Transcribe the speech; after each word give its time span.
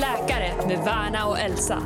läkare 0.00 0.66
med 0.68 0.84
Värna 0.84 1.26
och 1.26 1.38
Elsa. 1.38 1.78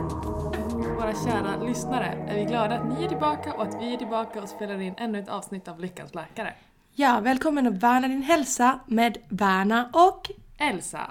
Våra 0.96 1.12
kära 1.26 1.64
lyssnare, 1.64 2.06
är 2.28 2.34
vi 2.34 2.44
glada 2.44 2.74
att 2.74 2.98
ni 2.98 3.04
är 3.04 3.08
tillbaka 3.08 3.54
och 3.54 3.62
att 3.62 3.82
vi 3.82 3.92
är 3.94 3.96
tillbaka 3.96 4.42
och 4.42 4.48
spelar 4.48 4.80
in 4.80 4.94
ännu 4.96 5.18
ett 5.18 5.28
avsnitt 5.28 5.68
av 5.68 5.80
Lyckans 5.80 6.14
läkare. 6.14 6.54
Ja, 6.92 7.20
välkommen 7.20 7.66
att 7.66 7.82
värna 7.82 8.08
din 8.08 8.22
hälsa 8.22 8.80
med 8.86 9.18
Värna 9.28 9.90
och 9.92 10.30
Elsa, 10.58 11.10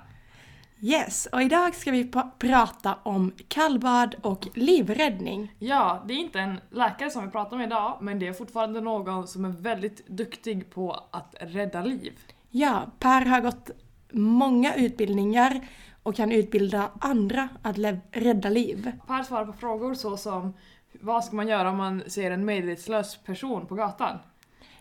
Yes, 0.80 1.26
och 1.32 1.41
idag 1.41 1.76
ska 1.76 1.91
vi 1.91 2.12
prata 2.40 2.98
om 3.04 3.34
kallbad 3.48 4.16
och 4.22 4.48
livräddning. 4.54 5.55
ja, 5.60 6.04
det 6.08 6.13
är 6.13 6.18
inte 6.18 6.40
en 6.40 6.60
läkare 6.70 7.10
som 7.10 7.26
vi 7.26 7.32
pratar 7.32 7.55
om 7.55 7.62
idag, 7.62 7.98
men 8.02 8.20
det 8.20 8.27
är 8.27 8.34
fortfarande 8.34 8.82
någon 8.82 9.27
som 9.27 9.46
är 9.46 9.49
väldigt 9.49 10.08
duktig 10.08 10.70
på 10.70 11.04
att 11.12 11.35
rädda 11.40 11.82
liv. 11.82 12.13
Ja, 12.49 12.82
Per 12.99 13.26
har 13.26 13.41
gått 13.41 13.70
många 14.12 14.76
utbildningar 14.76 15.62
och 16.03 16.16
kan 16.16 16.31
utbilda 16.31 16.91
andra 16.99 17.49
att 17.62 17.77
rädda 18.12 18.49
liv. 18.49 18.91
Per 19.07 19.23
svarar 19.23 19.45
på 19.45 19.53
frågor 19.53 19.93
såsom 19.93 20.53
vad 21.02 21.26
ska 21.26 21.35
man 21.35 21.48
göra 21.48 21.70
om 21.70 21.77
man 21.77 22.03
ser 22.07 22.31
en 22.31 22.45
medvetslös 22.45 23.17
person 23.17 23.66
på 23.66 23.76
gatan? 23.76 24.20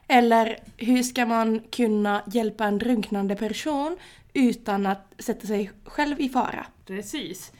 Eller 0.08 0.56
hur 0.76 1.02
ska 1.02 1.26
man 1.26 1.60
kunna 1.70 2.22
hjälpa 2.26 2.64
en 2.64 2.78
drunknande 2.78 3.36
person 3.36 3.96
utan 4.32 4.86
att 4.86 5.14
sätta 5.18 5.46
sig 5.46 5.70
själv 5.84 6.20
i 6.20 6.28
fara? 6.28 6.66
Precis. 6.86 7.52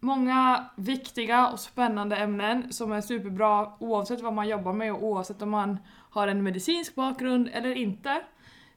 Många 0.00 0.70
viktiga 0.76 1.48
och 1.48 1.60
spännande 1.60 2.16
ämnen 2.16 2.72
som 2.72 2.92
är 2.92 3.00
superbra 3.00 3.72
oavsett 3.78 4.20
vad 4.20 4.32
man 4.32 4.48
jobbar 4.48 4.72
med 4.72 4.92
och 4.92 5.04
oavsett 5.04 5.42
om 5.42 5.50
man 5.50 5.78
har 6.10 6.28
en 6.28 6.42
medicinsk 6.42 6.94
bakgrund 6.94 7.48
eller 7.52 7.76
inte. 7.76 8.22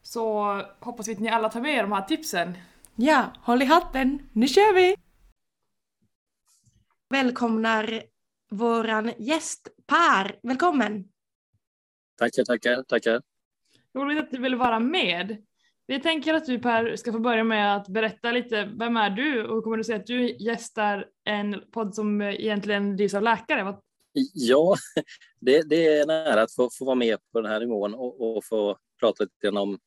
Så 0.01 0.61
hoppas 0.79 1.07
vi 1.07 1.13
att 1.13 1.19
ni 1.19 1.29
alla 1.29 1.49
tar 1.49 1.61
med 1.61 1.75
er 1.75 1.81
de 1.81 1.91
här 1.91 2.01
tipsen. 2.01 2.53
Ja, 2.97 3.33
håll 3.41 3.61
i 3.61 3.65
hatten, 3.65 4.29
nu 4.33 4.47
kör 4.47 4.75
vi! 4.75 4.95
Välkomnar 7.09 8.03
våran 8.51 9.11
gäst 9.17 9.67
Per, 9.87 10.39
välkommen! 10.43 11.07
Tackar, 12.17 12.43
tackar, 12.43 12.83
tackar. 12.83 13.21
Roligt 13.93 14.19
att 14.19 14.31
du 14.31 14.37
vill 14.37 14.55
vara 14.55 14.79
med. 14.79 15.45
Vi 15.87 16.01
tänker 16.01 16.33
att 16.33 16.45
du 16.45 16.59
Per 16.59 16.95
ska 16.95 17.11
få 17.11 17.19
börja 17.19 17.43
med 17.43 17.75
att 17.75 17.87
berätta 17.87 18.31
lite, 18.31 18.65
vem 18.79 18.97
är 18.97 19.09
du 19.09 19.47
och 19.47 19.55
hur 19.55 19.61
kommer 19.61 19.77
du 19.77 19.83
säga 19.83 19.97
att 19.97 20.07
du 20.07 20.35
gästar 20.37 21.07
en 21.23 21.63
podd 21.71 21.95
som 21.95 22.21
egentligen 22.21 22.97
drivs 22.97 23.13
av 23.13 23.23
läkare? 23.23 23.77
Ja, 24.33 24.75
det, 25.39 25.69
det 25.69 25.87
är 25.87 26.03
en 26.03 26.09
ära 26.09 26.41
att 26.41 26.53
få, 26.53 26.69
få 26.79 26.85
vara 26.85 26.95
med 26.95 27.17
på 27.31 27.41
den 27.41 27.51
här 27.51 27.59
nivån 27.59 27.93
och, 27.93 28.37
och 28.37 28.45
få 28.45 28.77
prata 28.99 29.23
lite 29.23 29.59
om, 29.59 29.79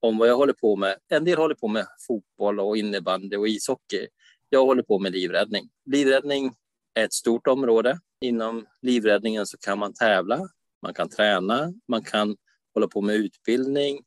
om 0.00 0.18
vad 0.18 0.28
jag 0.28 0.36
håller 0.36 0.52
på 0.52 0.76
med. 0.76 0.96
En 1.08 1.24
del 1.24 1.38
håller 1.38 1.54
på 1.54 1.68
med 1.68 1.86
fotboll 2.06 2.60
och 2.60 2.76
innebandy 2.76 3.36
och 3.36 3.48
ishockey. 3.48 4.06
Jag 4.48 4.66
håller 4.66 4.82
på 4.82 4.98
med 4.98 5.12
livräddning. 5.12 5.68
Livräddning 5.84 6.54
är 6.94 7.04
ett 7.04 7.12
stort 7.12 7.46
område. 7.46 8.00
Inom 8.20 8.66
livräddningen 8.82 9.46
så 9.46 9.58
kan 9.58 9.78
man 9.78 9.94
tävla, 9.94 10.48
man 10.82 10.94
kan 10.94 11.08
träna, 11.08 11.72
man 11.88 12.04
kan 12.04 12.36
hålla 12.74 12.88
på 12.88 13.00
med 13.00 13.16
utbildning 13.16 14.04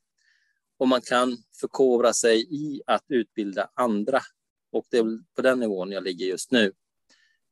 och 0.77 0.87
man 0.87 1.01
kan 1.01 1.37
förkovra 1.59 2.13
sig 2.13 2.47
i 2.49 2.81
att 2.85 3.05
utbilda 3.07 3.69
andra. 3.73 4.19
Och 4.71 4.85
det 4.91 4.97
är 4.97 5.03
på 5.35 5.41
den 5.41 5.59
nivån 5.59 5.91
jag 5.91 6.03
ligger 6.03 6.25
just 6.25 6.51
nu. 6.51 6.65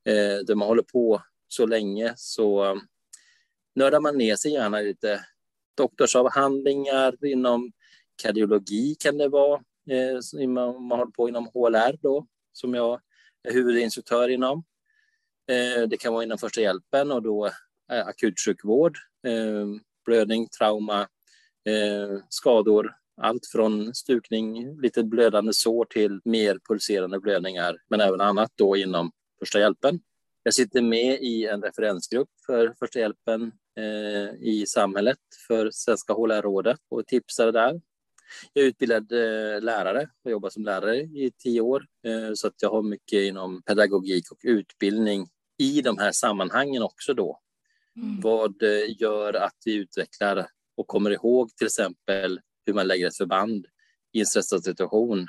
Eh, 0.05 0.37
där 0.45 0.55
man 0.55 0.67
håller 0.67 0.83
på 0.83 1.21
så 1.47 1.65
länge 1.65 2.13
så 2.17 2.65
eh, 2.65 2.75
nördar 3.75 3.99
man 3.99 4.17
ner 4.17 4.35
sig 4.35 4.51
gärna 4.51 4.81
i 4.81 4.85
lite 4.85 5.25
doktorsavhandlingar 5.77 7.25
inom 7.25 7.71
kardiologi 8.21 8.95
kan 8.99 9.17
det 9.17 9.27
vara. 9.27 9.61
Eh, 9.89 10.47
man, 10.47 10.83
man 10.83 10.99
håller 10.99 11.11
på 11.11 11.29
inom 11.29 11.49
HLR 11.53 11.97
då, 12.01 12.27
som 12.53 12.73
jag 12.73 13.01
är 13.43 13.53
huvudinstruktör 13.53 14.29
inom. 14.29 14.63
Eh, 15.51 15.87
det 15.87 15.97
kan 15.97 16.13
vara 16.13 16.23
inom 16.23 16.37
första 16.37 16.61
hjälpen 16.61 17.11
och 17.11 17.21
då 17.21 17.45
eh, 17.91 18.07
akutsjukvård, 18.07 18.97
eh, 19.27 19.67
blödning, 20.05 20.47
trauma, 20.47 21.01
eh, 21.65 22.23
skador, 22.29 22.95
allt 23.21 23.45
från 23.45 23.95
stukning, 23.95 24.81
lite 24.81 25.03
blödande 25.03 25.53
sår 25.53 25.85
till 25.85 26.21
mer 26.25 26.59
pulserande 26.69 27.19
blödningar, 27.19 27.77
men 27.89 28.01
även 28.01 28.21
annat 28.21 28.51
då 28.55 28.77
inom 28.77 29.11
första 29.39 29.59
hjälpen. 29.59 29.99
Jag 30.43 30.53
sitter 30.53 30.81
med 30.81 31.21
i 31.21 31.45
en 31.45 31.61
referensgrupp 31.61 32.29
för 32.45 32.73
första 32.79 32.99
hjälpen 32.99 33.51
eh, 33.77 34.47
i 34.47 34.65
samhället 34.67 35.17
för 35.47 35.69
Svenska 35.71 36.13
HLR-rådet 36.13 36.79
och 36.89 37.07
tipsar 37.07 37.51
där. 37.51 37.81
Jag 38.53 38.63
är 38.63 38.67
utbildad 38.67 39.11
eh, 39.11 39.61
lärare 39.61 40.09
och 40.23 40.31
jobbar 40.31 40.49
som 40.49 40.65
lärare 40.65 40.97
i 40.97 41.31
tio 41.37 41.61
år 41.61 41.85
eh, 42.05 42.33
så 42.33 42.47
att 42.47 42.61
jag 42.61 42.69
har 42.69 42.81
mycket 42.81 43.19
inom 43.21 43.61
pedagogik 43.61 44.31
och 44.31 44.39
utbildning 44.43 45.27
i 45.57 45.81
de 45.81 45.97
här 45.97 46.11
sammanhangen 46.11 46.83
också 46.83 47.13
då. 47.13 47.39
Vad 48.21 48.63
eh, 48.63 49.01
gör 49.01 49.33
att 49.33 49.55
vi 49.65 49.75
utvecklar 49.75 50.47
och 50.77 50.87
kommer 50.87 51.11
ihåg 51.11 51.55
till 51.55 51.67
exempel 51.67 52.39
hur 52.65 52.73
man 52.73 52.87
lägger 52.87 53.07
ett 53.07 53.17
förband 53.17 53.65
i 54.13 54.19
en 54.19 54.25
stressad 54.25 54.63
situation. 54.63 55.27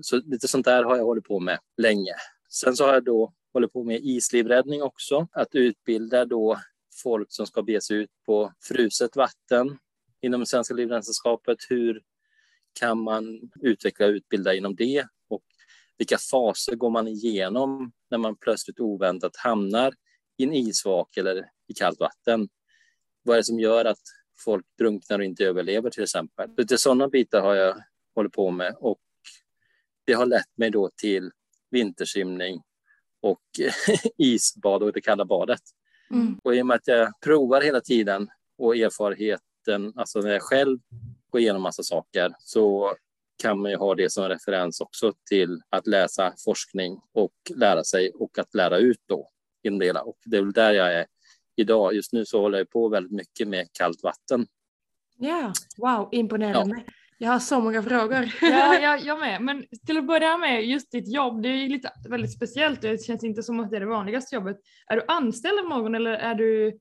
Så 0.00 0.16
lite 0.16 0.48
sånt 0.48 0.64
där 0.64 0.84
har 0.84 0.96
jag 0.96 1.04
hållit 1.04 1.24
på 1.24 1.40
med 1.40 1.58
länge. 1.76 2.14
Sen 2.50 2.76
så 2.76 2.84
har 2.86 2.94
jag 2.94 3.04
då 3.04 3.32
hållit 3.52 3.72
på 3.72 3.84
med 3.84 4.00
islivräddning 4.02 4.82
också, 4.82 5.28
att 5.32 5.54
utbilda 5.54 6.24
då 6.24 6.58
folk 7.02 7.32
som 7.32 7.46
ska 7.46 7.62
bege 7.62 7.80
sig 7.80 7.96
ut 7.96 8.10
på 8.26 8.52
fruset 8.68 9.16
vatten 9.16 9.78
inom 10.22 10.46
Svenska 10.46 10.74
livräddningssällskapet. 10.74 11.58
Hur 11.68 12.02
kan 12.72 13.02
man 13.02 13.50
utveckla 13.60 14.06
och 14.06 14.10
utbilda 14.10 14.54
inom 14.54 14.76
det 14.76 15.06
och 15.28 15.42
vilka 15.98 16.18
faser 16.18 16.76
går 16.76 16.90
man 16.90 17.08
igenom 17.08 17.92
när 18.10 18.18
man 18.18 18.36
plötsligt 18.36 18.80
oväntat 18.80 19.36
hamnar 19.36 19.94
i 20.36 20.44
en 20.44 20.52
isvak 20.52 21.16
eller 21.16 21.44
i 21.68 21.74
kallt 21.74 22.00
vatten? 22.00 22.48
Vad 23.22 23.36
är 23.36 23.40
det 23.40 23.44
som 23.44 23.60
gör 23.60 23.84
att 23.84 24.00
folk 24.44 24.66
drunknar 24.78 25.18
och 25.18 25.24
inte 25.24 25.44
överlever 25.44 25.90
till 25.90 26.02
exempel? 26.02 26.50
Lite 26.56 26.78
sådana 26.78 27.08
bitar 27.08 27.40
har 27.40 27.54
jag 27.54 27.76
hållit 28.14 28.32
på 28.32 28.50
med 28.50 28.74
och 28.78 29.00
det 30.04 30.12
har 30.12 30.26
lett 30.26 30.56
mig 30.56 30.70
då 30.70 30.90
till 30.96 31.30
vintersimning 31.70 32.62
och 33.20 33.42
isbad 34.18 34.82
och 34.82 34.92
det 34.92 35.00
kalla 35.00 35.24
badet. 35.24 35.60
Mm. 36.10 36.38
Och 36.44 36.56
i 36.56 36.62
och 36.62 36.66
med 36.66 36.74
att 36.74 36.88
jag 36.88 37.20
provar 37.20 37.60
hela 37.60 37.80
tiden 37.80 38.28
och 38.58 38.76
erfarenheten, 38.76 39.92
alltså 39.96 40.20
när 40.20 40.30
jag 40.30 40.42
själv 40.42 40.78
går 41.32 41.40
igenom 41.40 41.62
massa 41.62 41.82
saker, 41.82 42.34
så 42.38 42.94
kan 43.42 43.58
man 43.58 43.70
ju 43.70 43.76
ha 43.76 43.94
det 43.94 44.10
som 44.10 44.28
referens 44.28 44.80
också 44.80 45.12
till 45.28 45.60
att 45.70 45.86
läsa 45.86 46.34
forskning 46.44 47.00
och 47.12 47.32
lära 47.54 47.84
sig 47.84 48.10
och 48.14 48.38
att 48.38 48.54
lära 48.54 48.78
ut 48.78 49.00
då 49.06 49.28
inom 49.62 49.78
det 49.78 49.86
hela. 49.86 50.02
Och 50.02 50.16
det 50.24 50.36
är 50.36 50.42
väl 50.42 50.52
där 50.52 50.72
jag 50.72 50.94
är 50.94 51.06
idag. 51.56 51.94
Just 51.94 52.12
nu 52.12 52.24
så 52.24 52.40
håller 52.40 52.58
jag 52.58 52.70
på 52.70 52.88
väldigt 52.88 53.12
mycket 53.12 53.48
med 53.48 53.68
kallt 53.72 54.02
vatten. 54.02 54.46
Ja, 55.16 55.52
wow, 55.76 56.08
imponerande. 56.12 56.84
Jag 57.18 57.30
har 57.30 57.38
så 57.38 57.60
många 57.60 57.82
frågor. 57.82 58.32
Ja, 58.40 58.78
jag, 58.78 59.00
jag 59.04 59.20
med. 59.20 59.42
Men 59.42 59.64
till 59.86 59.98
att 59.98 60.06
börja 60.06 60.36
med, 60.36 60.64
just 60.64 60.90
ditt 60.90 61.08
jobb, 61.08 61.42
det 61.42 61.48
är 61.48 61.56
ju 61.56 61.68
lite 61.68 61.92
väldigt 62.08 62.32
speciellt 62.32 62.84
och 62.84 62.90
det 62.90 63.04
känns 63.04 63.24
inte 63.24 63.42
som 63.42 63.60
att 63.60 63.70
det 63.70 63.76
är 63.76 63.80
det 63.80 63.86
vanligaste 63.86 64.34
jobbet. 64.34 64.56
Är 64.86 64.96
du 64.96 65.04
anställd 65.08 65.58
av 65.58 65.64
någon 65.64 65.94
eller 65.94 66.12
är 66.12 66.34
du... 66.34 66.78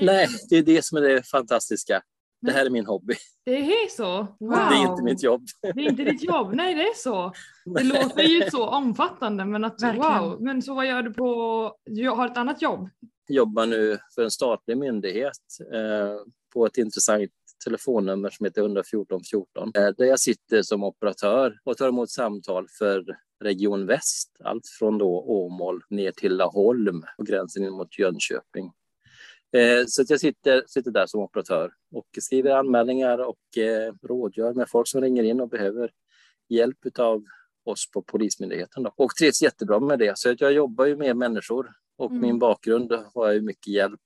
Nej, 0.00 0.28
det 0.50 0.56
är 0.56 0.62
det 0.62 0.84
som 0.84 0.98
är 0.98 1.02
det 1.02 1.22
fantastiska. 1.30 2.02
Det 2.42 2.52
här 2.52 2.66
är 2.66 2.70
min 2.70 2.86
hobby. 2.86 3.14
Det 3.44 3.56
är 3.56 3.88
så? 3.88 4.26
Wow. 4.40 4.50
Det 4.50 4.56
är 4.56 4.90
inte 4.90 5.02
mitt 5.02 5.22
jobb. 5.22 5.46
Det 5.62 5.68
är 5.68 5.90
inte 5.90 6.04
ditt 6.04 6.22
jobb, 6.22 6.54
nej 6.54 6.74
det 6.74 6.82
är 6.82 6.94
så. 6.94 7.32
Det 7.64 7.84
låter 7.84 8.22
ju 8.22 8.50
så 8.50 8.68
omfattande 8.68 9.44
men 9.44 9.64
att 9.64 9.82
Verkligen. 9.82 10.22
wow. 10.22 10.40
Men 10.40 10.62
så 10.62 10.74
vad 10.74 10.86
gör 10.86 11.02
du 11.02 11.12
på, 11.12 11.76
du 11.84 12.08
har 12.08 12.26
ett 12.26 12.36
annat 12.36 12.62
jobb? 12.62 12.88
jobbar 13.28 13.66
nu 13.66 13.98
för 14.14 14.22
en 14.22 14.30
statlig 14.30 14.78
myndighet 14.78 15.38
eh, 15.72 16.16
på 16.52 16.66
ett 16.66 16.78
intressant 16.78 17.30
telefonnummer 17.64 18.30
som 18.30 18.44
heter 18.44 18.62
114 18.62 19.20
14 19.30 19.72
eh, 19.74 19.88
där 19.96 20.04
jag 20.04 20.20
sitter 20.20 20.62
som 20.62 20.84
operatör 20.84 21.60
och 21.64 21.76
tar 21.76 21.88
emot 21.88 22.10
samtal 22.10 22.66
för 22.78 23.04
Region 23.44 23.86
Väst, 23.86 24.30
allt 24.44 24.66
från 24.78 24.98
då 24.98 25.20
Åmål 25.20 25.82
ner 25.90 26.12
till 26.12 26.36
Laholm 26.36 27.02
och 27.18 27.26
gränsen 27.26 27.64
in 27.64 27.72
mot 27.72 27.98
Jönköping. 27.98 28.72
Eh, 29.52 29.84
så 29.86 30.02
att 30.02 30.10
jag 30.10 30.20
sitter, 30.20 30.62
sitter 30.66 30.90
där 30.90 31.06
som 31.06 31.20
operatör 31.20 31.72
och 31.92 32.06
skriver 32.18 32.50
anmälningar 32.50 33.18
och 33.18 33.58
eh, 33.58 33.94
rådgör 34.02 34.52
med 34.54 34.68
folk 34.70 34.88
som 34.88 35.00
ringer 35.00 35.22
in 35.22 35.40
och 35.40 35.48
behöver 35.48 35.90
hjälp 36.48 36.98
av 36.98 37.24
oss 37.64 37.90
på 37.90 38.02
Polismyndigheten. 38.02 38.82
Då. 38.82 38.92
Och 38.96 39.14
trivs 39.14 39.42
jättebra 39.42 39.80
med 39.80 39.98
det. 39.98 40.18
Så 40.18 40.30
att 40.30 40.40
jag 40.40 40.52
jobbar 40.52 40.86
ju 40.86 40.96
med 40.96 41.16
människor 41.16 41.72
och 41.96 42.10
Mm. 42.10 42.22
min 42.22 42.38
bakgrund 42.38 42.92
har 42.92 43.26
jag 43.26 43.34
ju 43.34 43.40
mycket 43.40 43.66
hjälp 43.72 44.00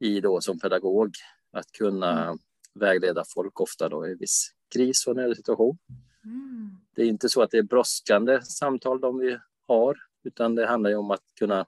i 0.00 0.20
då 0.20 0.40
som 0.40 0.58
pedagog 0.60 1.10
att 1.52 1.72
kunna 1.72 2.38
vägleda 2.74 3.24
folk 3.34 3.60
ofta 3.60 3.88
då 3.88 4.08
i 4.08 4.14
viss 4.14 4.50
kris 4.74 5.06
och 5.06 5.16
nödsituation. 5.16 5.78
Det 6.96 7.02
är 7.02 7.06
inte 7.06 7.28
så 7.28 7.42
att 7.42 7.50
det 7.50 7.58
är 7.58 7.62
brådskande 7.62 8.42
samtal 8.42 9.00
de 9.00 9.18
vi 9.18 9.38
har, 9.66 9.96
utan 10.24 10.54
det 10.54 10.66
handlar 10.66 10.90
ju 10.90 10.96
om 10.96 11.10
att 11.10 11.22
kunna 11.38 11.66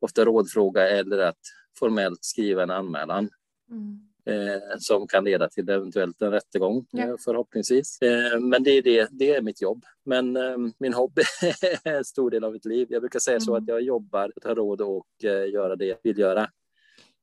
ofta 0.00 0.24
rådfråga 0.24 0.88
eller 0.88 1.18
att 1.18 1.38
formellt 1.78 2.24
skriva 2.24 2.62
en 2.62 2.70
anmälan. 2.70 3.30
Mm. 3.70 4.00
eh, 4.26 4.60
som 4.78 5.06
kan 5.06 5.24
leda 5.24 5.48
till 5.48 5.68
eventuellt 5.68 6.22
en 6.22 6.30
rättegång 6.30 6.86
Ja. 6.90 7.04
eh, 7.04 7.14
förhoppningsvis. 7.24 7.98
Eh, 8.02 8.40
men 8.40 8.62
det 8.62 8.70
är, 8.70 8.82
det, 8.82 9.08
det 9.10 9.34
är 9.34 9.42
mitt 9.42 9.62
jobb. 9.62 9.84
Men 10.04 10.36
eh, 10.36 10.56
min 10.78 10.94
hobby 10.94 11.22
är 11.84 11.96
en 11.96 12.04
stor 12.04 12.30
del 12.30 12.44
av 12.44 12.52
mitt 12.52 12.64
liv. 12.64 12.86
Jag 12.90 13.02
brukar 13.02 13.18
säga 13.18 13.40
så 13.40 13.50
Mm. 13.52 13.62
att 13.62 13.68
jag 13.68 13.82
jobbar 13.82 14.32
och 14.36 14.44
har 14.44 14.54
råd 14.54 14.82
att 14.82 15.24
eh, 15.24 15.52
göra 15.52 15.76
det 15.76 15.84
jag 15.86 15.96
vill 16.02 16.18
göra. 16.18 16.50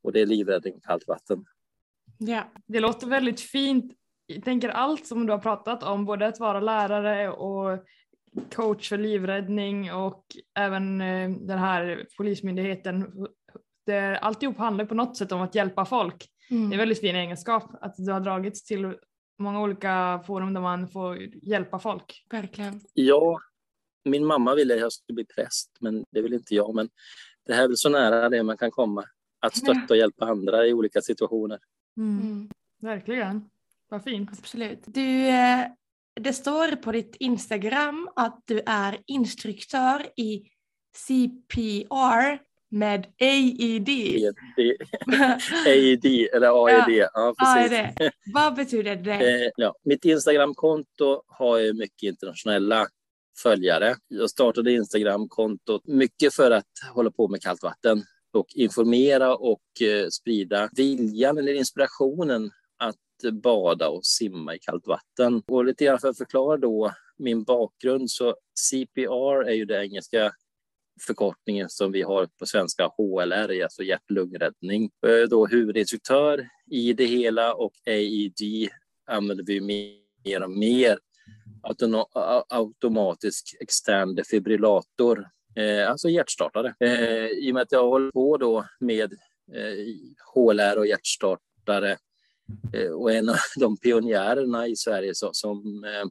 Och 0.03 0.11
det 0.13 0.21
är 0.21 0.25
livräddning 0.25 0.73
och 0.75 0.83
kallt 0.83 1.07
vatten. 1.07 1.45
Ja. 2.17 2.43
Det 2.67 2.79
låter 2.79 3.07
väldigt 3.07 3.39
fint. 3.41 3.93
Jag 4.25 4.43
tänker 4.43 4.69
allt 4.69 5.05
som 5.07 5.25
du 5.25 5.31
har 5.33 5.39
pratat 5.39 5.83
om, 5.83 6.05
både 6.05 6.27
att 6.27 6.39
vara 6.39 6.59
lärare 6.59 7.29
och 7.29 7.79
coach 8.55 8.89
för 8.89 8.97
livräddning 8.97 9.93
och 9.93 10.25
även 10.59 10.97
den 11.47 11.59
här 11.59 12.05
polismyndigheten. 12.17 13.27
Det, 13.85 14.17
alltihop 14.17 14.57
handlar 14.57 14.85
på 14.85 14.95
något 14.95 15.17
sätt 15.17 15.31
om 15.31 15.41
att 15.41 15.55
hjälpa 15.55 15.85
folk. 15.85 16.29
Mm. 16.49 16.69
Det 16.69 16.73
är 16.73 16.75
en 16.75 16.79
väldigt 16.79 16.99
fin 16.99 17.15
egenskap 17.15 17.71
att 17.81 17.95
du 17.97 18.11
har 18.11 18.19
dragits 18.19 18.63
till 18.63 18.93
många 19.39 19.61
olika 19.61 20.23
forum 20.27 20.53
där 20.53 20.61
man 20.61 20.87
får 20.87 21.17
hjälpa 21.21 21.79
folk. 21.79 22.25
Verkligen. 22.29 22.81
Ja, 22.93 23.39
min 24.05 24.25
mamma 24.25 24.55
ville 24.55 24.73
att 24.73 24.79
jag 24.79 24.91
skulle 24.91 25.15
bli 25.15 25.25
präst, 25.25 25.77
men 25.79 26.05
det 26.11 26.21
vill 26.21 26.33
inte 26.33 26.55
jag. 26.55 26.75
Men 26.75 26.89
det 27.45 27.53
här 27.53 27.63
är 27.63 27.67
väl 27.67 27.77
så 27.77 27.89
nära 27.89 28.29
det 28.29 28.43
man 28.43 28.57
kan 28.57 28.71
komma. 28.71 29.05
Att 29.39 29.57
stötta 29.57 29.93
och 29.93 29.97
hjälpa 29.97 30.25
andra 30.25 30.67
i 30.67 30.73
olika 30.73 31.01
situationer. 31.01 31.59
Mm. 31.97 32.49
Verkligen. 32.81 33.49
Vad 33.89 34.03
fint. 34.03 34.29
Absolut. 34.39 34.79
Du, 34.85 35.27
eh, 35.27 35.67
det 36.13 36.33
står 36.33 36.75
på 36.75 36.91
ditt 36.91 37.15
Instagram 37.19 38.09
att 38.15 38.41
du 38.45 38.61
är 38.65 38.97
instruktör 39.05 40.07
i 40.15 40.49
CPR 40.95 42.39
med 42.73 43.07
AED. 43.19 43.89
AED, 45.65 46.05
eller 46.33 46.65
AED. 46.65 46.89
Ja, 46.89 47.09
Ja, 47.13 47.35
precis. 47.39 47.71
det. 47.97 48.11
Vad 48.33 48.55
betyder 48.55 48.95
det? 48.95 49.13
Eh, 49.43 49.51
ja, 49.55 49.75
mitt 49.83 50.05
Instagramkonto 50.05 51.23
har 51.27 51.57
ju 51.57 51.73
mycket 51.73 52.03
internationella 52.03 52.87
följare. 53.43 53.95
Jag 54.07 54.29
startade 54.29 54.71
Instagramkontot 54.71 55.87
mycket 55.87 56.33
för 56.33 56.51
att 56.51 56.65
hålla 56.93 57.11
på 57.11 57.27
med 57.27 57.41
kallt 57.41 57.63
vatten 57.63 58.03
och 58.33 58.47
informera 58.55 59.35
och 59.35 59.81
eh, 59.81 60.07
sprida 60.09 60.69
viljan 60.75 61.37
eller 61.37 61.53
inspirationen 61.53 62.51
att 62.77 63.33
bada 63.43 63.89
och 63.89 64.05
simma 64.05 64.55
i 64.55 64.59
kallt 64.59 64.87
vatten. 64.87 65.43
Och 65.47 65.65
lite 65.65 65.85
grann 65.85 65.99
för 65.99 66.07
att 66.07 66.17
förklara 66.17 66.57
då 66.57 66.91
min 67.17 67.43
bakgrund 67.43 68.11
så 68.11 68.35
CPR 68.69 69.47
är 69.47 69.53
ju 69.53 69.65
det 69.65 69.83
engelska 69.83 70.31
förkortningen 71.01 71.69
som 71.69 71.91
vi 71.91 72.01
har 72.01 72.25
på 72.39 72.45
svenska 72.45 72.91
HLR, 72.97 73.63
alltså 73.63 73.83
hjärt-lungräddning. 73.83 74.89
Eh, 75.07 75.29
då 75.29 75.47
huvudinstruktör 75.47 76.47
i 76.71 76.93
det 76.93 77.05
hela 77.05 77.53
och 77.53 77.73
AED 77.85 78.69
använder 79.07 79.43
vi 79.43 79.61
mer 79.61 80.43
och 80.43 80.51
mer. 80.51 80.99
Autono- 81.63 82.43
automatisk 82.49 83.55
extern 83.59 84.15
defibrillator, 84.15 85.27
eh, 85.55 85.89
alltså 85.89 86.09
hjärtstartare. 86.09 86.75
Eh, 86.79 87.25
I 87.25 87.51
och 87.51 87.53
med 87.53 87.61
att 87.63 87.71
jag 87.71 87.89
håller 87.89 88.11
på 88.11 88.37
då 88.37 88.65
med 88.79 89.13
eh, 89.53 89.95
HLR 90.33 90.77
och 90.77 90.87
hjärtstartare 90.87 91.97
eh, 92.73 92.91
och 92.91 93.11
en 93.11 93.29
av 93.29 93.35
de 93.55 93.77
pionjärerna 93.77 94.67
i 94.67 94.75
Sverige 94.75 95.15
så, 95.15 95.29
som 95.33 95.83
eh, 95.83 96.09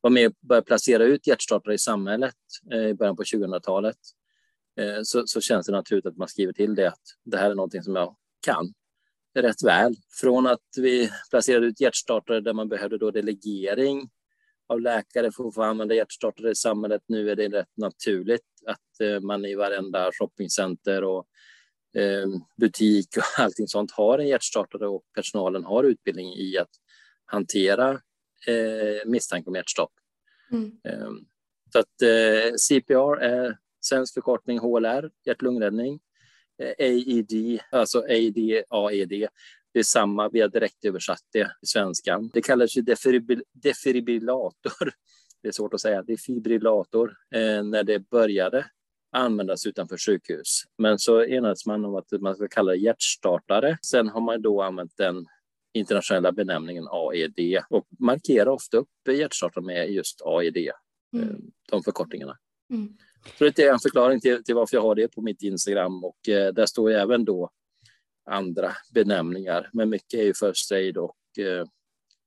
var 0.00 0.10
med 0.10 0.26
och 0.26 0.34
började 0.40 0.64
placera 0.64 1.04
ut 1.04 1.26
hjärtstartare 1.26 1.74
i 1.74 1.78
samhället 1.78 2.34
eh, 2.72 2.86
i 2.86 2.94
början 2.94 3.16
på 3.16 3.22
2000-talet 3.22 3.96
eh, 4.80 5.02
så, 5.02 5.26
så 5.26 5.40
känns 5.40 5.66
det 5.66 5.72
naturligt 5.72 6.06
att 6.06 6.16
man 6.16 6.28
skriver 6.28 6.52
till 6.52 6.74
det 6.74 6.88
att 6.88 7.02
det 7.24 7.36
här 7.36 7.50
är 7.50 7.54
någonting 7.54 7.82
som 7.82 7.96
jag 7.96 8.16
kan 8.40 8.74
rätt 9.34 9.62
väl. 9.64 9.94
Från 10.20 10.46
att 10.46 10.68
vi 10.76 11.10
placerade 11.30 11.66
ut 11.66 11.80
hjärtstartare 11.80 12.40
där 12.40 12.52
man 12.52 12.68
behövde 12.68 12.98
då 12.98 13.10
delegering 13.10 14.10
av 14.68 14.80
läkare 14.80 15.32
för 15.32 15.48
att 15.48 15.54
få 15.54 15.62
använda 15.62 15.94
hjärtstartare 15.94 16.50
i 16.50 16.54
samhället. 16.54 17.02
Nu 17.06 17.30
är 17.30 17.36
det 17.36 17.48
rätt 17.48 17.76
naturligt 17.76 18.46
att 18.66 19.00
eh, 19.00 19.20
man 19.20 19.44
i 19.44 19.54
varenda 19.54 20.10
shoppingcenter 20.12 21.04
och 21.04 21.26
butik 22.56 23.16
och 23.16 23.22
allting 23.38 23.68
sånt 23.68 23.90
har 23.90 24.18
en 24.18 24.28
hjärtstartare 24.28 24.88
och 24.88 25.02
personalen 25.14 25.64
har 25.64 25.84
utbildning 25.84 26.34
i 26.34 26.58
att 26.58 26.70
hantera 27.24 28.00
eh, 28.46 29.10
misstanke 29.10 29.50
om 29.50 29.56
hjärtstopp. 29.56 29.92
Mm. 30.52 30.72
Eh, 30.84 31.10
så 31.72 31.78
att 31.78 32.02
eh, 32.02 32.54
CPR 32.56 33.16
är 33.20 33.58
svensk 33.80 34.14
förkortning 34.14 34.58
HLR, 34.58 35.10
hjärt-lungräddning. 35.26 36.00
Eh, 36.62 36.74
AED, 36.78 37.60
alltså 37.70 37.98
AED, 38.00 38.64
AED, 38.68 39.28
det 39.72 39.78
är 39.78 39.82
samma, 39.82 40.28
vi 40.28 40.40
har 40.40 40.48
direkt 40.48 40.84
översatt 40.84 41.22
det 41.32 41.50
i 41.62 41.66
svenskan. 41.66 42.30
Det 42.34 42.42
kallas 42.42 42.76
ju 42.76 42.82
defibrill 42.82 43.42
defibrillator. 43.52 44.92
Det 45.42 45.48
är 45.48 45.52
svårt 45.52 45.74
att 45.74 45.80
säga, 45.80 46.02
defibrillator, 46.02 47.16
eh, 47.34 47.64
när 47.64 47.82
det 47.82 48.10
började 48.10 48.66
användas 49.12 49.66
utanför 49.66 49.96
sjukhus. 49.96 50.62
Men 50.78 50.98
så 50.98 51.24
enades 51.24 51.66
man 51.66 51.84
om 51.84 51.94
att 51.94 52.20
man 52.20 52.34
ska 52.34 52.48
kalla 52.48 52.72
det 52.72 52.78
hjärtstartare. 52.78 53.78
Sen 53.82 54.08
har 54.08 54.20
man 54.20 54.42
då 54.42 54.62
använt 54.62 54.96
den 54.96 55.26
internationella 55.72 56.32
benämningen 56.32 56.86
AED 56.90 57.62
och 57.70 57.86
markerar 57.98 58.50
ofta 58.50 58.76
upp 58.76 58.88
hjärtstartare 59.08 59.64
med 59.64 59.90
just 59.90 60.22
AED, 60.22 60.56
eh, 60.56 60.72
Mm. 61.22 61.42
de 61.70 61.82
förkortningarna. 61.82 62.38
Mm. 62.70 62.96
Så 63.38 63.44
det 63.44 63.58
är 63.58 63.72
en 63.72 63.78
förklaring 63.78 64.20
till, 64.20 64.44
till 64.44 64.54
varför 64.54 64.76
jag 64.76 64.82
har 64.82 64.94
det 64.94 65.08
på 65.08 65.22
mitt 65.22 65.42
Instagram 65.42 66.04
och 66.04 66.28
eh, 66.28 66.52
där 66.52 66.66
står 66.66 66.90
även 66.90 67.24
då 67.24 67.50
andra 68.30 68.72
benämningar. 68.94 69.70
Men 69.72 69.88
mycket 69.88 70.20
är 70.20 70.24
ju 70.24 70.34
first 70.34 70.72
aid 70.72 70.96
och 70.96 71.16
eh, 71.38 71.66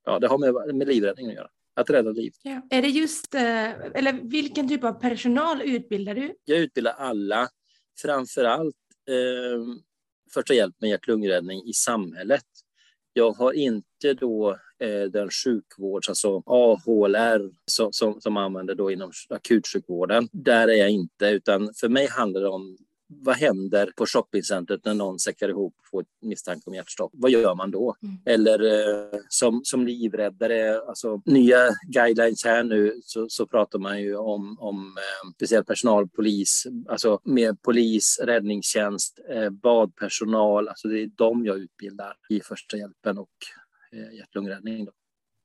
ja, 0.05 0.19
det 0.19 0.27
har 0.27 0.37
med, 0.37 0.75
med 0.75 0.87
livräddning 0.87 1.27
att 1.27 1.33
göra. 1.33 1.49
Att 1.75 1.89
rädda 1.89 2.11
liv. 2.11 2.33
Ja. 2.43 2.61
Är 2.69 2.81
det 2.81 2.87
just, 2.87 3.33
eh, 3.33 3.71
eller 3.71 4.13
vilken 4.29 4.69
typ 4.69 4.83
av 4.83 4.93
personal 4.93 5.61
utbildar 5.61 6.15
du? 6.15 6.35
Jag 6.45 6.59
utbildar 6.59 6.91
alla, 6.91 7.49
framför 8.01 8.43
allt 8.43 8.75
eh, 9.09 9.63
första 10.33 10.53
hjälp 10.53 10.75
med 10.79 10.89
hjärt-lungräddning 10.89 11.63
i 11.65 11.73
samhället. 11.73 12.45
Jag 13.13 13.31
har 13.31 13.53
inte 13.53 14.13
då 14.13 14.57
eh, 14.79 15.03
den 15.11 15.29
sjukvårds, 15.29 16.09
alltså 16.09 16.43
AHLR 16.45 17.51
som, 17.65 17.93
som, 17.93 18.21
som 18.21 18.37
använder 18.37 18.75
då 18.75 18.91
inom 18.91 19.11
akutsjukvården. 19.29 20.29
Där 20.31 20.67
är 20.67 20.75
jag 20.75 20.89
inte, 20.89 21.25
utan 21.25 21.73
för 21.79 21.89
mig 21.89 22.07
handlar 22.07 22.41
det 22.41 22.49
om 22.49 22.77
vad 23.21 23.35
händer 23.35 23.91
på 23.95 24.05
shoppingcentret 24.05 24.85
när 24.85 24.93
någon 24.93 25.19
säckar 25.19 25.49
ihop 25.49 25.73
och 25.79 25.87
får 25.91 26.01
ett 26.01 26.07
misstanke 26.21 26.61
om 26.65 26.73
hjärtstopp? 26.73 27.11
Vad 27.13 27.31
gör 27.31 27.55
man 27.55 27.71
då? 27.71 27.95
Mm. 28.03 28.17
Eller 28.25 28.59
eh, 28.63 29.19
som, 29.29 29.61
som 29.63 29.85
livräddare, 29.85 30.81
alltså 30.81 31.21
nya 31.25 31.57
guidelines 31.87 32.45
här 32.45 32.63
nu 32.63 33.01
så, 33.03 33.29
så 33.29 33.47
pratar 33.47 33.79
man 33.79 34.01
ju 34.01 34.15
om, 34.15 34.59
om 34.59 34.97
eh, 34.97 35.31
speciellt 35.35 35.67
personal, 35.67 36.09
polis, 36.09 36.67
alltså 36.89 37.19
med 37.23 37.61
polis, 37.61 38.19
räddningstjänst, 38.23 39.19
eh, 39.29 39.49
badpersonal, 39.49 40.67
alltså 40.67 40.87
det 40.87 41.01
är 41.01 41.09
de 41.15 41.45
jag 41.45 41.57
utbildar 41.57 42.13
i 42.29 42.41
första 42.41 42.77
hjälpen 42.77 43.17
och 43.17 43.29
hjärt-lungräddning. 44.11 44.87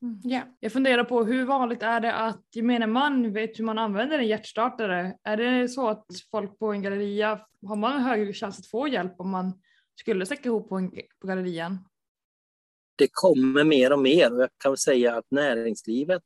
Då. 0.00 0.20
Ja. 0.22 0.42
Jag 0.60 0.72
funderar 0.72 1.04
på 1.04 1.24
hur 1.24 1.44
vanligt 1.44 1.82
är 1.82 2.00
det 2.00 2.14
att 2.14 2.44
gemene 2.54 2.86
man 2.86 3.32
vet 3.32 3.58
hur 3.58 3.64
man 3.64 3.78
använder 3.78 4.18
en 4.18 4.26
hjärtstartare? 4.26 5.16
Är 5.24 5.36
det 5.36 5.68
så 5.68 5.88
att 5.88 6.06
folk 6.30 6.58
på 6.58 6.72
en 6.72 6.82
galleria, 6.82 7.40
har 7.66 7.76
man 7.76 8.02
högre 8.02 8.32
chans 8.32 8.58
att 8.58 8.66
få 8.66 8.88
hjälp 8.88 9.14
om 9.18 9.30
man 9.30 9.60
skulle 10.00 10.26
säcka 10.26 10.48
ihop 10.48 10.68
på, 10.68 10.76
en, 10.76 10.90
på 11.20 11.26
gallerian? 11.26 11.78
det 12.98 13.08
kommer 13.12 13.64
mer 13.64 13.92
och 13.92 13.98
mer 13.98 14.32
och 14.34 14.42
jag 14.42 14.50
kan 14.58 14.76
säga 14.76 15.16
att 15.16 15.30
näringslivet 15.30 16.22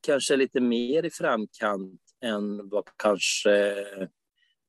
kanske 0.00 0.34
är 0.34 0.38
lite 0.38 0.60
mer 0.60 1.02
i 1.02 1.10
framkant 1.10 2.00
än 2.24 2.68
vad 2.68 2.84
kanske 2.96 3.74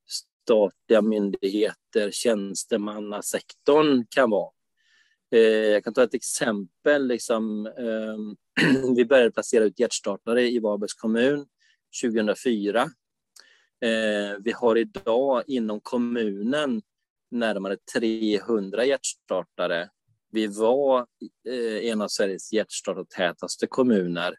statliga 0.06 1.02
myndigheter, 1.02 2.10
tjänstemannasektorn 2.10 4.06
kan 4.08 4.30
vara. 4.30 4.50
Eh, 5.34 5.40
jag 5.40 5.84
kan 5.84 5.94
ta 5.94 6.02
ett 6.02 6.14
exempel. 6.14 7.06
Liksom, 7.06 7.66
ehm, 7.66 8.36
vi 8.96 9.04
började 9.04 9.30
placera 9.30 9.64
ut 9.64 9.80
hjärtstartare 9.80 10.50
i 10.50 10.58
Varbergs 10.58 10.94
kommun 10.94 11.46
2004. 12.02 12.82
Eh, 13.80 14.38
vi 14.44 14.52
har 14.52 14.78
idag 14.78 15.42
inom 15.46 15.80
kommunen 15.80 16.82
närmare 17.30 17.76
300 17.94 18.84
hjärtstartare 18.84 19.88
vi 20.34 20.46
var 20.46 21.06
eh, 21.48 21.90
en 21.90 22.00
av 22.00 22.08
Sveriges 22.08 22.52
hjärtstartartätaste 22.52 23.66
kommuner. 23.66 24.34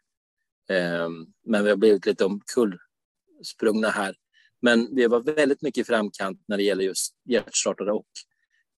Ehm, 0.70 1.26
men 1.46 1.64
vi 1.64 1.70
har 1.70 1.76
blivit 1.76 2.06
lite 2.06 2.24
omkullsprungna 2.24 3.88
här. 3.88 4.14
Men 4.62 4.94
vi 4.94 5.06
var 5.06 5.20
väldigt 5.20 5.62
mycket 5.62 5.80
i 5.80 5.84
framkant 5.84 6.44
när 6.48 6.56
det 6.56 6.62
gäller 6.62 6.84
just 6.84 7.14
hjärtstartare 7.24 7.92
och 7.92 8.06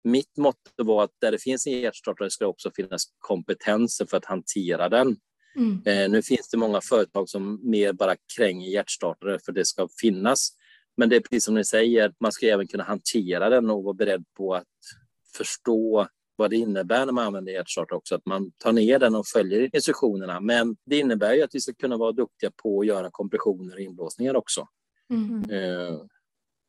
mitt 0.08 0.36
motto 0.36 0.84
var 0.84 1.04
att 1.04 1.10
där 1.20 1.32
det 1.32 1.42
finns 1.42 1.66
en 1.66 1.80
hjärtstartare 1.80 2.30
ska 2.30 2.44
det 2.44 2.48
också 2.48 2.70
finnas 2.76 3.04
kompetensen 3.18 4.06
för 4.06 4.16
att 4.16 4.24
hantera 4.24 4.88
den. 4.88 5.16
Mm. 5.56 5.82
Eh, 5.84 6.10
nu 6.10 6.22
finns 6.22 6.48
det 6.50 6.56
många 6.56 6.80
företag 6.80 7.28
som 7.28 7.70
mer 7.70 7.92
bara 7.92 8.16
kränger 8.36 8.68
hjärtstartare 8.68 9.38
för 9.44 9.52
det 9.52 9.64
ska 9.64 9.88
finnas. 10.00 10.50
Men 10.96 11.08
det 11.08 11.16
är 11.16 11.20
precis 11.20 11.44
som 11.44 11.54
ni 11.54 11.64
säger, 11.64 12.12
man 12.20 12.32
ska 12.32 12.46
även 12.46 12.66
kunna 12.66 12.84
hantera 12.84 13.50
den 13.50 13.70
och 13.70 13.84
vara 13.84 13.94
beredd 13.94 14.24
på 14.36 14.54
att 14.54 14.66
förstå 15.36 16.08
vad 16.36 16.50
det 16.50 16.56
innebär 16.56 17.06
när 17.06 17.12
man 17.12 17.26
använder 17.26 17.52
hjärtstartare 17.52 17.96
också, 17.96 18.14
att 18.14 18.26
man 18.26 18.52
tar 18.58 18.72
ner 18.72 18.98
den 18.98 19.14
och 19.14 19.26
följer 19.26 19.70
instruktionerna. 19.76 20.40
Men 20.40 20.76
det 20.86 20.98
innebär 20.98 21.34
ju 21.34 21.42
att 21.42 21.54
vi 21.54 21.60
ska 21.60 21.72
kunna 21.72 21.96
vara 21.96 22.12
duktiga 22.12 22.50
på 22.62 22.80
att 22.80 22.86
göra 22.86 23.10
kompressioner 23.10 23.74
och 23.74 23.80
inblåsningar 23.80 24.36
också. 24.36 24.68
Mm. 25.10 25.50
Eh, 25.50 26.00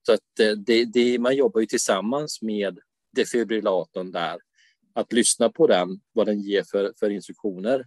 så 0.05 0.13
att 0.13 0.39
eh, 0.39 0.51
det, 0.51 0.86
det, 0.86 1.19
man 1.19 1.36
jobbar 1.36 1.62
ju 1.62 1.67
tillsammans 1.67 2.41
med 2.41 2.79
defibrillatorn 3.19 4.11
där. 4.11 4.38
Att 4.93 5.13
lyssna 5.13 5.49
på 5.49 5.67
den, 5.67 5.99
vad 6.13 6.25
den 6.27 6.41
ger 6.41 6.63
för, 6.63 6.93
för 6.99 7.09
instruktioner. 7.09 7.85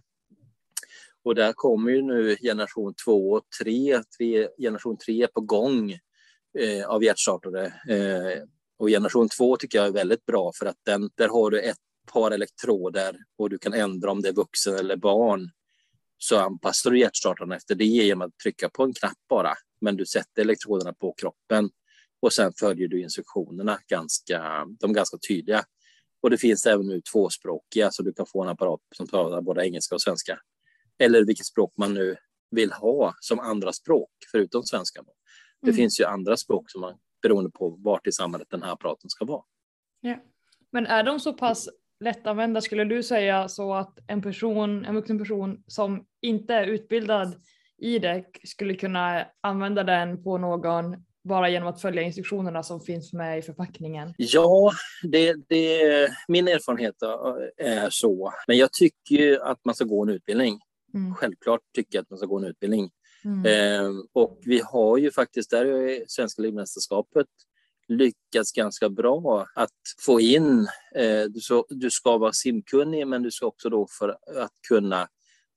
Och 1.23 1.35
där 1.35 1.53
kommer 1.53 1.91
ju 1.91 2.01
nu 2.01 2.35
generation 2.35 2.93
2 3.05 3.31
och 3.31 3.41
3, 3.63 3.99
generation 4.57 4.97
3 4.97 5.27
på 5.27 5.41
gång 5.41 5.91
eh, 6.59 6.85
av 6.87 7.03
hjärtstartare. 7.03 7.65
Eh, 7.65 8.43
och 8.77 8.87
generation 8.87 9.29
2 9.29 9.57
tycker 9.57 9.77
jag 9.77 9.87
är 9.87 9.91
väldigt 9.91 10.25
bra 10.25 10.51
för 10.59 10.65
att 10.65 10.77
den, 10.85 11.09
där 11.15 11.27
har 11.27 11.51
du 11.51 11.61
ett 11.61 11.77
par 12.13 12.31
elektroder 12.31 13.17
och 13.37 13.49
du 13.49 13.57
kan 13.57 13.73
ändra 13.73 14.11
om 14.11 14.21
det 14.21 14.29
är 14.29 14.33
vuxen 14.33 14.75
eller 14.75 14.95
barn. 14.95 15.49
Så 16.17 16.39
anpassar 16.39 16.91
du 16.91 16.99
hjärtstartaren 16.99 17.51
efter 17.51 17.75
det 17.75 17.85
genom 17.85 18.27
att 18.27 18.37
trycka 18.37 18.69
på 18.69 18.83
en 18.83 18.93
knapp 18.93 19.17
bara. 19.29 19.53
Men 19.81 19.97
du 19.97 20.05
sätter 20.05 20.41
elektroderna 20.41 20.93
på 20.93 21.13
kroppen 21.17 21.69
och 22.23 22.33
sen 22.33 22.53
följer 22.59 22.87
du 22.87 23.01
instruktionerna 23.01 23.79
ganska, 23.87 24.67
de 24.79 24.89
är 24.89 24.93
ganska 24.93 25.17
tydliga. 25.17 25.63
Och 26.21 26.29
det 26.29 26.37
finns 26.37 26.65
även 26.65 26.87
nu 26.87 27.01
tvåspråkiga 27.01 27.91
så 27.91 28.03
du 28.03 28.13
kan 28.13 28.25
få 28.25 28.43
en 28.43 28.49
apparat 28.49 28.79
som 28.95 29.07
talar 29.07 29.41
både 29.41 29.65
engelska 29.65 29.95
och 29.95 30.01
svenska. 30.01 30.39
Eller 30.99 31.25
vilket 31.25 31.45
språk 31.45 31.73
man 31.77 31.93
nu 31.93 32.15
vill 32.51 32.71
ha 32.71 33.13
som 33.19 33.39
andra 33.39 33.73
språk 33.73 34.09
förutom 34.31 34.63
svenska. 34.63 35.03
Det 35.61 35.67
mm. 35.67 35.75
finns 35.75 35.99
ju 35.99 36.05
andra 36.05 36.37
språk 36.37 36.71
som 36.71 36.81
man, 36.81 36.97
beroende 37.21 37.51
på 37.51 37.69
vart 37.69 38.07
i 38.07 38.11
samhället 38.11 38.47
den 38.49 38.63
här 38.63 38.71
apparaten 38.71 39.09
ska 39.09 39.25
vara. 39.25 39.43
Ja. 40.01 40.15
Men 40.71 40.85
är 40.85 41.03
de 41.03 41.19
så 41.19 41.33
pass 41.33 41.69
lättanvända 41.99 42.61
skulle 42.61 42.85
du 42.85 43.03
säga 43.03 43.49
så 43.49 43.73
att 43.73 43.99
en 44.07 44.21
person, 44.21 44.85
en 44.85 44.95
vuxen 44.95 45.19
person 45.19 45.63
som 45.67 46.05
inte 46.21 46.53
är 46.53 46.67
utbildad 46.67 47.41
i 47.77 47.99
det 47.99 48.25
skulle 48.43 48.75
kunna 48.75 49.25
använda 49.41 49.83
den 49.83 50.23
på 50.23 50.37
någon 50.37 50.95
bara 51.23 51.49
genom 51.49 51.67
att 51.67 51.81
följa 51.81 52.01
instruktionerna 52.01 52.63
som 52.63 52.81
finns 52.81 53.13
med 53.13 53.39
i 53.39 53.41
förpackningen? 53.41 54.13
Ja, 54.17 54.71
det, 55.03 55.35
det, 55.49 56.09
min 56.27 56.47
erfarenhet 56.47 56.95
är 57.57 57.89
så. 57.89 58.33
Men 58.47 58.57
jag 58.57 58.73
tycker 58.73 59.15
ju 59.15 59.41
att 59.41 59.65
man 59.65 59.75
ska 59.75 59.85
gå 59.85 60.03
en 60.03 60.09
utbildning. 60.09 60.59
Mm. 60.93 61.15
Självklart 61.15 61.61
tycker 61.75 61.97
jag 61.97 62.01
att 62.01 62.09
man 62.09 62.17
ska 62.17 62.25
gå 62.25 62.37
en 62.37 62.43
utbildning. 62.43 62.91
Mm. 63.25 63.45
Eh, 63.45 63.91
och 64.13 64.39
vi 64.45 64.61
har 64.65 64.97
ju 64.97 65.11
faktiskt, 65.11 65.49
där 65.49 65.65
är 65.65 66.03
Svenska 66.07 66.41
Livmästerskapet 66.41 67.27
lyckats 67.87 68.51
ganska 68.51 68.89
bra 68.89 69.47
att 69.55 69.69
få 69.99 70.21
in, 70.21 70.67
eh, 70.95 71.23
du, 71.29 71.39
så, 71.39 71.65
du 71.69 71.91
ska 71.91 72.17
vara 72.17 72.33
simkunnig 72.33 73.07
men 73.07 73.23
du 73.23 73.31
ska 73.31 73.45
också 73.45 73.69
då 73.69 73.87
för 73.99 74.09
att 74.09 74.51
kunna 74.67 75.07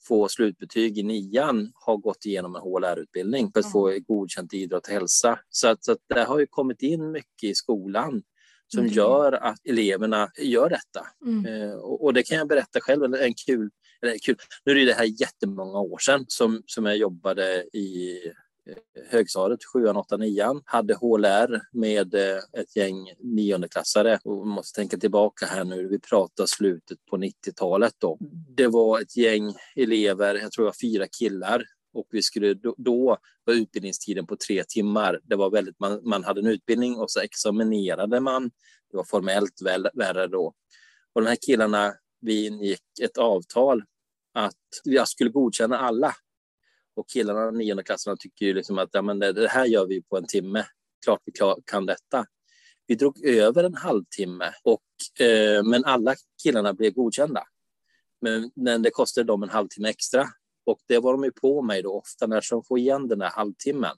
få 0.09 0.29
slutbetyg 0.29 0.99
i 0.99 1.03
nian 1.03 1.73
ha 1.87 1.97
gått 1.97 2.27
igenom 2.27 2.57
en 2.57 2.63
HLR-utbildning 2.63 3.53
för 3.53 3.61
att 3.61 3.73
få 3.73 3.99
godkänt 4.07 4.55
i 4.55 4.59
idrott 4.59 4.87
och 4.87 4.93
hälsa. 4.93 5.39
Så, 5.49 5.69
att, 5.69 5.85
så 5.85 5.93
att 5.93 5.99
det 6.15 6.25
har 6.25 6.39
ju 6.39 6.47
kommit 6.47 6.83
in 6.83 7.11
mycket 7.11 7.51
i 7.51 7.55
skolan 7.55 8.23
som 8.69 8.81
mm. 8.81 8.93
gör 8.93 9.33
att 9.33 9.67
eleverna 9.67 10.31
gör 10.39 10.69
detta. 10.69 11.07
Mm. 11.25 11.47
Eh, 11.47 11.75
och, 11.75 12.05
och, 12.05 12.15
det 12.15 12.23
kan 12.23 12.39
jag 12.39 12.49
berätta 12.49 12.81
själv, 12.81 13.15
en 13.15 13.35
kul, 13.47 13.71
eller 14.03 14.19
kul. 14.27 14.37
Nu 14.65 14.83
är 14.83 14.87
det 14.87 14.93
här 14.93 15.21
jättemånga 15.21 15.79
år 15.79 15.99
sedan 15.99 16.25
som, 16.29 16.63
som 16.67 16.87
jag 16.87 16.97
jobbade 16.97 17.63
i 17.63 18.19
högstadiet, 19.11 19.61
sjuan, 19.73 19.97
åttan, 19.97 20.21
nian, 20.21 20.63
hade 20.65 20.95
HLR 20.95 21.61
med 21.73 22.15
eh, 22.15 22.39
ett 22.61 22.77
gäng 22.77 23.13
niondeklassare. 23.19 24.19
Och 24.25 24.41
vi 24.41 24.45
måste 24.45 24.81
tänka 24.81 24.97
tillbaka 24.97 25.47
här 25.47 25.65
nu, 25.65 25.89
vi 25.89 25.99
pratar 25.99 26.47
slutet 26.47 26.99
på 27.11 27.17
90-talet 27.17 27.95
då. 27.99 28.19
Det 28.57 28.67
var 28.67 29.01
ett 29.01 29.17
gäng 29.17 29.55
elever, 29.77 30.35
jag 30.35 30.53
tror 30.53 30.65
det 30.65 30.69
var 30.69 30.91
fyra 30.91 31.07
killar 31.19 31.65
och 31.97 32.07
vi 32.11 32.23
skulle 32.23 32.55
då, 32.55 32.75
då 32.79 33.19
var 33.45 33.55
utbildningstiden 33.55 34.27
på 34.27 34.37
tre 34.37 34.65
timmar. 34.69 35.21
Det 35.23 35.37
var 35.37 35.51
väldigt, 35.51 35.81
man, 35.81 36.01
man 36.05 36.25
hade 36.25 36.41
en 36.41 36.47
utbildning 36.47 36.97
och 36.97 37.11
så 37.11 37.21
examinerade 37.21 38.21
man. 38.21 38.51
Det 38.91 38.97
var 38.97 39.05
formellt 39.05 39.63
väl, 39.65 39.89
värre 39.95 40.27
då. 40.27 40.55
Och 41.13 41.23
de 41.23 41.29
här 41.29 41.37
killarna, 41.47 41.95
vi 42.21 42.47
ingick 42.47 43.01
ett 43.03 43.19
avtal 43.19 43.83
att 44.35 44.55
jag 44.85 45.09
skulle 45.09 45.31
godkänna 45.31 45.79
alla 45.79 46.15
och 46.97 47.09
killarna, 47.09 47.51
nionde 47.51 47.83
klasserna, 47.83 48.17
tycker 48.17 48.47
ju 48.47 48.55
liksom 48.55 48.79
att 48.79 48.89
ja, 48.93 49.03
men 49.03 49.19
det, 49.19 49.49
här 49.49 49.65
gör 49.65 49.87
vi 49.87 50.03
på 50.03 50.17
en 50.17 50.27
timme. 50.27 50.65
Klart 51.05 51.21
vi 51.25 51.33
klar, 51.33 51.59
kan 51.65 51.87
detta. 51.87 52.27
Vi 52.87 52.95
drog 52.95 53.25
över 53.25 53.65
en 53.65 53.75
halvtimme, 53.75 54.53
och, 54.63 55.25
eh, 55.27 55.63
men 55.65 55.85
alla 55.85 56.15
killarna 56.43 56.75
blev 56.75 56.93
godkända. 56.93 57.45
Men, 58.21 58.51
men 58.55 58.83
det 58.83 58.91
kostade 58.91 59.27
dem 59.27 59.43
en 59.43 59.49
halvtimme 59.49 59.89
extra. 59.89 60.27
Och 60.67 60.81
det 60.89 60.99
var 60.99 61.13
de 61.13 61.25
ju 61.25 61.33
på 61.33 61.63
mig 61.63 61.83
då 61.83 61.93
ofta 61.93 62.27
när 62.27 62.45
de 62.51 62.65
får 62.65 62.79
igen 62.79 63.09
den 63.09 63.19
där 63.19 63.31
halvtimmen. 63.31 63.97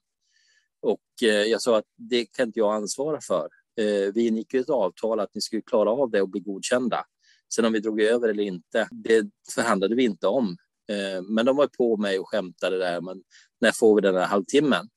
Och 0.80 1.22
eh, 1.22 1.28
jag 1.28 1.62
sa 1.62 1.78
att 1.78 1.84
det 1.96 2.24
kan 2.24 2.46
inte 2.46 2.58
jag 2.58 2.74
ansvara 2.74 3.20
för. 3.20 3.48
Eh, 3.80 4.12
vi 4.14 4.26
ingick 4.26 4.54
ett 4.54 4.70
avtal 4.70 5.20
att 5.20 5.34
ni 5.34 5.40
skulle 5.40 5.62
klara 5.62 5.90
av 5.90 6.10
det 6.10 6.22
och 6.22 6.28
bli 6.28 6.40
godkända. 6.40 7.04
Sen 7.54 7.64
om 7.64 7.72
vi 7.72 7.80
drog 7.80 8.00
över 8.00 8.28
eller 8.28 8.42
inte, 8.42 8.88
det 8.90 9.26
förhandlade 9.54 9.94
vi 9.94 10.04
inte 10.04 10.26
om. 10.26 10.56
Eh, 10.88 11.22
men 11.22 11.46
de 11.46 11.56
var 11.56 11.66
på 11.66 11.96
mig 11.96 12.18
och 12.18 12.28
skämtade 12.28 12.78
där, 12.78 13.00
men 13.00 13.22
när 13.60 13.72
får 13.72 13.94
vi 13.94 14.00
den 14.00 14.14
där 14.14 14.26
halvtimmen? 14.26 14.88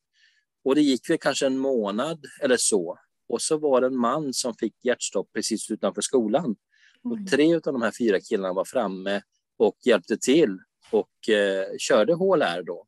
Och 0.64 0.76
det 0.76 0.82
gick 0.82 1.10
väl 1.10 1.18
kanske 1.18 1.46
en 1.46 1.58
månad 1.58 2.26
eller 2.42 2.58
så. 2.58 2.98
Och 3.30 3.42
så 3.42 3.58
var 3.58 3.82
det 3.82 3.88
en 3.88 3.98
man 3.98 4.34
som 4.34 4.54
fick 4.54 4.86
hjärtstopp 4.86 5.34
precis 5.34 5.72
utanför 5.72 6.02
skolan. 6.02 6.56
Och 7.04 7.32
tre 7.32 7.56
av 7.56 7.62
de 7.62 7.82
här 7.82 7.92
fyra 8.00 8.20
killarna 8.20 8.54
var 8.54 8.66
framme 8.66 9.22
och 9.58 9.78
hjälpte 9.86 10.18
till 10.18 10.58
och 10.92 11.30
eh, 11.30 11.66
körde 11.80 12.14
HLR 12.14 12.64
då. 12.64 12.86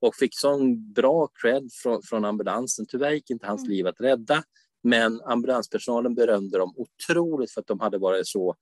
Och 0.00 0.14
fick 0.14 0.38
sån 0.38 0.92
bra 0.92 1.28
cred 1.42 1.68
från, 1.82 2.02
från 2.02 2.24
ambulansen. 2.24 2.86
Tyvärr 2.88 3.10
gick 3.10 3.30
inte 3.30 3.46
hans 3.46 3.60
mm. 3.62 3.70
liv 3.70 3.86
att 3.86 4.00
rädda, 4.00 4.42
men 4.82 5.20
ambulanspersonalen 5.20 6.14
berömde 6.14 6.58
dem 6.58 6.74
otroligt 6.76 7.50
för 7.50 7.60
att 7.60 7.66
de 7.66 7.80
hade 7.80 7.98
varit 7.98 8.26
så 8.26 8.56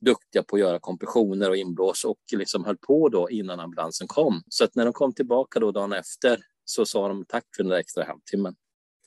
duktiga 0.00 0.42
på 0.42 0.56
att 0.56 0.60
göra 0.60 0.78
kompressioner 0.78 1.50
och 1.50 1.56
inblås 1.56 2.04
och 2.04 2.18
liksom 2.32 2.64
höll 2.64 2.76
på 2.76 3.08
då 3.08 3.30
innan 3.30 3.60
ambulansen 3.60 4.06
kom. 4.08 4.42
Så 4.48 4.64
att 4.64 4.74
när 4.74 4.84
de 4.84 4.92
kom 4.92 5.12
tillbaka 5.12 5.60
då 5.60 5.72
dagen 5.72 5.92
efter 5.92 6.38
så 6.64 6.86
sa 6.86 7.08
de 7.08 7.24
tack 7.28 7.44
för 7.56 7.62
den 7.62 7.70
där 7.70 7.78
extra 7.78 8.04
halvtimmen. 8.04 8.54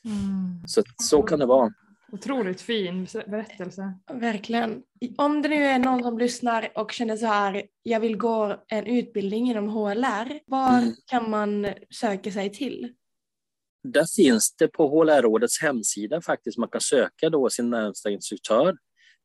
Mm. 0.05 0.67
Så 0.67 0.83
så 0.97 1.21
kan 1.21 1.39
det 1.39 1.45
vara. 1.45 1.73
Otroligt 2.11 2.61
fin 2.61 3.07
berättelse. 3.27 3.93
Verkligen. 4.13 4.83
Om 5.17 5.41
det 5.41 5.49
nu 5.49 5.65
är 5.65 5.79
någon 5.79 6.03
som 6.03 6.17
lyssnar 6.17 6.71
och 6.75 6.91
känner 6.91 7.17
så 7.17 7.25
här, 7.25 7.63
jag 7.83 7.99
vill 7.99 8.17
gå 8.17 8.63
en 8.67 8.87
utbildning 8.87 9.49
inom 9.49 9.69
HLR, 9.69 10.39
var 10.45 10.77
mm. 10.77 10.95
kan 11.05 11.29
man 11.29 11.67
söka 11.89 12.31
sig 12.31 12.49
till? 12.49 12.93
Där 13.83 14.05
finns 14.15 14.55
det 14.55 14.67
på 14.67 14.87
HLR-rådets 14.87 15.61
hemsida 15.61 16.21
faktiskt, 16.21 16.57
man 16.57 16.69
kan 16.69 16.81
söka 16.81 17.29
då 17.29 17.49
sin 17.49 17.69
närmsta 17.69 18.09
instruktör 18.09 18.77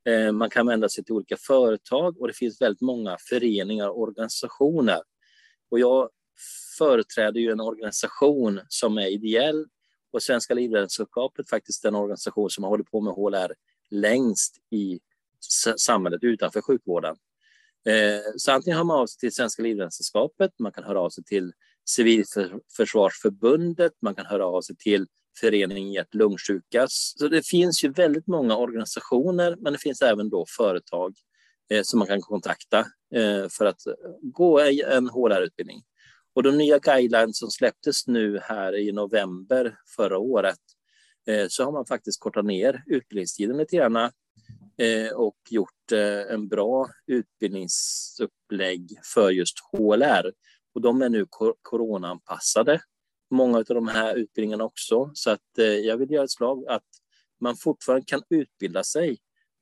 Eh, 0.06 0.32
man 0.32 0.50
kan 0.50 0.66
vända 0.66 0.88
sig 0.88 1.04
till 1.04 1.14
olika 1.14 1.36
företag 1.36 2.20
och 2.20 2.28
det 2.28 2.34
finns 2.34 2.60
väldigt 2.60 2.80
många 2.80 3.16
föreningar 3.20 3.88
och 3.88 4.00
organisationer. 4.00 5.02
Och 5.70 5.78
jag 5.78 6.10
företräder 6.78 7.40
ju 7.40 7.50
en 7.50 7.60
organisation 7.60 8.60
som 8.68 8.98
är 8.98 9.06
ideell 9.06 9.66
och 10.12 10.22
Svenska 10.22 10.54
Livräddningssällskapet 10.54 11.48
faktiskt 11.48 11.82
den 11.82 11.94
organisation 11.94 12.50
som 12.50 12.64
har 12.64 12.70
hållit 12.70 12.90
på 12.90 13.00
med 13.00 13.14
HLR 13.14 13.54
längst 13.90 14.56
i 14.70 15.00
samhället 15.76 16.22
utanför 16.22 16.60
sjukvården. 16.60 17.16
Eh, 17.88 18.20
så 18.36 18.52
antingen 18.52 18.76
hör 18.76 18.84
man 18.84 18.98
av 18.98 19.06
sig 19.06 19.18
till 19.18 19.32
Svenska 19.32 19.62
Livräddningssällskapet, 19.62 20.50
man 20.58 20.72
kan 20.72 20.84
höra 20.84 21.00
av 21.00 21.10
sig 21.10 21.24
till 21.24 21.52
Civilförsvarsförbundet, 21.84 23.92
man 24.02 24.14
kan 24.14 24.26
höra 24.26 24.46
av 24.46 24.62
sig 24.62 24.76
till 24.76 25.06
föreningen 25.40 25.92
hjärt-lungsjuka. 25.92 26.86
Så 26.88 27.28
det 27.28 27.46
finns 27.46 27.84
ju 27.84 27.92
väldigt 27.92 28.26
många 28.26 28.56
organisationer, 28.56 29.56
men 29.60 29.72
det 29.72 29.78
finns 29.78 30.02
även 30.02 30.30
då 30.30 30.44
företag 30.56 31.14
eh, 31.70 31.82
som 31.82 31.98
man 31.98 32.08
kan 32.08 32.20
kontakta 32.20 32.78
eh, 33.14 33.48
för 33.50 33.64
att 33.64 33.80
gå 34.22 34.60
en 34.60 35.08
HLR-utbildning. 35.08 35.82
Och 36.36 36.42
de 36.42 36.58
nya 36.58 36.78
guidelines 36.78 37.38
som 37.38 37.50
släpptes 37.50 38.06
nu 38.06 38.38
här 38.42 38.76
i 38.76 38.92
november 38.92 39.78
förra 39.96 40.18
året 40.18 40.58
eh, 41.26 41.46
så 41.48 41.64
har 41.64 41.72
man 41.72 41.86
faktiskt 41.86 42.20
kortat 42.20 42.44
ner 42.44 42.82
utbildningstiden 42.86 43.56
lite 43.56 43.76
grann 43.76 43.96
eh, 43.96 45.12
och 45.14 45.36
gjort 45.50 45.92
eh, 45.92 46.34
en 46.34 46.48
bra 46.48 46.88
utbildningsupplägg 47.06 48.98
för 49.14 49.30
just 49.30 49.56
HLR. 49.72 50.32
Och 50.74 50.80
de 50.80 51.02
är 51.02 51.08
nu 51.08 51.26
coronaanpassade 51.62 52.80
många 53.30 53.58
av 53.58 53.64
de 53.64 53.88
här 53.88 54.14
utbildningarna 54.14 54.64
också. 54.64 55.10
Så 55.14 55.30
att 55.30 55.58
eh, 55.58 55.64
jag 55.64 55.96
vill 55.96 56.10
göra 56.10 56.24
ett 56.24 56.30
slag 56.30 56.66
att 56.68 56.84
man 57.40 57.56
fortfarande 57.56 58.04
kan 58.06 58.22
utbilda 58.30 58.84
sig 58.84 59.18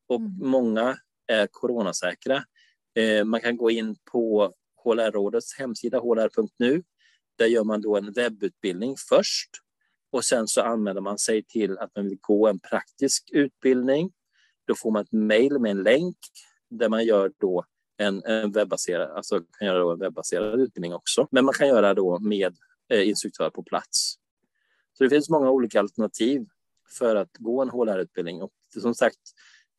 och 0.08 0.20
mm. 0.20 0.32
många 0.38 0.96
är 1.26 1.46
coronasäkra. 1.46 2.44
Eh, 2.94 3.24
man 3.24 3.40
kan 3.40 3.56
gå 3.56 3.70
in 3.70 3.96
på 4.12 4.52
HLR-rådets 4.84 5.58
hemsida 5.58 6.00
hlr.nu. 6.00 6.82
Där 7.38 7.46
gör 7.46 7.64
man 7.64 7.80
då 7.80 7.96
en 7.96 8.12
webbutbildning 8.12 8.94
först 9.08 9.50
och 10.14 10.24
sen 10.24 10.48
så 10.48 10.60
anmäler 10.60 11.00
man 11.00 11.18
sig 11.18 11.42
till 11.42 11.78
att 11.78 11.96
man 11.96 12.04
vill 12.08 12.18
gå 12.20 12.48
en 12.48 12.58
praktisk 12.58 13.30
utbildning. 13.32 14.12
Då 14.66 14.74
får 14.74 14.90
man 14.90 15.02
ett 15.02 15.12
mejl 15.12 15.58
med 15.58 15.70
en 15.70 15.82
länk 15.82 16.16
där 16.70 16.88
man 16.88 17.04
gör 17.04 17.32
då 17.40 17.64
en, 17.96 18.24
en 18.24 18.52
webbaserad, 18.52 19.10
alltså 19.10 19.40
kan 19.58 19.68
göra 19.68 19.92
en 19.92 19.98
webbaserad 19.98 20.60
utbildning 20.60 20.94
också. 20.94 21.28
Men 21.30 21.44
man 21.44 21.54
kan 21.54 21.68
göra 21.68 21.94
då 21.94 22.18
med 22.18 22.56
instruktör 23.02 23.50
på 23.50 23.62
plats. 23.62 24.14
Så 24.92 25.04
det 25.04 25.10
finns 25.10 25.30
många 25.30 25.50
olika 25.50 25.80
alternativ 25.80 26.46
för 26.98 27.16
att 27.16 27.36
gå 27.38 27.62
en 27.62 27.70
HLR-utbildning. 27.70 28.42
Och 28.42 28.52
som 28.80 28.94
sagt, 28.94 29.18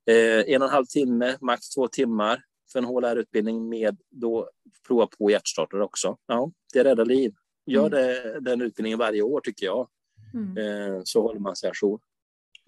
eh, 0.05 0.53
en 0.53 0.61
och 0.61 0.67
en 0.67 0.73
halv 0.73 0.85
timme, 0.85 1.37
max 1.41 1.69
två 1.69 1.87
timmar 1.87 2.43
för 2.71 2.79
en 2.79 2.85
HLR-utbildning 2.85 3.69
med 3.69 3.97
då 4.09 4.49
prova 4.87 5.07
på 5.07 5.31
hjärtstartare 5.31 5.83
också. 5.83 6.17
Ja, 6.27 6.51
det 6.73 6.83
räddar 6.83 7.05
liv. 7.05 7.33
Gör 7.65 7.87
mm. 7.87 7.91
det, 7.91 8.39
den 8.39 8.61
utbildningen 8.61 8.99
varje 8.99 9.21
år 9.21 9.41
tycker 9.41 9.65
jag. 9.65 9.89
Mm. 10.33 10.57
Eh, 10.57 11.01
så 11.03 11.21
håller 11.21 11.39
man 11.39 11.55
sig 11.55 11.69
ajour. 11.69 11.99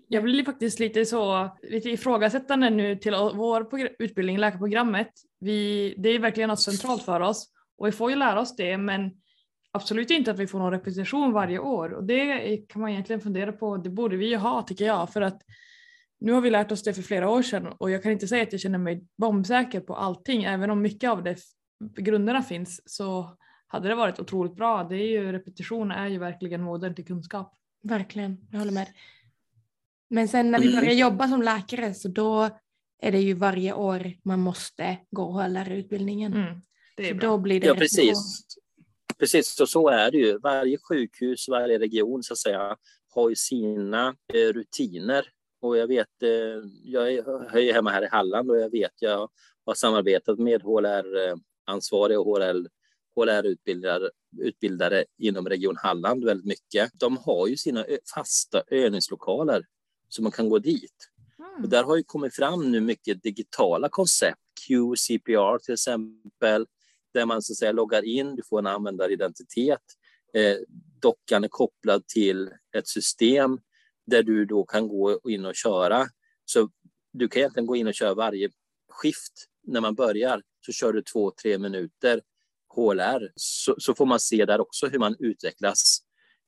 Jag 0.07 0.23
blir 0.23 0.45
faktiskt 0.45 0.79
lite 0.79 1.05
så 1.05 1.49
lite 1.61 1.89
ifrågasättande 1.89 2.69
nu 2.69 2.95
till 2.95 3.13
vår 3.13 3.67
utbildning, 3.99 4.37
läkarprogrammet. 4.37 5.11
Vi, 5.39 5.95
det 5.97 6.09
är 6.09 6.19
verkligen 6.19 6.49
något 6.49 6.61
centralt 6.61 7.03
för 7.03 7.19
oss 7.19 7.51
och 7.77 7.87
vi 7.87 7.91
får 7.91 8.09
ju 8.09 8.15
lära 8.15 8.41
oss 8.41 8.55
det 8.55 8.77
men 8.77 9.11
absolut 9.77 10.11
inte 10.11 10.31
att 10.31 10.39
vi 10.39 10.47
får 10.47 10.59
någon 10.59 10.71
repetition 10.71 11.33
varje 11.33 11.59
år 11.59 11.93
och 11.93 12.03
det 12.03 12.57
kan 12.57 12.81
man 12.81 12.91
egentligen 12.91 13.21
fundera 13.21 13.51
på. 13.51 13.77
Det 13.77 13.89
borde 13.89 14.17
vi 14.17 14.29
ju 14.29 14.37
ha 14.37 14.61
tycker 14.61 14.85
jag 14.85 15.13
för 15.13 15.21
att 15.21 15.41
nu 16.19 16.31
har 16.31 16.41
vi 16.41 16.49
lärt 16.49 16.71
oss 16.71 16.83
det 16.83 16.93
för 16.93 17.01
flera 17.01 17.29
år 17.29 17.41
sedan 17.41 17.67
och 17.67 17.91
jag 17.91 18.03
kan 18.03 18.11
inte 18.11 18.27
säga 18.27 18.43
att 18.43 18.51
jag 18.51 18.61
känner 18.61 18.77
mig 18.77 19.05
bombsäker 19.17 19.79
på 19.79 19.95
allting 19.95 20.43
även 20.43 20.69
om 20.69 20.81
mycket 20.81 21.09
av 21.09 21.23
det 21.23 21.37
grunderna 21.97 22.43
finns 22.43 22.81
så 22.85 23.37
hade 23.67 23.87
det 23.87 23.95
varit 23.95 24.19
otroligt 24.19 24.55
bra. 24.55 24.83
Det 24.83 24.95
är 24.95 25.07
ju, 25.07 25.31
repetition 25.31 25.91
är 25.91 26.07
ju 26.07 26.19
verkligen 26.19 26.61
modern 26.61 26.95
till 26.95 27.05
kunskap. 27.05 27.53
Verkligen, 27.83 28.37
jag 28.51 28.59
håller 28.59 28.71
med. 28.71 28.87
Men 30.09 30.27
sen 30.27 30.51
när 30.51 30.59
vi 30.59 30.67
börjar 30.67 30.83
mm. 30.83 30.97
jobba 30.97 31.27
som 31.27 31.41
läkare 31.41 31.93
så 31.93 32.07
då 32.07 32.49
är 33.01 33.11
det 33.11 33.19
ju 33.19 33.33
varje 33.33 33.73
år 33.73 34.13
man 34.23 34.39
måste 34.39 34.97
gå 35.11 35.31
HLR-utbildningen. 35.31 36.33
Mm, 36.33 36.61
det 36.97 37.09
är 37.09 37.13
bra. 37.13 37.29
Då 37.29 37.37
blir 37.37 37.61
det 37.61 37.67
ja, 37.67 37.75
precis. 37.75 38.45
Precis, 39.19 39.59
och 39.59 39.69
så 39.69 39.89
är 39.89 40.11
det 40.11 40.17
ju. 40.17 40.37
Varje 40.37 40.77
sjukhus, 40.77 41.47
varje 41.49 41.79
region 41.79 42.23
så 42.23 42.33
att 42.33 42.39
säga, 42.39 42.77
har 43.09 43.29
ju 43.29 43.35
sina 43.35 44.15
eh, 44.33 44.53
rutiner. 44.53 45.25
Och 45.61 45.77
jag 45.77 45.87
vet, 45.87 46.23
eh, 46.23 46.29
jag 46.83 47.13
är 47.13 47.73
hemma 47.73 47.89
här 47.91 48.03
i 48.03 48.07
Halland 48.07 48.51
och 48.51 48.57
jag 48.57 48.69
vet, 48.69 48.93
jag 48.99 49.29
har 49.65 49.73
samarbetat 49.73 50.39
med 50.39 50.61
HLR-ansvariga 50.61 52.19
och 52.19 52.25
HLR 52.25 52.67
HLR-utbildare 53.15 54.09
utbildare 54.39 55.05
inom 55.17 55.49
Region 55.49 55.77
Halland 55.77 56.25
väldigt 56.25 56.45
mycket. 56.45 56.91
De 56.93 57.17
har 57.17 57.47
ju 57.47 57.57
sina 57.57 57.85
fasta 58.15 58.63
övningslokaler 58.67 59.65
så 60.09 60.23
man 60.23 60.31
kan 60.31 60.49
gå 60.49 60.59
dit. 60.59 61.09
Mm. 61.39 61.63
Och 61.63 61.69
där 61.69 61.83
har 61.83 61.95
ju 61.97 62.03
kommit 62.03 62.35
fram 62.35 62.71
nu 62.71 62.81
mycket 62.81 63.23
digitala 63.23 63.89
koncept, 63.89 64.41
QCPR 64.67 65.57
till 65.57 65.73
exempel, 65.73 66.67
där 67.13 67.25
man 67.25 67.41
så 67.41 67.53
att 67.53 67.57
säga 67.57 67.71
loggar 67.71 68.05
in, 68.05 68.35
du 68.35 68.43
får 68.49 68.59
en 68.59 68.67
användaridentitet. 68.67 69.81
Eh, 70.33 70.57
dockan 71.01 71.43
är 71.43 71.47
kopplad 71.47 72.07
till 72.07 72.49
ett 72.77 72.87
system 72.87 73.59
där 74.05 74.23
du 74.23 74.45
då 74.45 74.63
kan 74.63 74.87
gå 74.87 75.19
in 75.29 75.45
och 75.45 75.55
köra. 75.55 76.07
Så 76.45 76.69
du 77.13 77.27
kan 77.27 77.39
egentligen 77.39 77.67
gå 77.67 77.75
in 77.75 77.87
och 77.87 77.93
köra 77.93 78.13
varje 78.13 78.49
skift 78.89 79.33
när 79.63 79.81
man 79.81 79.95
börjar 79.95 80.41
så 80.65 80.71
kör 80.71 80.93
du 80.93 81.01
två, 81.01 81.31
tre 81.41 81.57
minuter 81.57 82.21
HLR 82.75 83.31
så, 83.35 83.75
så 83.77 83.95
får 83.95 84.05
man 84.05 84.19
se 84.19 84.45
där 84.45 84.61
också 84.61 84.87
hur 84.87 84.99
man 84.99 85.15
utvecklas 85.19 85.99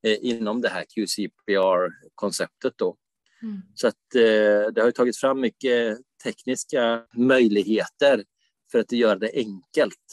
eh, 0.04 0.18
inom 0.22 0.62
det 0.62 0.70
här 0.70 0.86
QCPR-konceptet. 0.86 2.74
Då. 2.78 2.98
Mm. 3.42 3.62
Så 3.76 3.88
att 3.88 4.16
eh, 4.16 4.72
det 4.74 4.82
har 4.82 4.92
tagits 4.92 5.20
fram 5.20 5.42
mycket 5.42 5.98
tekniska 6.24 7.06
möjligheter 7.16 8.24
för 8.72 8.80
att 8.80 8.92
göra 8.92 9.20
det 9.20 9.32
enkelt 9.34 10.06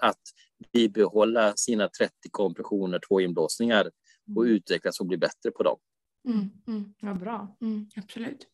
att 0.00 0.20
bibehålla 0.72 1.52
sina 1.56 1.88
30 1.88 2.12
kompressioner, 2.30 3.00
två 3.08 3.20
inblåsningar 3.20 3.90
och 4.36 4.44
mm. 4.44 4.56
utvecklas 4.56 5.00
och 5.00 5.06
bli 5.06 5.16
bättre 5.16 5.50
på 5.50 5.62
dem. 5.62 5.78
Mm, 6.28 6.50
mm, 6.66 6.94
ja, 7.00 7.14
bra, 7.14 7.56
mm, 7.60 7.86
absolut. 7.96 8.46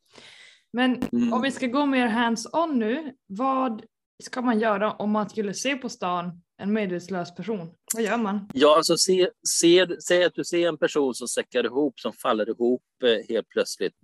Men 0.73 1.03
mm. 1.13 1.33
om 1.33 1.43
vi 1.43 1.51
ska 1.51 1.67
gå 1.67 1.87
mer 1.87 2.07
hands-on 2.07 2.79
nu, 2.79 3.13
vad 3.27 3.83
ska 4.23 4.43
man 4.43 4.61
göra 4.61 4.93
om 4.93 5.11
man 5.11 5.31
skulle 5.31 5.55
se 5.55 5.77
på 5.77 5.89
stan 5.89 6.43
en 6.59 6.73
medvetslös 6.73 7.35
person? 7.35 7.75
Vad 7.95 8.03
gör 8.03 8.17
man? 8.17 8.51
Ja, 8.55 8.77
alltså 8.77 8.97
se, 8.97 9.31
se, 9.49 10.01
säg 10.01 10.25
att 10.25 10.35
du 10.35 10.45
ser 10.45 10.69
en 10.69 10.79
person 10.79 11.15
som 11.15 11.29
säckar 11.29 11.65
ihop, 11.65 12.01
som 12.01 12.13
faller 12.13 12.51
ihop 12.51 12.83
eh, 13.05 13.27
helt 13.29 13.49
plötsligt. 13.49 13.95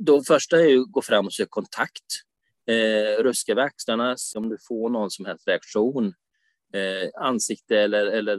Då 0.00 0.22
första 0.22 0.56
är 0.56 0.68
ju 0.68 0.80
att 0.80 0.92
gå 0.92 1.02
fram 1.02 1.26
och 1.26 1.32
söka 1.32 1.48
kontakt. 1.50 2.04
Eh, 2.66 3.22
ruska 3.22 3.54
vid 3.54 3.64
axlarna 3.64 4.16
om 4.36 4.48
du 4.48 4.56
får 4.68 4.90
någon 4.90 5.10
som 5.10 5.24
helst 5.24 5.48
reaktion. 5.48 6.14
Eh, 6.72 7.22
ansikte 7.22 7.78
eller, 7.80 8.06
eller 8.06 8.38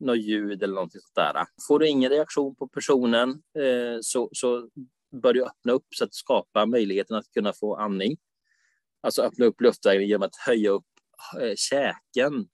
något 0.00 0.18
ljud 0.18 0.62
eller 0.62 0.74
någonting 0.74 1.00
sånt 1.00 1.14
där. 1.14 1.44
Får 1.68 1.78
du 1.78 1.88
ingen 1.88 2.10
reaktion 2.10 2.56
på 2.56 2.68
personen 2.68 3.30
eh, 3.30 3.98
så, 4.00 4.30
så 4.32 4.70
bör 5.22 5.32
du 5.32 5.44
öppna 5.44 5.72
upp 5.72 5.86
så 5.90 6.04
att 6.04 6.14
skapa 6.14 6.66
möjligheten 6.66 7.16
att 7.16 7.30
kunna 7.30 7.52
få 7.52 7.76
andning. 7.76 8.16
Alltså 9.00 9.22
öppna 9.22 9.46
upp 9.46 9.60
luftvägen 9.60 10.08
genom 10.08 10.26
att 10.26 10.36
höja 10.36 10.70
upp 10.70 10.86
eh, 11.40 11.54
käken 11.56 12.48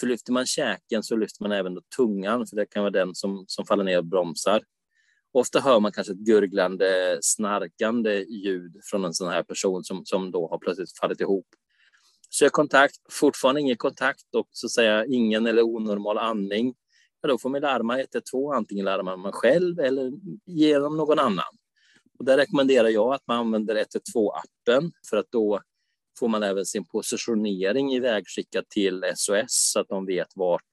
för 0.00 0.06
lyfter 0.06 0.32
man 0.32 0.46
käken 0.46 1.02
så 1.02 1.16
lyfter 1.16 1.42
man 1.42 1.52
även 1.52 1.78
tungan, 1.96 2.46
för 2.46 2.56
det 2.56 2.66
kan 2.66 2.82
vara 2.82 2.90
den 2.90 3.14
som, 3.14 3.44
som 3.46 3.66
faller 3.66 3.84
ner 3.84 3.98
och 3.98 4.04
bromsar. 4.04 4.62
Ofta 5.32 5.60
hör 5.60 5.80
man 5.80 5.92
kanske 5.92 6.12
ett 6.12 6.18
gurglande, 6.18 7.18
snarkande 7.22 8.24
ljud 8.28 8.76
från 8.90 9.04
en 9.04 9.14
sån 9.14 9.28
här 9.28 9.42
person 9.42 9.84
som, 9.84 10.04
som 10.04 10.30
då 10.30 10.48
har 10.48 10.58
plötsligt 10.58 10.98
fallit 10.98 11.20
ihop. 11.20 11.46
Sök 12.30 12.52
kontakt, 12.52 12.94
fortfarande 13.10 13.60
ingen 13.60 13.76
kontakt 13.76 14.34
och 14.34 14.48
så 14.50 14.66
att 14.66 14.70
säga 14.70 15.04
ingen 15.06 15.46
eller 15.46 15.62
onormal 15.62 16.18
andning. 16.18 16.74
Ja, 17.20 17.28
då 17.28 17.38
får 17.38 17.50
man 17.50 17.60
larma 17.60 18.00
112, 18.00 18.50
antingen 18.50 18.84
larmar 18.84 19.16
man 19.16 19.32
själv 19.32 19.80
eller 19.80 20.12
genom 20.46 20.96
någon 20.96 21.18
annan. 21.18 21.54
Och 22.18 22.24
där 22.24 22.36
rekommenderar 22.36 22.88
jag 22.88 23.14
att 23.14 23.26
man 23.26 23.38
använder 23.38 23.74
112-appen 23.74 24.92
för 25.10 25.16
att 25.16 25.30
då 25.30 25.60
får 26.18 26.28
man 26.28 26.42
även 26.42 26.66
sin 26.66 26.84
positionering 26.84 27.92
ivägskickad 27.92 28.68
till 28.68 29.04
SOS 29.16 29.72
så 29.72 29.80
att 29.80 29.88
de 29.88 30.06
vet 30.06 30.28
vart 30.34 30.70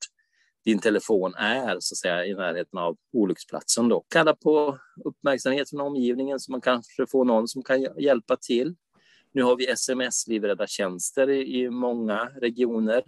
din 0.65 0.79
telefon 0.79 1.35
är 1.35 1.77
så 1.79 1.93
att 1.93 1.97
säga, 1.97 2.25
i 2.25 2.33
närheten 2.33 2.79
av 2.79 2.97
olycksplatsen. 3.13 3.89
Då. 3.89 4.05
Kalla 4.09 4.35
på 4.35 4.77
uppmärksamhet 5.05 5.69
från 5.69 5.81
omgivningen 5.81 6.39
så 6.39 6.51
man 6.51 6.61
kanske 6.61 7.07
får 7.07 7.25
någon 7.25 7.47
som 7.47 7.63
kan 7.63 7.81
hjälpa 7.81 8.37
till. 8.37 8.75
Nu 9.31 9.43
har 9.43 9.55
vi 9.55 9.67
sms-livräddartjänster 9.67 11.29
i, 11.29 11.61
i 11.61 11.69
många 11.69 12.25
regioner 12.25 13.03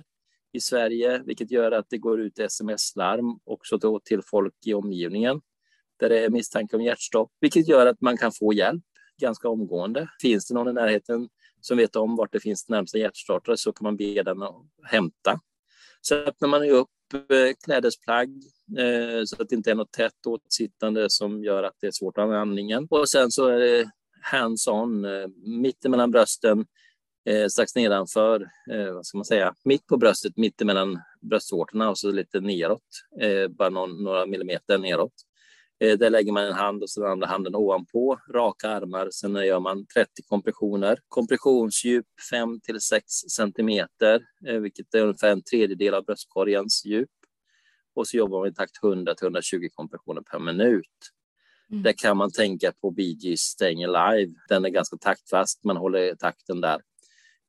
i 0.54 0.60
Sverige, 0.60 1.24
vilket 1.26 1.52
gör 1.52 1.72
att 1.72 1.86
det 1.90 1.98
går 1.98 2.22
ut 2.22 2.40
sms-larm 2.40 3.40
också 3.44 3.78
då 3.78 4.00
till 4.00 4.22
folk 4.22 4.54
i 4.66 4.74
omgivningen 4.74 5.42
där 6.00 6.10
det 6.10 6.20
är 6.20 6.30
misstanke 6.30 6.76
om 6.76 6.82
hjärtstopp, 6.82 7.32
vilket 7.40 7.68
gör 7.68 7.86
att 7.86 8.02
man 8.02 8.18
kan 8.18 8.32
få 8.32 8.54
hjälp 8.54 8.84
ganska 9.22 9.50
omgående. 9.50 10.10
Finns 10.22 10.48
det 10.48 10.54
någon 10.54 10.68
i 10.68 10.74
närheten 10.74 11.30
som 11.62 11.78
vet 11.78 11.96
om 11.96 12.16
vart 12.16 12.34
det 12.34 12.40
finns 12.40 12.70
närmsta 12.70 12.98
hjärtstartare 12.98 13.58
så 13.58 13.74
kan 13.74 13.84
man 13.84 13.98
be 13.98 14.24
den 14.24 14.44
att 14.44 14.56
hämta. 14.84 15.40
Så 16.02 16.16
öppnar 16.16 16.48
man 16.48 16.70
upp 16.70 16.90
eh, 17.14 17.56
klädesplagg 17.66 18.30
eh, 18.78 19.24
så 19.26 19.42
att 19.42 19.50
det 19.50 19.56
inte 19.56 19.72
är 19.72 19.76
något 19.76 19.92
tätt 19.92 20.26
åtsittande 20.26 21.10
som 21.10 21.44
gör 21.44 21.64
att 21.64 21.76
det 21.82 21.88
är 21.88 21.92
svårt 21.92 22.18
att 22.18 22.22
använda 22.22 22.42
andningen. 22.42 22.88
Och 22.90 23.10
sen 23.10 23.32
så 23.32 23.48
är 23.48 23.60
det 23.60 23.92
hands-on, 24.22 25.06
eh, 25.06 25.28
mittemellan 25.46 26.12
brösten, 26.12 26.60
eh, 26.60 27.34
brösten, 27.34 27.50
strax 27.50 27.76
nedanför, 27.76 28.50
eh, 28.72 28.94
vad 28.94 29.06
ska 29.06 29.18
man 29.18 29.26
säga, 29.26 29.56
mitt 29.64 29.88
på 29.88 29.98
bröstet, 29.98 30.38
mitt 30.38 30.62
emellan 30.62 31.00
bröstvårtorna 31.22 31.90
och 31.90 31.98
så 31.98 32.12
lite 32.12 32.40
neråt, 32.40 32.82
eh, 33.22 33.48
bara 33.48 33.70
någon, 33.70 34.04
några 34.04 34.26
millimeter 34.26 34.78
neråt. 34.78 35.14
Eh, 35.84 35.98
där 35.98 36.10
lägger 36.10 36.32
man 36.32 36.44
en 36.44 36.54
hand 36.54 36.84
och 36.84 36.90
så 36.90 37.02
den 37.02 37.12
andra 37.12 37.28
handen 37.28 37.56
ovanpå, 37.56 38.20
raka 38.34 38.70
armar. 38.70 39.10
Sen 39.12 39.36
gör 39.36 39.60
man 39.60 39.86
30 39.86 40.22
kompressioner. 40.28 41.00
Kompressionsdjup 41.08 42.06
5 42.32 42.60
till 42.60 42.82
6 42.82 43.06
centimeter, 43.30 44.22
eh, 44.48 44.60
vilket 44.60 44.94
är 44.94 45.02
ungefär 45.02 45.32
en 45.32 45.44
tredjedel 45.44 45.94
av 45.94 46.06
bröstkorgens 46.06 46.86
djup. 46.86 47.10
Och 47.96 48.08
så 48.08 48.18
jobbar 48.18 48.40
man 48.40 48.48
i 48.48 48.54
takt 48.54 48.84
100 48.84 49.16
till 49.16 49.26
120 49.26 49.70
kompressioner 49.74 50.22
per 50.22 50.40
minut. 50.40 50.86
Mm. 51.72 51.84
Där 51.84 51.94
kan 51.94 52.18
man 52.18 52.32
tänka 52.32 52.72
på 52.82 52.92
Bee 52.92 53.16
Gees 53.20 53.40
Staying 53.40 53.84
Alive. 53.84 54.34
Den 54.50 54.66
är 54.66 54.70
ganska 54.70 54.98
taktfast, 54.98 55.64
man 55.64 55.78
håller 55.78 56.16
takten 56.16 56.62
där. 56.62 56.82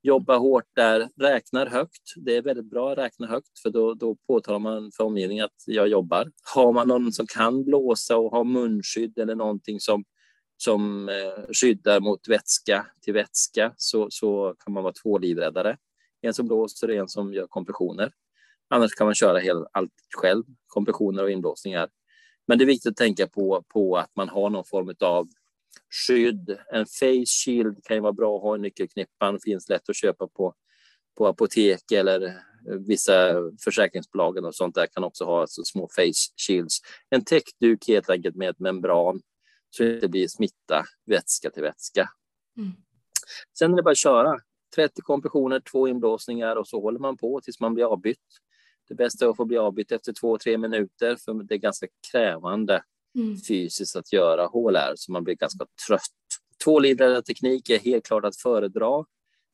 Jobba 0.03 0.37
hårt 0.37 0.69
där, 0.75 1.09
räknar 1.19 1.65
högt. 1.65 2.13
Det 2.15 2.37
är 2.37 2.41
väldigt 2.41 2.69
bra 2.69 2.91
att 2.91 2.97
räkna 2.97 3.27
högt 3.27 3.59
för 3.63 3.69
då, 3.69 3.93
då 3.93 4.15
påtalar 4.27 4.59
man 4.59 4.91
för 4.97 5.03
omgivningen 5.03 5.45
att 5.45 5.63
jag 5.65 5.87
jobbar. 5.87 6.31
Har 6.55 6.73
man 6.73 6.87
någon 6.87 7.11
som 7.11 7.27
kan 7.27 7.63
blåsa 7.63 8.17
och 8.17 8.31
har 8.31 8.43
munskydd 8.43 9.19
eller 9.19 9.35
någonting 9.35 9.79
som, 9.79 10.03
som 10.57 11.09
eh, 11.09 11.45
skyddar 11.53 11.99
mot 11.99 12.27
vätska 12.27 12.85
till 13.01 13.13
vätska 13.13 13.73
så, 13.77 14.07
så 14.09 14.55
kan 14.65 14.73
man 14.73 14.83
vara 14.83 14.93
två 15.03 15.17
livräddare. 15.17 15.77
En 16.21 16.33
som 16.33 16.47
blåser 16.47 16.89
och 16.89 16.95
en 16.95 17.07
som 17.07 17.33
gör 17.33 17.47
kompressioner. 17.47 18.11
Annars 18.69 18.91
kan 18.91 19.07
man 19.07 19.15
köra 19.15 19.39
helt, 19.39 19.67
allt 19.71 19.93
själv, 20.21 20.43
kompressioner 20.67 21.23
och 21.23 21.31
inblåsningar. 21.31 21.89
Men 22.51 22.57
det 22.57 22.63
är 22.63 22.65
viktigt 22.65 22.91
att 22.91 22.97
tänka 22.97 23.27
på, 23.27 23.63
på 23.67 23.97
att 23.97 24.15
man 24.15 24.29
har 24.29 24.49
någon 24.49 24.65
form 24.65 24.95
av 24.99 25.27
skydd. 26.07 26.57
En 26.71 26.85
face 26.85 27.25
shield 27.25 27.83
kan 27.83 27.97
ju 27.97 28.01
vara 28.01 28.13
bra 28.13 28.35
att 28.35 28.41
ha 28.41 28.55
i 28.55 28.59
nyckelknippan, 28.59 29.39
finns 29.39 29.69
lätt 29.69 29.89
att 29.89 29.95
köpa 29.95 30.27
på, 30.27 30.53
på 31.17 31.27
apotek 31.27 31.91
eller 31.91 32.33
vissa 32.87 33.33
försäkringsbolagen 33.63 34.45
och 34.45 34.55
sånt 34.55 34.75
där 34.75 34.87
kan 34.87 35.03
också 35.03 35.25
ha 35.25 35.41
alltså 35.41 35.63
små 35.63 35.87
face 35.95 36.47
shields. 36.47 36.79
En 37.09 37.23
täckduk 37.23 37.87
helt 37.87 38.09
enkelt 38.09 38.35
med 38.35 38.49
ett 38.49 38.59
membran 38.59 39.21
så 39.69 39.83
det 39.83 39.93
inte 39.93 40.07
blir 40.07 40.27
smitta 40.27 40.83
vätska 41.05 41.49
till 41.49 41.63
vätska. 41.63 42.09
Mm. 42.57 42.71
Sen 43.57 43.71
är 43.71 43.75
det 43.75 43.83
bara 43.83 43.91
att 43.91 43.97
köra. 43.97 44.39
30 44.75 45.01
kompressioner, 45.01 45.59
två 45.59 45.87
inblåsningar 45.87 46.55
och 46.55 46.67
så 46.67 46.81
håller 46.81 46.99
man 46.99 47.17
på 47.17 47.41
tills 47.41 47.59
man 47.59 47.73
blir 47.73 47.85
avbytt. 47.85 48.17
Det 48.91 48.95
bästa 48.95 49.25
är 49.25 49.29
att 49.29 49.37
få 49.37 49.45
bli 49.45 49.57
avbytt 49.57 49.91
efter 49.91 50.13
två, 50.13 50.37
tre 50.37 50.57
minuter 50.57 51.15
för 51.15 51.43
det 51.43 51.55
är 51.55 51.59
ganska 51.59 51.87
krävande 52.11 52.83
mm. 53.15 53.37
fysiskt 53.37 53.95
att 53.95 54.13
göra 54.13 54.47
HLR 54.47 54.93
så 54.95 55.11
man 55.11 55.23
blir 55.23 55.35
ganska 55.35 55.65
trött. 55.87 56.01
Tvålivrad 56.63 57.25
teknik 57.25 57.69
är 57.69 57.79
helt 57.79 58.05
klart 58.05 58.25
att 58.25 58.37
föredra. 58.37 59.05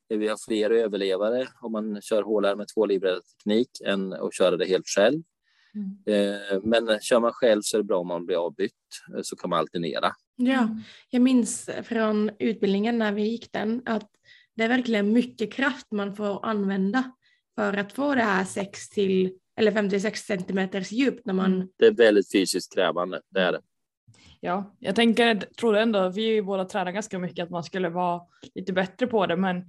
Vi 0.09 0.27
har 0.27 0.37
fler 0.47 0.69
överlevare 0.69 1.47
om 1.61 1.71
man 1.71 2.01
kör 2.01 2.23
HLR 2.23 2.55
med 2.55 2.67
tvålivrad 2.67 3.21
teknik 3.25 3.69
än 3.85 4.13
att 4.13 4.35
köra 4.35 4.57
det 4.57 4.65
helt 4.65 4.87
själv. 4.87 5.23
Mm. 5.75 6.33
Eh, 6.35 6.59
men 6.63 6.99
kör 7.01 7.19
man 7.19 7.33
själv 7.33 7.61
så 7.61 7.77
är 7.77 7.79
det 7.79 7.87
bra 7.87 7.99
om 7.99 8.07
man 8.07 8.25
blir 8.25 8.45
avbytt 8.45 8.73
så 9.23 9.35
kan 9.35 9.49
man 9.49 9.59
alternera. 9.59 10.11
Ja, 10.35 10.69
jag 11.09 11.21
minns 11.21 11.69
från 11.83 12.31
utbildningen 12.39 12.97
när 12.97 13.11
vi 13.11 13.21
gick 13.21 13.51
den 13.51 13.81
att 13.85 14.09
det 14.55 14.63
är 14.63 14.69
verkligen 14.69 15.13
mycket 15.13 15.53
kraft 15.53 15.91
man 15.91 16.15
får 16.15 16.45
använda 16.45 17.11
för 17.57 17.77
att 17.77 17.93
få 17.93 18.15
det 18.15 18.21
här 18.21 18.45
6 18.45 18.89
till 18.89 19.31
eller 19.55 19.71
56 19.71 20.21
centimeters 20.21 20.91
djup 20.91 21.25
när 21.25 21.33
man... 21.33 21.69
Det 21.77 21.85
är 21.85 21.91
väldigt 21.91 22.31
fysiskt 22.31 22.73
krävande, 22.73 23.21
det 23.29 23.41
är 23.41 23.51
det. 23.51 23.61
Ja, 24.39 24.75
jag 24.79 24.95
tänker, 24.95 25.35
tror 25.35 25.77
ändå, 25.77 26.09
vi 26.09 26.41
båda 26.41 26.65
tränar 26.65 26.91
ganska 26.91 27.19
mycket 27.19 27.43
att 27.43 27.49
man 27.49 27.63
skulle 27.63 27.89
vara 27.89 28.21
lite 28.55 28.73
bättre 28.73 29.07
på 29.07 29.25
det, 29.25 29.35
men 29.35 29.65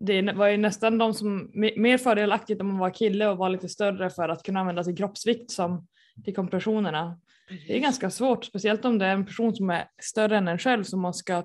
det 0.00 0.32
var 0.32 0.48
ju 0.48 0.56
nästan 0.56 0.98
de 0.98 1.14
som 1.14 1.50
mer 1.54 1.98
fördelaktigt 1.98 2.60
om 2.60 2.66
man 2.66 2.78
var 2.78 2.90
kille 2.90 3.28
och 3.28 3.38
var 3.38 3.48
lite 3.48 3.68
större 3.68 4.10
för 4.10 4.28
att 4.28 4.42
kunna 4.42 4.60
använda 4.60 4.84
sin 4.84 4.96
kroppsvikt 4.96 5.50
som 5.50 5.86
till 6.24 6.34
kompressionerna. 6.34 7.20
Det 7.66 7.76
är 7.76 7.80
ganska 7.80 8.10
svårt, 8.10 8.44
speciellt 8.44 8.84
om 8.84 8.98
det 8.98 9.06
är 9.06 9.12
en 9.12 9.26
person 9.26 9.56
som 9.56 9.70
är 9.70 9.84
större 10.02 10.36
än 10.36 10.48
en 10.48 10.58
själv 10.58 10.84
som 10.84 11.00
man 11.00 11.14
ska 11.14 11.42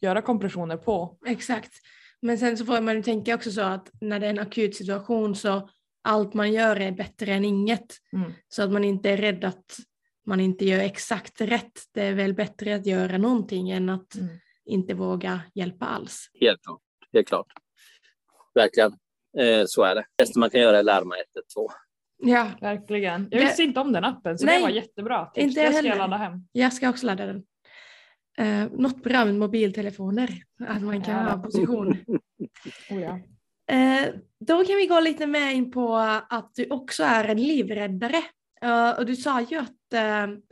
göra 0.00 0.22
kompressioner 0.22 0.76
på. 0.76 1.18
Exakt. 1.26 1.72
Men 2.22 2.38
sen 2.38 2.58
så 2.58 2.64
får 2.64 2.80
man 2.80 2.96
ju 2.96 3.02
tänka 3.02 3.34
också 3.34 3.50
så 3.50 3.60
att 3.60 3.90
när 4.00 4.20
det 4.20 4.26
är 4.26 4.30
en 4.30 4.38
akut 4.38 4.76
situation 4.76 5.34
så 5.34 5.68
allt 6.04 6.34
man 6.34 6.52
gör 6.52 6.80
är 6.80 6.92
bättre 6.92 7.32
än 7.32 7.44
inget. 7.44 7.96
Mm. 8.12 8.32
Så 8.48 8.62
att 8.62 8.72
man 8.72 8.84
inte 8.84 9.10
är 9.10 9.16
rädd 9.16 9.44
att 9.44 9.76
man 10.26 10.40
inte 10.40 10.64
gör 10.64 10.80
exakt 10.80 11.40
rätt. 11.40 11.72
Det 11.94 12.02
är 12.02 12.14
väl 12.14 12.34
bättre 12.34 12.74
att 12.74 12.86
göra 12.86 13.18
någonting 13.18 13.70
än 13.70 13.88
att 13.88 14.14
mm. 14.14 14.28
inte 14.64 14.94
våga 14.94 15.40
hjälpa 15.54 15.86
alls. 15.86 16.30
Helt 16.40 16.62
klart. 16.62 16.80
Helt 17.12 17.28
klart. 17.28 17.46
Verkligen. 18.54 18.92
Eh, 19.38 19.64
så 19.66 19.82
är 19.82 19.94
det. 19.94 20.00
Det 20.00 20.24
bästa 20.24 20.40
man 20.40 20.50
kan 20.50 20.60
göra 20.60 20.78
är 20.78 20.82
larma 20.82 21.14
112. 21.34 21.68
Ja, 22.18 22.50
verkligen. 22.60 23.28
Jag 23.30 23.40
visste 23.40 23.62
inte 23.62 23.80
om 23.80 23.92
den 23.92 24.04
appen 24.04 24.38
så 24.38 24.46
Nej, 24.46 24.56
det 24.56 24.62
var 24.62 24.70
jättebra. 24.70 25.26
Tips. 25.26 25.44
Inte 25.44 25.60
jag 25.60 25.74
ska 25.74 25.94
ladda 25.94 26.16
hem. 26.16 26.32
Jag 26.52 26.72
ska 26.72 26.90
också 26.90 27.06
ladda 27.06 27.26
den. 27.26 27.42
Uh, 28.40 28.72
något 28.72 29.02
bra 29.02 29.24
med 29.24 29.34
mobiltelefoner, 29.34 30.42
att 30.66 30.82
man 30.82 31.02
kan 31.02 31.14
ja. 31.14 31.30
ha 31.30 31.42
position. 31.42 31.88
oh, 32.90 33.02
ja. 33.02 33.18
uh, 33.72 34.14
då 34.40 34.64
kan 34.64 34.76
vi 34.76 34.86
gå 34.86 35.00
lite 35.00 35.26
mer 35.26 35.50
in 35.50 35.70
på 35.70 35.96
att 36.28 36.54
du 36.54 36.66
också 36.70 37.02
är 37.02 37.24
en 37.24 37.42
livräddare. 37.42 38.22
Uh, 38.64 38.98
och 38.98 39.06
du 39.06 39.16
sa 39.16 39.40
ju 39.40 39.56
att 39.56 39.74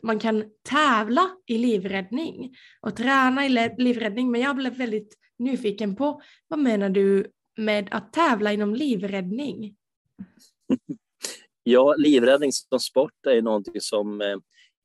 man 0.02 0.18
kan 0.18 0.44
tävla 0.62 1.30
i 1.46 1.58
livräddning 1.58 2.56
och 2.80 2.96
träna 2.96 3.46
i 3.46 3.48
livräddning, 3.78 4.30
men 4.30 4.40
jag 4.40 4.56
blev 4.56 4.76
väldigt 4.76 5.18
nyfiken 5.38 5.96
på 5.96 6.22
vad 6.48 6.58
menar 6.58 6.88
du 6.88 7.26
med 7.56 7.88
att 7.90 8.12
tävla 8.12 8.52
inom 8.52 8.74
livräddning? 8.74 9.76
Ja, 11.68 11.94
livräddning 11.98 12.52
som 12.52 12.80
sport 12.80 13.26
är 13.28 13.42
någonting 13.42 13.80
som 13.80 14.20
eh, 14.20 14.36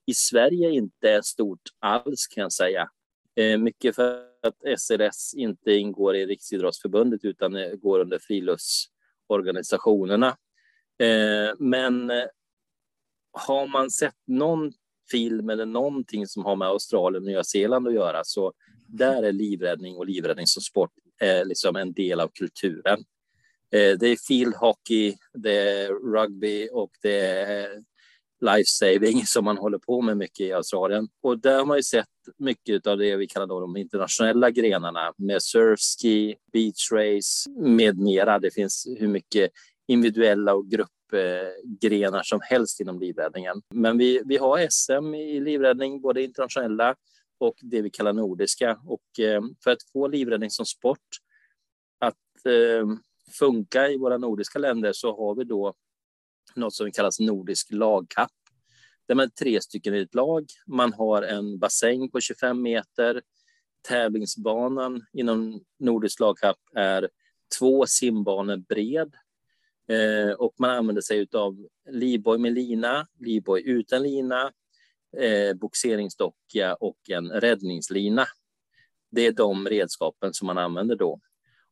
i 0.06 0.14
Sverige 0.14 0.70
inte 0.70 1.10
är 1.10 1.22
stort 1.22 1.62
alls 1.80 2.28
kan 2.28 2.42
jag 2.42 2.52
säga. 2.52 2.90
Eh, 3.36 3.58
mycket 3.58 3.96
för 3.96 4.26
att 4.42 4.56
SRS 4.78 5.34
inte 5.34 5.72
ingår 5.72 6.16
i 6.16 6.26
Riksidrottsförbundet 6.26 7.26
utan 7.26 7.56
eh, 7.56 7.72
går 7.72 8.00
under 8.00 8.20
friluftsorganisationerna. 8.20 10.28
Eh, 11.00 11.52
men 11.60 12.12
har 13.32 13.68
man 13.68 13.92
sett 13.92 14.18
någon 14.28 14.72
film 15.12 15.50
eller 15.50 15.66
någonting 15.66 16.28
som 16.28 16.46
har 16.46 16.56
med 16.56 16.68
Australien 16.68 17.24
och 17.24 17.28
Nya 17.28 17.44
Zeeland 17.44 17.88
att 17.88 17.94
göra 17.94 18.24
så 18.24 18.54
där 18.88 19.24
är 19.24 19.32
livräddning 19.32 19.98
och 19.98 20.06
livräddning 20.06 20.48
som 20.48 20.62
sport 20.62 20.92
liksom 21.46 21.76
en 21.76 21.94
del 21.94 22.20
av 22.20 22.30
kulturen. 22.34 23.00
Det 23.70 24.08
är 24.08 24.28
field 24.28 24.56
hockey, 24.56 25.16
det 25.34 25.52
är 25.52 25.88
rugby 25.88 26.70
och 26.72 26.92
det 27.02 27.30
är 27.30 27.84
lifesaving 28.42 29.22
som 29.26 29.46
man 29.46 29.58
håller 29.58 29.78
på 29.78 30.02
med 30.02 30.18
mycket 30.18 30.40
i 30.40 30.54
Australien. 30.54 31.08
Och 31.22 31.40
där 31.40 31.58
har 31.58 31.66
man 31.66 31.78
ju 31.78 31.84
sett 31.84 32.08
mycket 32.38 32.88
av 32.88 32.98
det 32.98 33.16
vi 33.16 33.28
kallar 33.28 33.48
då 33.48 33.60
de 33.60 33.78
internationella 33.78 34.52
grenarna 34.52 35.14
med 35.18 35.44
surfski, 35.44 36.36
beach 36.54 36.92
race 36.92 37.50
med 37.50 37.98
mera. 37.98 38.40
Det 38.40 38.52
finns 38.52 38.88
hur 39.00 39.08
mycket 39.08 39.52
individuella 39.88 40.54
och 40.54 40.66
gruppgrenar 40.68 42.24
som 42.24 42.40
helst 42.44 42.80
inom 42.80 43.00
livräddningen. 43.00 43.62
Men 43.74 43.98
vi, 43.98 44.22
vi 44.26 44.38
har 44.38 44.68
SM 44.70 45.16
i 45.16 45.40
livräddning, 45.40 46.02
både 46.02 46.24
internationella 46.24 46.96
och 47.40 47.56
det 47.62 47.82
vi 47.82 47.90
kallar 47.90 48.14
nordiska. 48.14 48.80
Och 48.86 49.20
eh, 49.20 49.42
för 49.64 49.72
att 49.72 49.84
få 49.94 50.08
livräddning 50.08 50.50
som 50.50 50.66
sport, 50.66 51.08
att 52.00 52.46
eh, 52.46 52.88
funka 53.40 53.90
i 53.90 53.98
våra 53.98 54.18
nordiska 54.18 54.60
länder 54.60 54.92
så 54.94 55.18
har 55.18 55.36
vi 55.36 55.44
då 55.44 55.74
något 56.56 56.74
som 56.74 56.92
kallas 56.92 57.20
nordisk 57.20 57.68
lagkapp. 57.72 58.32
Där 59.08 59.16
man 59.16 59.26
är 59.26 59.30
tre 59.30 59.62
stycken 59.62 59.96
i 59.96 60.00
ett 60.00 60.16
lag. 60.16 60.46
Man 60.68 60.94
har 60.94 61.22
en 61.22 61.60
bassäng 61.60 62.10
på 62.10 62.20
25 62.20 62.62
meter. 62.62 63.22
Tävlingsbanan 63.88 65.06
inom 65.14 65.64
nordisk 65.80 66.20
lagkapp 66.20 66.58
är 66.76 67.10
två 67.60 67.86
simbanor 67.86 68.58
bred. 68.58 69.16
Eh, 69.90 70.34
och 70.34 70.54
man 70.60 70.70
använder 70.70 71.02
sig 71.02 71.28
av 71.34 71.68
livboj 71.90 72.38
med 72.38 72.54
lina, 72.54 73.08
livboj 73.20 73.64
utan 73.66 74.04
lina, 74.04 74.52
eh, 75.18 75.54
boxeringsdocka 75.54 76.76
och 76.76 77.10
en 77.10 77.30
räddningslina. 77.32 78.26
Det 79.12 79.28
är 79.28 79.32
de 79.32 79.68
redskapen 79.68 80.34
som 80.34 80.48
man 80.48 80.58
använder 80.58 80.96
då. 80.96 81.20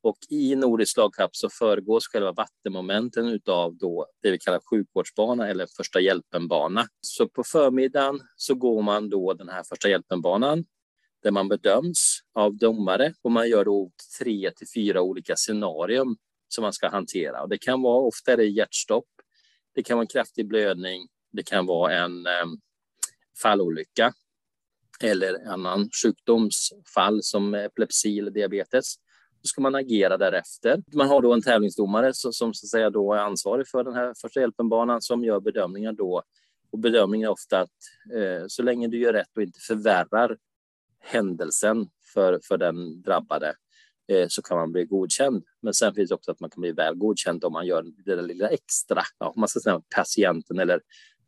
Och 0.02 0.18
i 0.30 0.56
Nordisk 0.56 0.98
lagkapp 0.98 1.36
så 1.36 1.50
föregås 1.50 2.08
själva 2.08 2.32
vattenmomenten 2.32 3.40
av 3.48 3.78
då 3.78 4.08
det 4.22 4.32
vi 4.32 4.40
kallar 4.40 4.62
sjukvårdsbana 4.70 5.48
eller 5.48 5.68
första 5.78 6.00
hjälpen-bana. 6.00 6.88
Så 7.02 7.30
på 7.30 7.44
förmiddagen 7.44 8.20
så 8.36 8.56
går 8.56 8.82
man 8.82 9.10
då 9.10 9.34
den 9.34 9.50
här 9.50 9.64
första 9.64 9.90
hjälpen-banan 9.90 10.66
där 11.24 11.32
man 11.32 11.48
bedöms 11.48 12.20
av 12.34 12.58
domare 12.58 13.14
och 13.22 13.32
man 13.32 13.50
gör 13.50 13.66
då 13.66 13.92
tre 14.20 14.52
till 14.52 14.68
fyra 14.76 15.02
olika 15.02 15.36
scenarium 15.36 16.18
som 16.48 16.62
man 16.62 16.74
ska 16.74 16.90
hantera. 16.90 17.42
Och 17.42 17.50
det 17.50 17.58
kan 17.58 17.82
vara 17.82 18.02
ofta 18.02 18.34
är 18.34 18.38
det 18.38 18.46
hjärtstopp, 18.46 19.10
det 19.76 19.84
kan 19.84 19.98
vara 19.98 20.04
en 20.04 20.08
kraftig 20.08 20.48
blödning, 20.48 21.08
det 21.32 21.44
kan 21.44 21.66
vara 21.66 21.94
en 21.94 22.26
eh, 22.26 22.46
fallolycka 23.42 24.14
eller 25.02 25.48
annan 25.48 25.90
sjukdomsfall 26.04 27.24
som 27.24 27.54
epilepsi 27.54 28.20
eller 28.20 28.32
diabetes. 28.32 28.96
Då 29.42 29.48
ska 29.48 29.62
man 29.62 29.76
agera 29.76 30.18
därefter. 30.18 30.84
Man 30.94 31.08
har 31.08 31.22
då 31.22 31.34
en 31.34 31.42
tävlingsdomare 31.42 32.14
som, 32.14 32.34
som 32.34 32.54
så 32.54 32.66
att 32.66 32.70
säga 32.70 32.90
då 32.90 33.14
är 33.14 33.18
ansvarig 33.18 33.68
för 33.68 33.84
den 33.84 33.94
här 33.94 34.14
första 34.22 34.40
hjälpen-banan 34.40 35.02
som 35.02 35.24
gör 35.24 35.40
bedömningar 35.40 35.94
då. 35.94 36.24
Och 36.72 36.80
bedömningen 36.80 37.28
är 37.28 37.32
ofta 37.32 37.60
att 37.60 37.70
eh, 38.14 38.44
så 38.48 38.64
länge 38.64 38.88
du 38.88 39.00
gör 39.00 39.14
rätt 39.14 39.38
och 39.38 39.44
inte 39.44 39.60
förvärrar 39.60 40.38
händelsen 41.00 41.88
för, 42.14 42.40
för 42.48 42.58
den 42.58 43.02
drabbade 43.02 43.56
eh, 44.08 44.28
så 44.28 44.42
kan 44.42 44.58
man 44.58 44.72
bli 44.72 44.86
godkänd. 44.86 45.44
Men 45.62 45.74
sen 45.74 45.94
finns 45.94 46.10
det 46.10 46.16
också 46.16 46.32
att 46.32 46.40
man 46.40 46.50
kan 46.50 46.62
bli 46.62 46.72
väl 46.72 46.96
godkänd 46.96 47.44
om 47.44 47.54
man 47.54 47.66
gör 47.66 47.84
det 48.06 48.16
där 48.16 48.22
lilla 48.22 48.50
extra. 48.50 49.02
Ja, 49.20 49.34
man 49.38 49.48
ska 49.48 49.60
säga 49.60 49.82
patienten 49.96 50.60
eller 50.60 50.82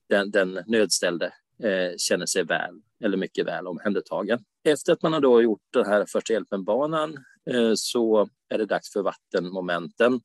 den, 0.10 0.32
den 0.32 0.60
nödställde 0.67 1.26
eh, 1.63 1.97
känner 1.97 2.26
sig 2.26 2.43
väl 2.43 2.82
eller 3.04 3.17
mycket 3.17 3.47
väl 3.47 3.67
omhändertagen. 3.67 4.39
Efter 4.63 4.93
att 4.93 5.02
man 5.02 5.13
har 5.13 5.21
då 5.21 5.41
gjort 5.41 5.62
den 5.74 5.86
här 5.86 6.06
första 6.06 6.34
hjälpen-banan 6.34 7.17
Eh, 7.49 7.73
så 7.75 8.30
är 8.49 8.58
det 8.58 8.65
dags 8.65 8.93
för 8.93 9.01
vattenmomenten. 9.01 10.21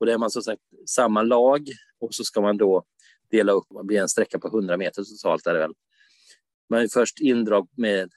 Och 0.00 0.06
det 0.06 0.12
är 0.12 0.18
man 0.18 0.30
som 0.30 0.42
sagt 0.42 0.62
samma 0.86 1.22
lag 1.22 1.68
och 2.00 2.14
så 2.14 2.24
ska 2.24 2.40
man 2.40 2.56
då 2.56 2.84
dela 3.30 3.52
upp, 3.52 3.64
det 3.70 3.84
blir 3.84 4.00
en 4.00 4.08
sträcka 4.08 4.38
på 4.38 4.48
100 4.48 4.76
meter 4.76 5.02
totalt 5.02 5.46
är 5.46 5.52
det 5.52 5.58
väl. 5.58 5.74
Man 6.70 6.80
är 6.80 6.88
först 6.88 7.20
indrag 7.20 7.68
med 7.76 8.12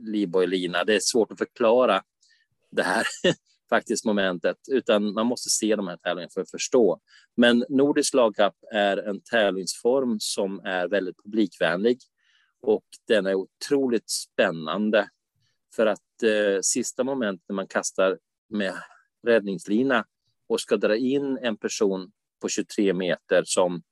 livbojlina. 0.00 0.84
Det 0.84 0.94
är 0.94 1.00
svårt 1.00 1.32
att 1.32 1.38
förklara 1.38 2.02
det 2.70 2.82
här 2.82 3.06
faktiskt 3.70 4.04
momentet, 4.04 4.56
utan 4.70 5.12
man 5.12 5.26
måste 5.26 5.50
se 5.50 5.76
de 5.76 5.88
här 5.88 5.96
tävlingarna 5.96 6.30
för 6.34 6.40
att 6.40 6.50
förstå. 6.50 7.00
Men 7.36 7.64
Nordisk 7.68 8.14
lagkapp 8.14 8.54
är 8.72 8.96
en 8.96 9.20
tävlingsform 9.20 10.16
som 10.20 10.60
är 10.64 10.88
väldigt 10.88 11.16
publikvänlig 11.24 11.98
och 12.62 12.84
den 13.08 13.26
är 13.26 13.34
otroligt 13.34 14.10
spännande 14.10 15.08
för 15.76 15.86
att 15.86 16.22
eh, 16.22 16.60
sista 16.62 17.04
moment 17.04 17.42
när 17.48 17.56
man 17.56 17.66
kastar 17.66 18.18
med 18.48 18.74
räddningslina 19.26 20.04
och 20.48 20.60
ska 20.60 20.76
dra 20.76 20.96
in 20.96 21.38
en 21.42 21.56
person 21.56 22.12
på 22.42 22.48
23 22.48 22.92
meter 22.92 23.42
som 23.44 23.82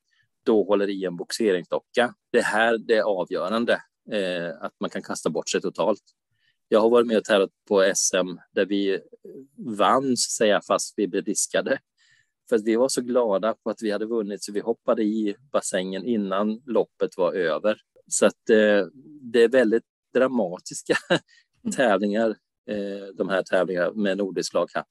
då 0.42 0.64
håller 0.64 0.88
i 0.88 1.04
en 1.04 1.16
boxeringsdocka. 1.16 2.14
Det 2.32 2.40
här 2.40 2.78
det 2.78 2.96
är 2.96 3.02
avgörande, 3.02 3.72
eh, 4.12 4.50
att 4.60 4.72
man 4.80 4.90
kan 4.90 5.02
kasta 5.02 5.30
bort 5.30 5.48
sig 5.48 5.60
totalt. 5.60 6.02
Jag 6.68 6.80
har 6.80 6.90
varit 6.90 7.06
med 7.06 7.18
och 7.18 7.24
tävlat 7.24 7.50
på 7.68 7.92
SM 7.94 8.38
där 8.52 8.66
vi 8.66 9.00
vann, 9.78 10.16
säga, 10.16 10.60
fast 10.66 10.94
vi 10.96 11.08
blev 11.08 11.24
diskade. 11.24 11.78
För 12.48 12.58
vi 12.58 12.76
var 12.76 12.88
så 12.88 13.00
glada 13.00 13.54
på 13.64 13.70
att 13.70 13.82
vi 13.82 13.90
hade 13.90 14.06
vunnit 14.06 14.42
så 14.42 14.52
vi 14.52 14.60
hoppade 14.60 15.02
i 15.02 15.36
bassängen 15.52 16.04
innan 16.04 16.62
loppet 16.66 17.10
var 17.16 17.32
över. 17.32 17.80
Så 18.08 18.26
att 18.26 18.50
eh, 18.50 18.86
det 19.32 19.42
är 19.42 19.48
väldigt 19.48 19.84
dramatiska 20.14 20.96
tävlingar, 21.72 22.30
eh, 22.70 23.06
de 23.14 23.28
här 23.28 23.42
tävlingarna 23.42 23.92
med 23.92 24.18
nordisk 24.18 24.54
lagkapp. 24.54 24.86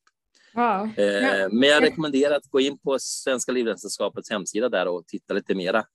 Wow. 0.54 1.00
Eh, 1.00 1.50
men 1.52 1.70
jag 1.70 1.84
rekommenderar 1.84 2.36
att 2.36 2.48
gå 2.50 2.60
in 2.60 2.80
på 2.80 2.98
Svenska 3.00 3.52
Livräddningssällskapets 3.52 4.30
hemsida 4.30 4.70
där 4.70 4.88
och 4.88 5.08
titta 5.08 5.34
lite 5.34 5.56
mera 5.56 5.86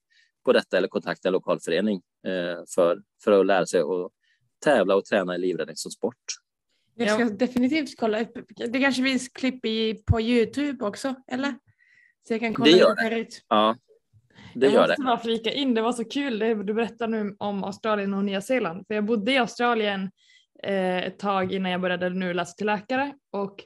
på 0.44 0.52
detta 0.52 0.76
eller 0.76 0.88
kontakta 0.88 1.28
en 1.28 1.32
lokalförening 1.32 2.02
eh, 2.26 2.64
för, 2.74 3.02
för 3.24 3.40
att 3.40 3.46
lära 3.46 3.66
sig 3.66 3.80
att 3.80 4.10
tävla 4.64 4.96
och 4.96 5.04
träna 5.04 5.34
i 5.34 5.38
livräddning 5.38 5.76
som 5.76 5.90
sport. 5.90 6.16
Jag 6.94 7.10
ska 7.10 7.24
definitivt 7.24 7.96
kolla 7.98 8.20
upp. 8.20 8.38
Det 8.56 8.80
kanske 8.80 9.02
finns 9.02 9.28
klipp 9.28 9.64
i, 9.64 10.02
på 10.06 10.20
Youtube 10.20 10.84
också, 10.84 11.14
eller? 11.26 11.54
Så 12.28 12.34
jag 12.34 12.40
kan 12.40 12.54
kolla 12.54 12.70
Det 12.70 12.78
gör 12.78 12.96
ser 12.96 13.10
ut. 13.10 13.44
Ja, 13.48 13.76
det 14.54 14.66
jag 14.66 14.74
gör 14.74 14.80
måste 14.80 15.02
det. 15.02 15.04
bara 15.04 15.18
flika 15.18 15.52
in, 15.52 15.74
det 15.74 15.82
var 15.82 15.92
så 15.92 16.04
kul 16.04 16.38
det 16.38 16.64
du 16.64 16.74
berättar 16.74 17.08
nu 17.08 17.36
om 17.38 17.64
Australien 17.64 18.14
och 18.14 18.24
Nya 18.24 18.40
Zeeland. 18.40 18.86
För 18.86 18.94
jag 18.94 19.04
bodde 19.04 19.32
i 19.32 19.38
Australien 19.38 20.10
eh, 20.62 20.98
ett 20.98 21.18
tag 21.18 21.52
innan 21.52 21.72
jag 21.72 21.80
började 21.80 22.10
nu 22.10 22.34
läsa 22.34 22.52
till 22.52 22.66
läkare 22.66 23.14
och 23.32 23.64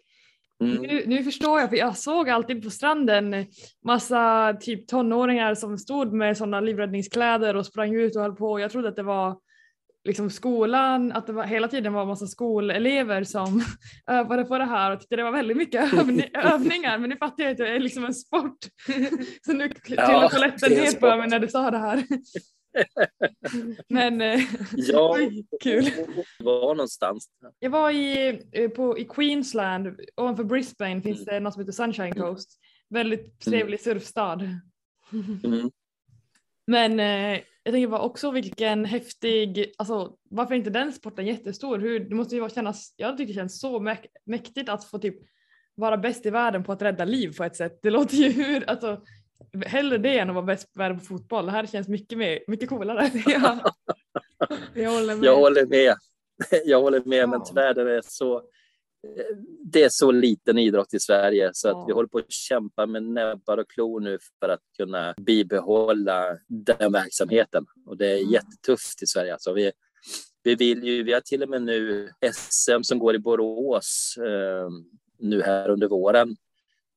Mm. 0.62 0.82
nu, 0.82 1.02
nu 1.06 1.24
förstår 1.24 1.60
jag, 1.60 1.70
för 1.70 1.76
jag 1.76 1.96
såg 1.96 2.30
alltid 2.30 2.64
på 2.64 2.70
stranden 2.70 3.46
massa 3.84 4.54
typ 4.60 4.88
tonåringar 4.88 5.54
som 5.54 5.78
stod 5.78 6.12
med 6.12 6.36
sådana 6.36 6.60
livräddningskläder 6.60 7.56
och 7.56 7.66
sprang 7.66 7.94
ut 7.94 8.16
och 8.16 8.22
höll 8.22 8.36
på. 8.36 8.60
Jag 8.60 8.70
trodde 8.70 8.88
att 8.88 8.96
det 8.96 9.02
var 9.02 9.38
liksom 10.04 10.30
skolan, 10.30 11.12
att 11.12 11.26
det 11.26 11.32
var, 11.32 11.44
hela 11.44 11.68
tiden 11.68 11.92
var 11.92 12.06
massa 12.06 12.26
skolelever 12.26 13.24
som 13.24 13.64
övade 14.06 14.44
på 14.44 14.58
det 14.58 14.64
här 14.64 14.90
och 14.90 15.00
tyckte 15.00 15.16
det 15.16 15.22
var 15.22 15.32
väldigt 15.32 15.56
mycket 15.56 15.94
övni, 15.94 16.30
övningar 16.34 16.98
men 16.98 17.10
nu 17.10 17.16
fattar 17.16 17.44
jag 17.44 17.52
att 17.52 17.58
det 17.58 17.68
är 17.68 17.80
liksom 17.80 18.04
en 18.04 18.14
sport. 18.14 18.58
Så 19.46 19.52
nu 19.52 19.68
trillade 19.68 20.28
polletten 20.32 20.68
det 20.68 20.76
är 20.76 20.78
en 20.78 20.92
ner 20.92 21.00
på 21.00 21.16
mig 21.16 21.28
när 21.28 21.38
du 21.38 21.48
sa 21.48 21.70
det 21.70 21.78
här. 21.78 22.04
Men 23.88 24.20
eh, 24.20 24.40
Ja, 24.76 25.18
kul. 25.62 25.84
var 26.38 26.74
någonstans. 26.74 27.30
Jag 27.58 27.70
var 27.70 27.90
i, 27.90 28.40
eh, 28.52 28.68
på, 28.70 28.98
i 28.98 29.04
Queensland, 29.04 30.00
ovanför 30.16 30.44
Brisbane 30.44 31.02
finns 31.02 31.20
Mm. 31.20 31.34
det 31.34 31.40
något 31.40 31.52
som 31.54 31.60
heter 31.62 31.72
Sunshine 31.72 32.14
Coast. 32.14 32.58
Väldigt 32.88 33.40
trevlig 33.40 33.80
surfstad. 33.80 34.32
Mm. 35.12 35.70
Men 36.66 37.00
eh, 37.00 37.40
jag 37.64 37.72
tänker 37.74 37.88
bara 37.88 38.00
också 38.02 38.30
vilken 38.30 38.84
häftig, 38.84 39.72
alltså 39.78 40.16
varför 40.30 40.54
är 40.54 40.58
inte 40.58 40.70
den 40.70 40.92
sporten 40.92 41.26
jättestor? 41.26 41.78
Hur, 41.78 42.00
det 42.00 42.14
måste 42.14 42.34
ju 42.34 42.40
vara 42.40 42.50
kännas, 42.50 42.94
jag 42.96 43.16
tycker 43.16 43.32
det 43.32 43.38
känns 43.38 43.60
så 43.60 43.78
mäk- 43.80 44.06
mäktigt 44.26 44.68
att 44.68 44.84
få 44.84 44.98
typ 44.98 45.14
vara 45.74 45.96
bäst 45.96 46.26
i 46.26 46.30
världen 46.30 46.64
på 46.64 46.72
att 46.72 46.82
rädda 46.82 47.04
liv 47.04 47.36
på 47.36 47.44
ett 47.44 47.56
sätt. 47.56 47.78
Det 47.82 47.90
låter 47.90 48.16
ju 48.16 48.28
hur, 48.30 48.64
alltså 48.70 49.02
hellre 49.66 49.98
det 49.98 50.18
än 50.18 50.28
att 50.28 50.34
vara 50.34 50.44
bäst 50.46 50.68
världen 50.76 50.98
på 50.98 51.04
fotboll. 51.04 51.46
Det 51.46 51.52
här 51.52 51.66
känns 51.66 51.88
mycket, 51.88 52.18
mer, 52.18 52.38
mycket 52.46 52.68
coolare. 52.68 53.10
Ja. 53.26 53.72
Jag 54.74 54.90
håller 54.90 55.14
med. 55.16 55.24
Jag 55.24 55.36
håller 55.36 55.66
med. 55.66 55.94
Jag 56.64 56.80
håller 56.82 57.00
med, 57.04 57.28
men 57.28 57.38
Ja. 57.40 57.44
tyvärr 57.48 57.74
är 57.74 57.84
det 57.84 58.02
så. 58.04 58.42
Det 59.64 59.82
är 59.82 59.88
så 59.88 60.10
liten 60.10 60.58
idrott 60.58 60.94
i 60.94 61.00
Sverige 61.00 61.50
så 61.52 61.68
att 61.68 61.74
Ja. 61.74 61.84
vi 61.86 61.92
håller 61.92 62.08
på 62.08 62.18
att 62.18 62.32
kämpa 62.32 62.86
med 62.86 63.02
näbbar 63.02 63.58
och 63.58 63.70
klor 63.70 64.00
nu 64.00 64.18
för 64.40 64.48
att 64.48 64.60
kunna 64.76 65.14
bibehålla 65.16 66.38
den 66.48 66.92
verksamheten. 66.92 67.66
Och 67.86 67.96
det 67.96 68.06
är 68.12 68.18
Mm. 68.18 68.30
jättetufft 68.32 69.02
i 69.02 69.06
Sverige. 69.06 69.32
Alltså 69.32 69.52
vi, 69.52 69.72
vi, 70.42 70.54
vill 70.54 70.84
ju, 70.84 71.02
vi 71.02 71.12
har 71.12 71.20
till 71.20 71.42
och 71.42 71.48
med 71.48 71.62
nu 71.62 72.08
SM 72.32 72.82
som 72.82 72.98
går 72.98 73.14
i 73.14 73.18
Borås 73.18 74.14
eh, 74.18 74.68
nu 75.18 75.42
här 75.42 75.68
under 75.70 75.88
våren. 75.88 76.36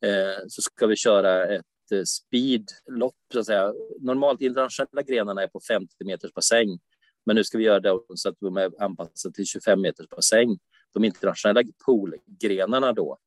Eh, 0.06 0.44
så 0.48 0.62
ska 0.62 0.88
vi 0.88 0.96
köra 0.96 1.46
ett 1.56 1.66
Eh, 1.92 2.04
speedlopp 2.04 3.16
så 3.34 3.40
att 3.40 3.46
säga. 3.46 3.74
Normalt 4.00 4.42
internationella 4.42 5.02
grenarna 5.02 5.44
är 5.44 5.48
på 5.48 5.60
50 5.60 6.06
meters 6.06 6.34
bassäng. 6.34 6.80
Men 7.26 7.36
nu 7.36 7.44
ska 7.44 7.58
vi 7.58 7.64
göra 7.64 7.80
det 7.80 8.00
så 8.16 8.30
att 8.30 8.36
de 8.40 8.58
är 8.58 8.84
anpassade 8.84 9.36
till 9.36 9.46
25 9.46 9.82
meters 9.82 10.10
bassäng. 10.10 10.60
De 10.94 11.04
internationella 11.04 11.64
poolgrenarna 11.86 12.94
då. 12.94 13.18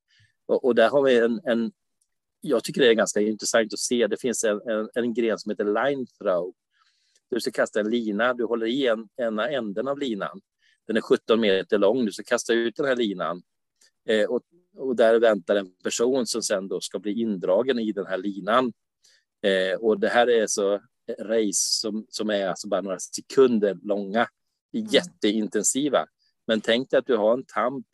Och, 0.46 0.64
och 0.64 0.74
där 0.74 0.88
har 0.88 1.02
vi 1.02 1.18
en, 1.18 1.40
en, 1.44 1.72
jag 2.40 2.64
tycker 2.64 2.80
det 2.80 2.88
är 2.88 2.94
ganska 2.94 3.20
intressant 3.20 3.72
att 3.72 3.78
se. 3.78 4.06
Det 4.06 4.20
finns 4.20 4.44
en, 4.44 4.60
en, 4.68 4.88
en 4.94 5.14
gren 5.14 5.38
som 5.38 5.50
heter 5.50 5.64
line 5.64 6.06
throw. 6.06 6.52
Du 7.30 7.40
ska 7.40 7.50
kasta 7.50 7.80
en 7.80 7.90
lina, 7.90 8.34
du 8.34 8.44
håller 8.44 8.66
i 8.66 8.86
en, 8.86 9.08
ena 9.16 9.48
änden 9.48 9.88
av 9.88 9.98
linan. 9.98 10.40
Den 10.86 10.96
är 10.96 11.00
17 11.00 11.40
meter 11.40 11.78
lång, 11.78 12.04
du 12.04 12.12
ska 12.12 12.22
kasta 12.22 12.52
ut 12.52 12.76
den 12.76 12.86
här 12.86 12.96
linan. 12.96 13.42
Eh, 14.08 14.24
och, 14.24 14.42
och 14.78 14.96
där 14.96 15.20
väntar 15.20 15.56
en 15.56 15.70
person 15.82 16.26
som 16.26 16.42
sen 16.42 16.68
då 16.68 16.80
ska 16.80 16.98
bli 16.98 17.20
indragen 17.20 17.78
i 17.78 17.92
den 17.92 18.06
här 18.06 18.18
linan. 18.18 18.72
Eh, 19.42 19.78
och 19.78 20.00
det 20.00 20.08
här 20.08 20.30
är 20.30 20.46
så 20.46 20.80
race 21.20 21.80
som, 21.80 22.06
som 22.08 22.30
är 22.30 22.48
alltså 22.48 22.68
bara 22.68 22.80
några 22.80 22.98
sekunder 22.98 23.78
långa, 23.82 24.28
jätteintensiva. 24.72 26.06
Men 26.46 26.60
tänk 26.60 26.90
dig 26.90 26.98
att 26.98 27.06
du 27.06 27.16
har 27.16 27.34
en 27.34 27.44
tamp, 27.44 27.86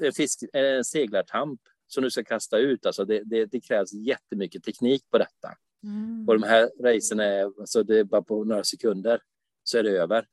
en, 0.00 0.12
fisk, 0.12 0.44
en 0.52 0.84
seglartamp 0.84 1.60
som 1.86 2.04
du 2.04 2.10
ska 2.10 2.24
kasta 2.24 2.58
ut. 2.58 2.86
Alltså 2.86 3.04
det, 3.04 3.22
det, 3.24 3.46
det 3.46 3.60
krävs 3.60 3.92
jättemycket 3.92 4.64
teknik 4.64 5.02
på 5.10 5.18
detta. 5.18 5.48
Mm. 5.82 6.28
Och 6.28 6.40
de 6.40 6.46
här 6.46 6.70
racen 6.82 7.20
är, 7.20 7.60
alltså 7.60 7.82
det 7.82 7.98
är 7.98 8.04
bara 8.04 8.22
på 8.22 8.44
några 8.44 8.64
sekunder 8.64 9.20
så 9.64 9.78
är 9.78 9.82
det 9.82 9.90
över. 9.90 10.26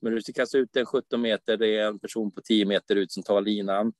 Men 0.00 0.14
du 0.14 0.22
ska 0.22 0.32
kasta 0.32 0.58
ut 0.58 0.76
en 0.76 0.86
17 0.86 1.20
meter, 1.20 1.56
det 1.56 1.76
är 1.76 1.86
en 1.86 1.98
person 1.98 2.30
på 2.30 2.40
10 2.40 2.66
meter 2.66 2.96
ut 2.96 3.12
som 3.12 3.22
tar 3.22 3.40
linan, 3.40 3.92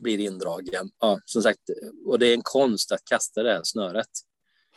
blir 0.00 0.18
indragen. 0.18 0.90
Ja, 1.00 1.20
som 1.24 1.42
sagt, 1.42 1.60
och 2.06 2.18
det 2.18 2.26
är 2.26 2.34
en 2.34 2.42
konst 2.42 2.92
att 2.92 3.04
kasta 3.04 3.42
det 3.42 3.52
här 3.52 3.60
snöret. 3.64 4.08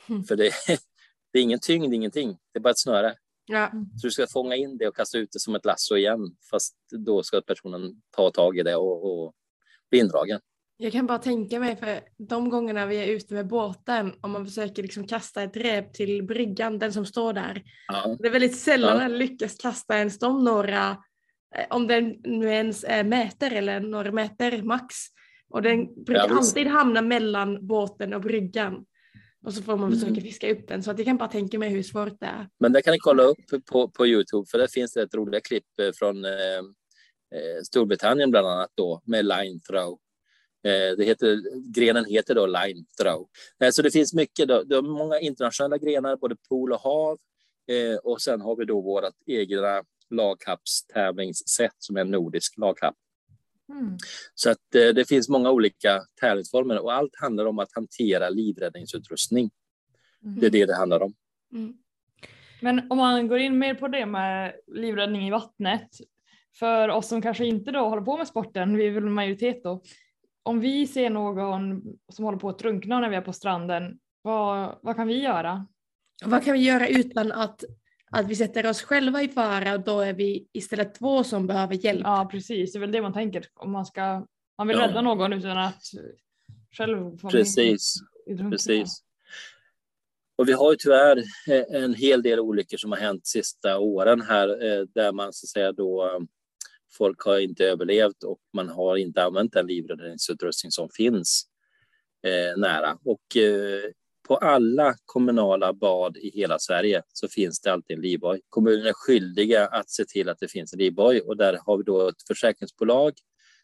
Mm. 0.09 0.23
För 0.23 0.35
det, 0.35 0.51
det 1.33 1.39
är 1.39 1.43
ingen 1.43 1.59
tyngd, 1.59 1.93
ingenting. 1.93 2.37
Det 2.53 2.59
är 2.59 2.61
bara 2.61 2.71
ett 2.71 2.79
snöre. 2.79 3.15
Ja. 3.45 3.71
Så 4.01 4.07
du 4.07 4.11
ska 4.11 4.27
fånga 4.27 4.55
in 4.55 4.77
det 4.77 4.87
och 4.87 4.95
kasta 4.95 5.17
ut 5.17 5.31
det 5.31 5.39
som 5.39 5.55
ett 5.55 5.65
lasso 5.65 5.95
igen. 5.95 6.35
Fast 6.51 6.75
då 6.91 7.23
ska 7.23 7.41
personen 7.41 8.01
ta 8.15 8.31
tag 8.31 8.57
i 8.57 8.63
det 8.63 8.75
och, 8.75 9.23
och 9.23 9.33
bli 9.89 9.99
indragen. 9.99 10.39
Jag 10.81 10.91
kan 10.91 11.07
bara 11.07 11.17
tänka 11.17 11.59
mig 11.59 11.75
för 11.75 11.99
de 12.17 12.49
gångerna 12.49 12.85
vi 12.85 12.95
är 12.95 13.07
ute 13.07 13.33
med 13.33 13.47
båten 13.47 14.13
om 14.21 14.31
man 14.31 14.45
försöker 14.45 14.83
liksom 14.83 15.07
kasta 15.07 15.43
ett 15.43 15.57
rep 15.57 15.93
till 15.93 16.23
bryggan, 16.23 16.79
den 16.79 16.93
som 16.93 17.05
står 17.05 17.33
där. 17.33 17.63
Ja, 17.87 18.15
Det 18.19 18.27
är 18.27 18.31
väldigt 18.31 18.57
sällan 18.57 19.01
Ja. 19.01 19.07
lyckas 19.07 19.55
kasta 19.57 19.97
ens 19.97 20.19
de 20.19 20.43
några, 20.43 20.97
om 21.69 21.87
den 21.87 22.15
nu 22.23 22.47
ens 22.49 22.83
är 22.87 23.03
meter 23.03 23.51
eller 23.53 23.79
några 23.79 24.11
meter 24.11 24.61
max. 24.61 24.95
Och 25.49 25.61
den 25.61 26.03
brukar 26.03 26.13
Ja, 26.15 26.27
visst. 26.27 26.37
alltid 26.57 26.67
hamna 26.67 27.01
mellan 27.01 27.67
båten 27.67 28.13
och 28.13 28.21
bryggan. 28.21 28.85
Och 29.45 29.53
så 29.53 29.61
får 29.63 29.77
man 29.77 29.91
försöka 29.91 30.11
Mm. 30.11 30.23
fiska 30.23 30.51
upp 30.51 30.67
den. 30.67 30.83
Så 30.83 30.91
att 30.91 30.97
jag 30.97 31.05
kan 31.05 31.17
bara 31.17 31.29
tänka 31.29 31.59
mig 31.59 31.69
hur 31.69 31.83
svårt 31.83 32.19
det 32.19 32.25
är. 32.25 32.49
Men 32.59 32.71
det 32.73 32.81
kan 32.81 32.91
ni 32.91 32.99
kolla 32.99 33.23
upp 33.23 33.65
på, 33.71 33.87
på 33.89 34.07
Youtube 34.07 34.45
för 34.51 34.57
där 34.57 34.67
finns 34.67 34.97
ett 34.97 35.13
roliga 35.13 35.41
klipp 35.41 35.79
eh, 35.81 35.91
från 35.95 36.25
eh, 36.25 36.31
eh, 37.35 37.61
Storbritannien 37.63 38.31
bland 38.31 38.47
annat 38.47 38.71
då 38.75 39.01
med 39.05 39.25
line 39.25 39.59
throw. 39.69 39.97
Eh, 40.63 40.97
det 40.97 41.03
heter, 41.05 41.37
grenen 41.75 42.05
heter 42.05 42.35
då 42.35 42.45
line 42.45 42.85
throw. 43.01 43.27
Eh, 43.63 43.69
så 43.71 43.81
det 43.81 43.91
finns 43.91 44.13
mycket, 44.13 44.47
då, 44.47 44.63
det 44.63 44.75
är 44.75 44.81
många 44.81 45.19
internationella 45.19 45.77
grenar, 45.77 46.15
både 46.17 46.35
pool 46.49 46.71
och 46.71 46.79
hav. 46.81 47.17
Eh, 47.71 47.97
och 47.97 48.21
sen 48.21 48.41
har 48.41 48.55
vi 48.55 48.65
då 48.65 48.81
vårt 48.81 49.13
egna 49.25 49.83
lagkappstävlingssätt 50.11 51.75
som 51.77 51.97
är 51.97 52.01
en 52.01 52.11
nordisk 52.11 52.57
lagkapp. 52.57 52.95
Mm. 53.69 53.97
Så 54.35 54.49
att 54.49 54.75
eh, 54.75 54.87
det 54.95 55.07
finns 55.07 55.29
många 55.29 55.51
olika 55.51 56.01
tävlingsformer 56.21 56.83
och 56.83 56.93
allt 56.93 57.15
handlar 57.15 57.45
om 57.45 57.59
att 57.59 57.73
hantera 57.73 58.29
livräddningsutrustning. 58.29 59.49
Det 60.19 60.45
är 60.45 60.49
det 60.49 60.65
det 60.65 60.75
handlar 60.75 61.03
om. 61.03 61.13
Mm. 61.53 61.73
Men 62.61 62.91
om 62.91 62.97
man 62.97 63.27
går 63.27 63.39
in 63.39 63.59
mer 63.59 63.75
på 63.75 63.87
det 63.87 64.05
med 64.05 64.55
livräddning 64.67 65.27
i 65.27 65.31
vattnet. 65.31 65.89
För 66.59 66.89
oss 66.89 67.07
som 67.07 67.21
kanske 67.21 67.45
inte 67.45 67.71
då 67.71 67.89
håller 67.89 68.01
på 68.01 68.17
med 68.17 68.27
sporten, 68.27 68.77
vi 68.77 68.87
är 68.87 68.91
väl 68.91 69.03
en 69.03 69.13
majoritet 69.13 69.63
då. 69.63 69.81
Om 70.43 70.59
vi 70.59 70.87
ser 70.87 71.09
någon 71.09 71.81
som 72.09 72.25
håller 72.25 72.37
på 72.37 72.49
att 72.49 72.59
drunkna 72.59 72.99
när 72.99 73.09
vi 73.09 73.15
är 73.15 73.21
på 73.21 73.33
stranden, 73.33 73.99
vad, 74.21 74.79
vad 74.81 74.95
kan 74.95 75.07
vi 75.07 75.21
göra? 75.21 75.67
Vad 76.25 76.43
kan 76.43 76.53
vi 76.53 76.59
göra 76.59 76.87
utan 76.87 77.31
att, 77.31 77.63
att 78.11 78.27
vi 78.27 78.35
sätter 78.35 78.69
oss 78.69 78.81
själva 78.81 79.23
i 79.23 79.27
fara 79.27 79.73
och 79.73 79.81
då 79.81 79.99
är 80.01 80.13
vi 80.13 80.47
istället 80.53 80.95
två 80.95 81.23
som 81.23 81.47
behöver 81.47 81.75
hjälp? 81.75 82.01
Ja 82.03 82.29
precis, 82.31 82.73
det 82.73 82.77
är 82.77 82.81
väl 82.81 82.91
det 82.91 83.01
man 83.01 83.13
tänker. 83.13 83.45
Om 83.53 83.71
man 83.71 83.85
ska, 83.85 84.25
man 84.57 84.67
vill 84.67 84.77
Ja. 84.77 84.87
rädda 84.87 85.01
någon 85.01 85.33
utan 85.33 85.57
att 85.57 85.81
själv 86.77 87.17
få 87.17 87.29
Precis. 87.29 87.95
Precis. 88.51 89.03
Och 90.37 90.47
vi 90.47 90.53
har 90.53 90.71
ju 90.71 90.77
tyvärr 90.79 91.17
eh, 91.47 91.81
en 91.83 91.93
hel 91.93 92.21
del 92.21 92.39
olyckor 92.39 92.77
som 92.77 92.91
har 92.91 92.99
hänt 92.99 93.27
sista 93.27 93.79
åren 93.79 94.21
här 94.21 94.49
eh, 94.49 94.85
där 94.95 95.11
man 95.11 95.33
så 95.33 95.45
att 95.45 95.49
säga 95.49 95.71
då 95.71 96.21
folk 96.97 97.21
har 97.21 97.39
inte 97.39 97.65
överlevt 97.65 98.23
och 98.23 98.39
man 98.53 98.69
har 98.69 98.95
inte 98.97 99.23
använt 99.23 99.53
den 99.53 99.67
livräddningsutrustning 99.67 100.71
som 100.71 100.89
finns 100.89 101.43
eh, 102.27 102.57
nära. 102.57 102.97
Och 103.05 103.37
eh, 103.37 103.91
på 104.29 104.35
alla 104.35 104.95
kommunala 105.05 105.73
bad 105.73 106.17
i 106.17 106.29
hela 106.29 106.59
Sverige 106.59 107.03
så 107.13 107.27
finns 107.27 107.61
det 107.61 107.73
alltid 107.73 107.97
en 107.97 108.01
livboj. 108.01 108.41
Kommunerna 108.49 108.89
är 108.89 108.93
skyldiga 108.93 109.67
att 109.67 109.89
se 109.89 110.05
till 110.05 110.29
att 110.29 110.39
det 110.39 110.47
finns 110.47 110.73
en 110.73 110.79
livboj 110.79 111.19
och 111.19 111.37
där 111.37 111.59
har 111.65 111.77
vi 111.77 111.83
då 111.83 112.07
ett 112.07 112.27
försäkringsbolag 112.27 113.13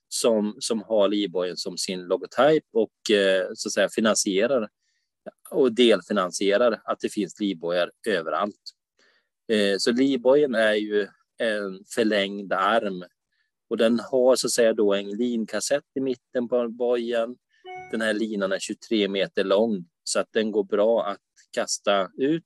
som, 0.07 0.55
som 0.59 0.81
har 0.81 1.07
livbojen 1.07 1.57
som 1.57 1.77
sin 1.77 2.01
logotyp 2.01 2.63
och 2.73 3.15
eh, 3.15 3.47
så 3.53 3.67
att 3.69 3.73
säga 3.73 3.89
finansierar 3.89 4.69
och 5.49 5.73
delfinansierar 5.75 6.81
att 6.83 6.99
det 6.99 7.09
finns 7.09 7.39
livbojar 7.39 7.91
överallt. 8.07 8.61
Eh, 9.51 9.75
så 9.77 9.91
livbojen 9.91 10.55
är 10.55 10.73
ju 10.73 11.07
en 11.37 11.83
förlängd 11.95 12.53
arm 12.53 13.05
och 13.69 13.77
den 13.77 13.99
har 13.99 14.35
så 14.35 14.47
att 14.47 14.51
säga 14.51 14.73
då 14.73 14.93
en 14.93 15.09
linkassett 15.09 15.85
i 15.95 15.99
mitten 15.99 16.47
på 16.47 16.67
bojen. 16.69 17.35
Den 17.91 18.01
här 18.01 18.13
linan 18.13 18.51
är 18.51 18.59
23 18.59 19.07
meter 19.07 19.43
lång 19.43 19.85
så 20.07 20.19
att 20.19 20.27
den 20.31 20.51
går 20.51 20.63
bra 20.63 21.05
att 21.05 21.21
kasta 21.51 22.09
ut 22.17 22.43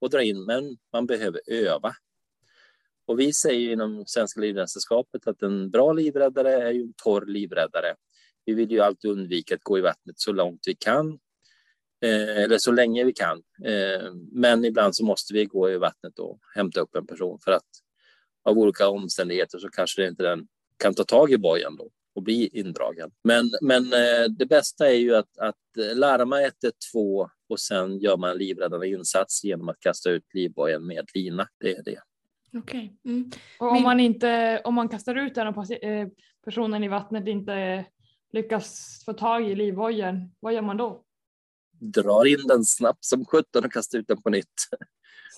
och 0.00 0.10
dra 0.10 0.22
in, 0.22 0.44
men 0.44 0.76
man 0.92 1.06
behöver 1.06 1.40
öva. 1.46 1.94
Och 3.06 3.20
vi 3.20 3.32
säger 3.32 3.72
inom 3.72 4.04
Svenska 4.06 4.40
Livräddningssällskapet 4.40 5.26
att 5.26 5.42
en 5.42 5.70
bra 5.70 5.92
livräddare 5.92 6.52
är 6.52 6.70
ju 6.70 6.82
en 6.82 6.92
torr 6.92 7.26
livräddare. 7.26 7.94
Vi 8.44 8.54
vill 8.54 8.70
ju 8.70 8.80
alltid 8.80 9.10
undvika 9.10 9.54
att 9.54 9.62
gå 9.62 9.78
i 9.78 9.80
vattnet 9.80 10.18
så 10.18 10.32
långt 10.32 10.60
vi 10.66 10.74
kan, 10.74 11.18
eh, 12.04 12.42
eller 12.42 12.58
så 12.58 12.72
länge 12.72 13.04
vi 13.04 13.12
kan. 13.12 13.42
Eh, 13.64 14.12
men 14.32 14.64
ibland 14.64 14.96
så 14.96 15.04
måste 15.04 15.34
vi 15.34 15.44
gå 15.44 15.70
i 15.70 15.76
vattnet 15.76 16.18
och 16.18 16.38
hämta 16.54 16.80
upp 16.80 16.94
en 16.94 17.06
person 17.06 17.38
för 17.44 17.52
att 17.52 17.68
av 18.42 18.58
olika 18.58 18.88
omständigheter 18.88 19.58
så 19.58 19.68
kanske 19.68 20.02
det 20.02 20.08
inte 20.08 20.22
den 20.22 20.48
kan 20.76 20.94
ta 20.94 21.04
tag 21.04 21.32
i 21.32 21.38
bojen 21.38 21.76
då 21.76 21.90
och 22.20 22.24
bli 22.24 22.50
indragen. 22.52 23.10
Men, 23.24 23.50
men 23.60 23.84
eh, 23.84 24.30
det 24.38 24.46
bästa 24.46 24.88
är 24.88 24.94
ju 24.94 25.16
att, 25.16 25.38
att 25.38 25.56
larma 25.94 26.40
112 26.40 27.28
och 27.48 27.60
sen 27.60 27.98
gör 27.98 28.16
man 28.16 28.30
en 28.30 28.38
livräddande 28.38 28.88
insats 28.88 29.44
genom 29.44 29.68
att 29.68 29.80
kasta 29.80 30.10
ut 30.10 30.24
livbojen 30.34 30.86
med 30.86 31.08
lina. 31.14 31.48
Det 31.60 31.76
är 31.76 31.82
det. 31.82 32.00
Okej. 32.58 32.60
Okay. 32.60 33.12
Mm. 33.12 33.30
Och 33.58 33.68
om, 33.68 33.74
Min... 33.74 33.82
man 33.82 34.00
inte, 34.00 34.60
om 34.64 34.74
man 34.74 34.88
kastar 34.88 35.14
ut 35.14 35.34
den 35.34 35.46
och 35.46 35.70
eh, 35.70 36.08
personen 36.44 36.84
i 36.84 36.88
vattnet 36.88 37.28
inte 37.28 37.84
lyckas 38.32 39.02
få 39.04 39.12
tag 39.12 39.50
i 39.50 39.54
livbojen, 39.54 40.34
vad 40.40 40.54
gör 40.54 40.62
man 40.62 40.76
då? 40.76 41.04
Drar 41.80 42.26
in 42.26 42.46
den 42.46 42.64
snabbt 42.64 43.04
som 43.04 43.24
sjutton 43.24 43.64
och 43.64 43.72
kastar 43.72 43.98
ut 43.98 44.08
den 44.08 44.22
på 44.22 44.30
nytt. 44.30 44.46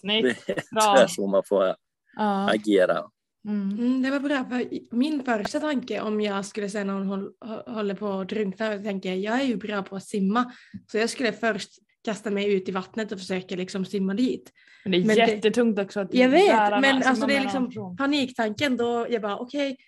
Snyggt. 0.00 0.46
Det 0.46 0.80
är 0.80 1.06
så 1.06 1.26
man 1.26 1.42
får 1.44 1.74
ja. 2.16 2.50
agera. 2.50 3.10
Mm. 3.48 3.78
Mm, 3.78 4.02
det 4.02 4.10
var 4.10 4.20
bra, 4.20 4.44
för 4.44 4.68
min 4.96 5.24
första 5.24 5.60
tanke 5.60 6.00
om 6.00 6.20
jag 6.20 6.46
skulle 6.46 6.68
se 6.68 6.84
någon 6.84 7.32
håller 7.66 7.94
på 7.94 8.12
att 8.12 8.28
drunkna, 8.28 8.78
tänker 8.78 9.14
jag 9.14 9.40
är 9.40 9.44
ju 9.44 9.56
bra 9.56 9.82
på 9.82 9.96
att 9.96 10.04
simma, 10.04 10.52
så 10.86 10.98
jag 10.98 11.10
skulle 11.10 11.32
först 11.32 11.70
kasta 12.04 12.30
mig 12.30 12.54
ut 12.54 12.68
i 12.68 12.72
vattnet 12.72 13.12
och 13.12 13.18
försöka 13.18 13.56
liksom 13.56 13.84
simma 13.84 14.14
dit. 14.14 14.52
Men 14.84 14.92
det 14.92 14.98
är 14.98 15.04
men 15.04 15.16
jättetungt 15.16 15.78
också. 15.78 16.00
Att 16.00 16.14
jag 16.14 16.28
vet, 16.28 16.80
men 16.80 17.02
alltså 17.02 17.26
det 17.26 17.36
är 17.36 17.40
liksom 17.40 17.96
paniktanken 17.96 18.76
då, 18.76 19.06
jag 19.10 19.22
bara 19.22 19.38
okej, 19.38 19.72
okay, 19.72 19.84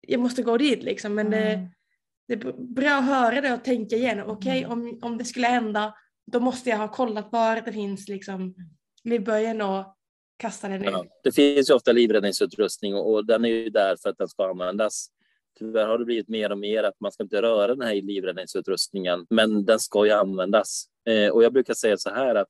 jag 0.00 0.20
måste 0.20 0.42
gå 0.42 0.56
dit 0.56 0.82
liksom, 0.82 1.14
men 1.14 1.26
mm. 1.26 1.60
det, 2.28 2.36
det 2.36 2.46
är 2.46 2.52
bra 2.74 2.90
att 2.90 3.04
höra 3.04 3.40
det 3.40 3.52
och 3.52 3.64
tänka 3.64 3.96
igenom, 3.96 4.30
okej 4.30 4.66
okay, 4.66 4.72
mm. 4.72 4.72
om, 4.72 4.98
om 5.02 5.18
det 5.18 5.24
skulle 5.24 5.46
hända, 5.46 5.94
då 6.32 6.40
måste 6.40 6.70
jag 6.70 6.76
ha 6.78 6.88
kollat 6.88 7.32
var 7.32 7.60
det 7.60 7.72
finns 7.72 8.08
liksom 8.08 8.54
livböjen 9.04 9.60
och 9.60 9.95
kasta 10.36 10.68
den 10.68 10.84
ut. 10.84 10.90
Ja, 10.90 11.04
det 11.22 11.32
finns 11.32 11.70
ju 11.70 11.74
ofta 11.74 11.92
livräddningsutrustning 11.92 12.94
och, 12.94 13.12
och 13.12 13.26
den 13.26 13.44
är 13.44 13.48
ju 13.48 13.70
där 13.70 13.96
för 14.02 14.08
att 14.08 14.18
den 14.18 14.28
ska 14.28 14.50
användas. 14.50 15.08
Tyvärr 15.58 15.86
har 15.86 15.98
det 15.98 16.04
blivit 16.04 16.28
mer 16.28 16.52
och 16.52 16.58
mer 16.58 16.82
att 16.82 17.00
man 17.00 17.12
ska 17.12 17.22
inte 17.22 17.42
röra 17.42 17.74
den 17.74 17.86
här 17.86 17.94
livräddningsutrustningen, 17.94 19.26
men 19.30 19.64
den 19.64 19.80
ska 19.80 20.06
ju 20.06 20.12
användas. 20.12 20.86
Eh, 21.08 21.30
och 21.30 21.44
jag 21.44 21.52
brukar 21.52 21.74
säga 21.74 21.96
så 21.96 22.10
här 22.10 22.34
att 22.34 22.48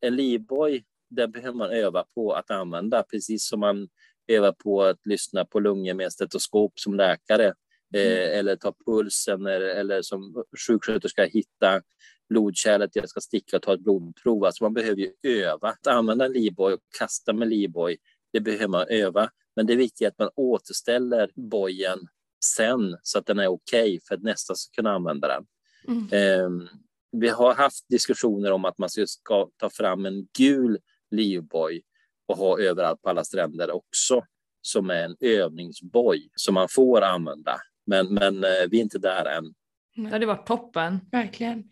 en 0.00 0.16
livboj, 0.16 0.84
den 1.10 1.30
behöver 1.30 1.58
man 1.58 1.70
öva 1.70 2.04
på 2.14 2.32
att 2.32 2.50
använda, 2.50 3.02
precis 3.02 3.48
som 3.48 3.60
man 3.60 3.88
övar 4.28 4.52
på 4.52 4.82
att 4.82 5.06
lyssna 5.06 5.44
på 5.44 5.60
lungor 5.60 5.94
med 5.94 6.12
stetoskop 6.12 6.80
som 6.80 6.94
läkare, 6.94 7.46
eh, 7.94 8.02
mm. 8.02 8.38
eller 8.38 8.56
ta 8.56 8.74
pulsen, 8.86 9.46
eller, 9.46 9.66
eller 9.66 10.02
som 10.02 10.44
sjuksköterska 10.66 11.24
hitta 11.24 11.82
blodkärlet, 12.28 12.96
jag 12.96 13.08
ska 13.08 13.20
sticka 13.20 13.56
och 13.56 13.62
ta 13.62 13.74
ett 13.74 13.80
blodprov. 13.80 14.44
Alltså 14.44 14.64
man 14.64 14.74
behöver 14.74 15.00
ju 15.00 15.12
öva. 15.22 15.68
Att 15.68 15.86
använda 15.86 16.28
livboj 16.28 16.74
och 16.74 16.80
kasta 16.98 17.32
med 17.32 17.48
livboj, 17.48 17.96
det 18.32 18.40
behöver 18.40 18.68
man 18.68 18.86
öva. 18.88 19.30
Men 19.56 19.66
det 19.66 19.72
är 19.72 19.76
viktigt 19.76 20.08
att 20.08 20.18
man 20.18 20.30
återställer 20.36 21.30
bojen 21.34 21.98
sen 22.44 22.96
så 23.02 23.18
att 23.18 23.26
den 23.26 23.38
är 23.38 23.46
okej 23.46 23.82
okay 23.82 24.00
för 24.08 24.14
att 24.14 24.22
nästa 24.22 24.54
ska 24.54 24.76
kunna 24.76 24.92
använda 24.92 25.28
den. 25.28 25.46
Mm. 25.88 26.44
Um, 26.44 26.68
vi 27.12 27.28
har 27.28 27.54
haft 27.54 27.88
diskussioner 27.88 28.52
om 28.52 28.64
att 28.64 28.78
man 28.78 28.88
ska 28.90 29.48
ta 29.56 29.70
fram 29.70 30.06
en 30.06 30.26
gul 30.38 30.78
livboj 31.10 31.82
och 32.28 32.36
ha 32.36 32.58
överallt 32.60 33.02
på 33.02 33.08
alla 33.08 33.24
stränder 33.24 33.70
också, 33.70 34.24
som 34.62 34.90
är 34.90 35.04
en 35.04 35.16
övningsboj 35.20 36.28
som 36.34 36.54
man 36.54 36.68
får 36.68 37.02
använda. 37.02 37.56
Men, 37.86 38.14
men 38.14 38.44
eh, 38.44 38.50
vi 38.70 38.78
är 38.78 38.82
inte 38.82 38.98
där 38.98 39.24
än. 39.24 39.54
Det 39.96 40.10
hade 40.10 40.26
varit 40.26 40.46
toppen. 40.46 41.00
Verkligen. 41.12 41.64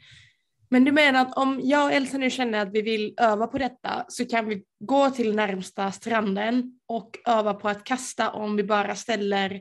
Men 0.68 0.85
du 0.85 0.92
menar 0.92 1.22
att 1.22 1.37
om 1.37 1.61
jag 1.62 1.85
och 1.85 1.92
Elsa 1.92 2.18
nu 2.18 2.31
känner 2.31 2.62
att 2.62 2.72
vi 2.72 2.83
vill 2.83 3.14
öva 3.20 3.46
på 3.46 3.59
detta 3.59 4.05
så 4.09 4.24
kan 4.24 4.48
vi 4.48 4.64
gå 4.81 5.11
till 5.11 5.35
närmsta 5.35 5.92
stranden 5.92 6.81
och 6.87 7.18
öva 7.27 7.55
på 7.55 7.68
att 7.68 7.85
kasta 7.85 8.31
om 8.31 8.57
vi 8.57 8.64
bara 8.64 8.94
ställer 8.94 9.61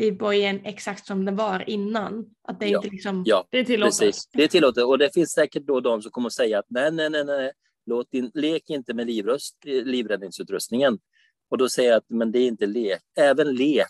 livbojen 0.00 0.60
exakt 0.64 1.06
som 1.06 1.24
den 1.24 1.36
var 1.36 1.70
innan. 1.70 2.26
Att 2.48 2.60
det 2.60 2.68
ja, 2.68 2.78
inte 2.78 2.88
liksom... 2.88 3.22
Ja, 3.26 3.46
det 3.50 3.58
är 3.58 3.64
tillåtet. 3.64 3.98
Precis. 3.98 4.28
Det 4.32 4.44
är 4.44 4.48
tillåtet 4.48 4.84
och 4.84 4.98
det 4.98 5.14
finns 5.14 5.32
säkert 5.32 5.62
då 5.62 5.80
de 5.80 6.02
som 6.02 6.10
kommer 6.10 6.26
att 6.26 6.32
säga 6.32 6.58
att 6.58 6.66
nej, 6.68 6.92
nej, 6.92 7.10
nej, 7.10 7.24
nej. 7.24 7.52
Låt 7.86 8.10
din, 8.10 8.30
lek 8.34 8.70
inte 8.70 8.94
med 8.94 9.06
livröst, 9.06 9.56
livräddningsutrustningen. 9.64 10.98
Och 11.50 11.58
då 11.58 11.68
säger 11.68 11.90
jag 11.90 11.98
att 11.98 12.08
men 12.08 12.32
det 12.32 12.38
är 12.38 12.48
inte 12.48 12.66
lek. 12.66 13.02
Även 13.18 13.54
lek 13.54 13.86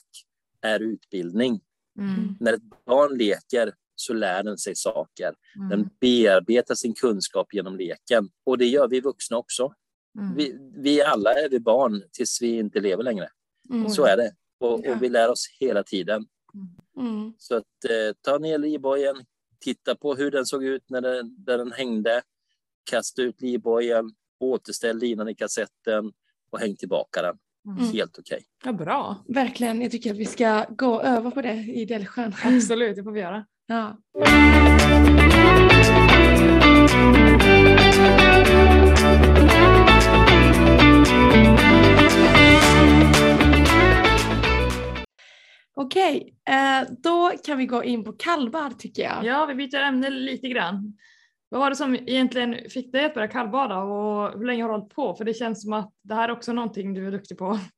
är 0.63 0.81
utbildning. 0.81 1.61
Mm. 1.99 2.37
När 2.41 2.53
ett 2.53 2.85
barn 2.87 3.19
leker 3.19 3.73
så 4.01 4.15
lär 4.15 4.43
den 4.43 4.59
sig 4.59 4.77
saker. 4.77 5.35
Mm. 5.57 5.69
Den 5.69 5.91
bearbetar 6.01 6.75
sin 6.75 6.95
kunskap 6.95 7.55
genom 7.55 7.77
leken 7.77 8.29
och 8.47 8.59
det 8.59 8.67
gör 8.67 8.89
vi 8.89 9.01
vuxna 9.01 9.37
också. 9.37 9.75
Mm. 10.19 10.35
Vi, 10.37 10.59
vi 10.77 11.03
alla 11.03 11.33
är 11.33 11.49
vi 11.49 11.61
barn 11.61 12.03
tills 12.13 12.43
vi 12.43 12.59
inte 12.59 12.81
lever 12.81 13.03
längre. 13.03 13.29
Mm. 13.71 13.91
Så 13.91 14.05
är 14.05 14.17
det. 14.17 14.33
Och, 14.61 14.87
och, 14.87 15.03
vi 15.03 15.09
lär 15.09 15.31
oss 15.31 15.47
hela 15.61 15.83
tiden. 15.83 16.27
Mm. 16.97 17.33
Så 17.39 17.57
att 17.57 17.85
eh, 17.85 18.17
ta 18.21 18.39
ner 18.39 18.59
livbojen, 18.59 19.17
titta 19.61 19.95
på 19.95 20.15
hur 20.15 20.31
den 20.31 20.47
såg 20.47 20.65
ut 20.65 20.91
när 20.91 21.01
den, 21.01 21.45
där 21.45 21.59
den 21.59 21.73
hängde, 21.73 22.23
kasta 22.91 23.23
ut 23.23 23.41
livbojen, 23.41 24.11
återställ 24.41 24.99
linan 24.99 25.29
i 25.29 25.35
kassetten 25.35 26.13
och 26.51 26.61
häng 26.61 26.77
tillbaka 26.77 27.23
den. 27.23 27.39
Mm. 27.67 27.93
Helt 27.93 28.19
okej. 28.19 28.37
Okay. 28.37 28.45
Ja, 28.65 28.73
bra. 28.73 29.25
Verkligen. 29.29 29.83
Jag 29.83 29.91
tycker 29.91 30.11
att 30.11 30.17
vi 30.17 30.27
ska 30.27 30.67
gå 30.69 30.95
och 30.95 31.05
öva 31.05 31.31
på 31.31 31.43
det 31.43 31.55
i 31.55 31.85
Delsjön. 31.85 32.35
Absolut, 32.45 32.97
det 32.97 33.05
får 33.05 33.13
vi 33.13 33.21
göra. 33.21 33.47
Ja. 33.71 33.99
Okej, 45.75 46.37
eh, 46.51 46.89
då 47.03 47.33
kan 47.45 47.59
vi 47.59 47.67
gå 47.67 47.85
in 47.85 48.05
på 48.05 48.13
kallbad 48.13 48.79
tycker 48.79 49.03
jag. 49.03 49.25
Ja, 49.25 49.47
vi 49.47 49.55
byter 49.55 49.83
ämne 49.83 50.11
lite 50.11 50.49
grann. 50.49 50.99
Vad 51.49 51.61
var 51.61 51.71
det 51.71 51.77
som 51.77 51.95
egentligen 51.95 52.71
fick 52.71 52.93
dig 52.93 53.05
att 53.05 53.15
börja 53.15 53.29
kallbada 53.29 53.79
och 53.79 54.39
hur 54.39 54.45
länge 54.45 54.63
har 54.63 54.69
du 54.69 54.75
hållit 54.75 54.95
på? 54.95 55.15
För 55.15 55.25
det 55.25 55.35
känns 55.35 55.63
som 55.63 55.73
att 55.73 55.93
det 56.03 56.15
här 56.15 56.29
är 56.29 56.33
också 56.33 56.53
någonting 56.53 56.95
du 56.95 57.07
är 57.07 57.11
duktig 57.11 57.39
på. 57.39 57.59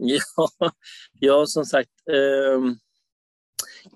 Ja, 0.00 0.20
ja 1.12 1.44
som 1.46 1.64
sagt. 1.64 1.90
Eh, 2.10 2.60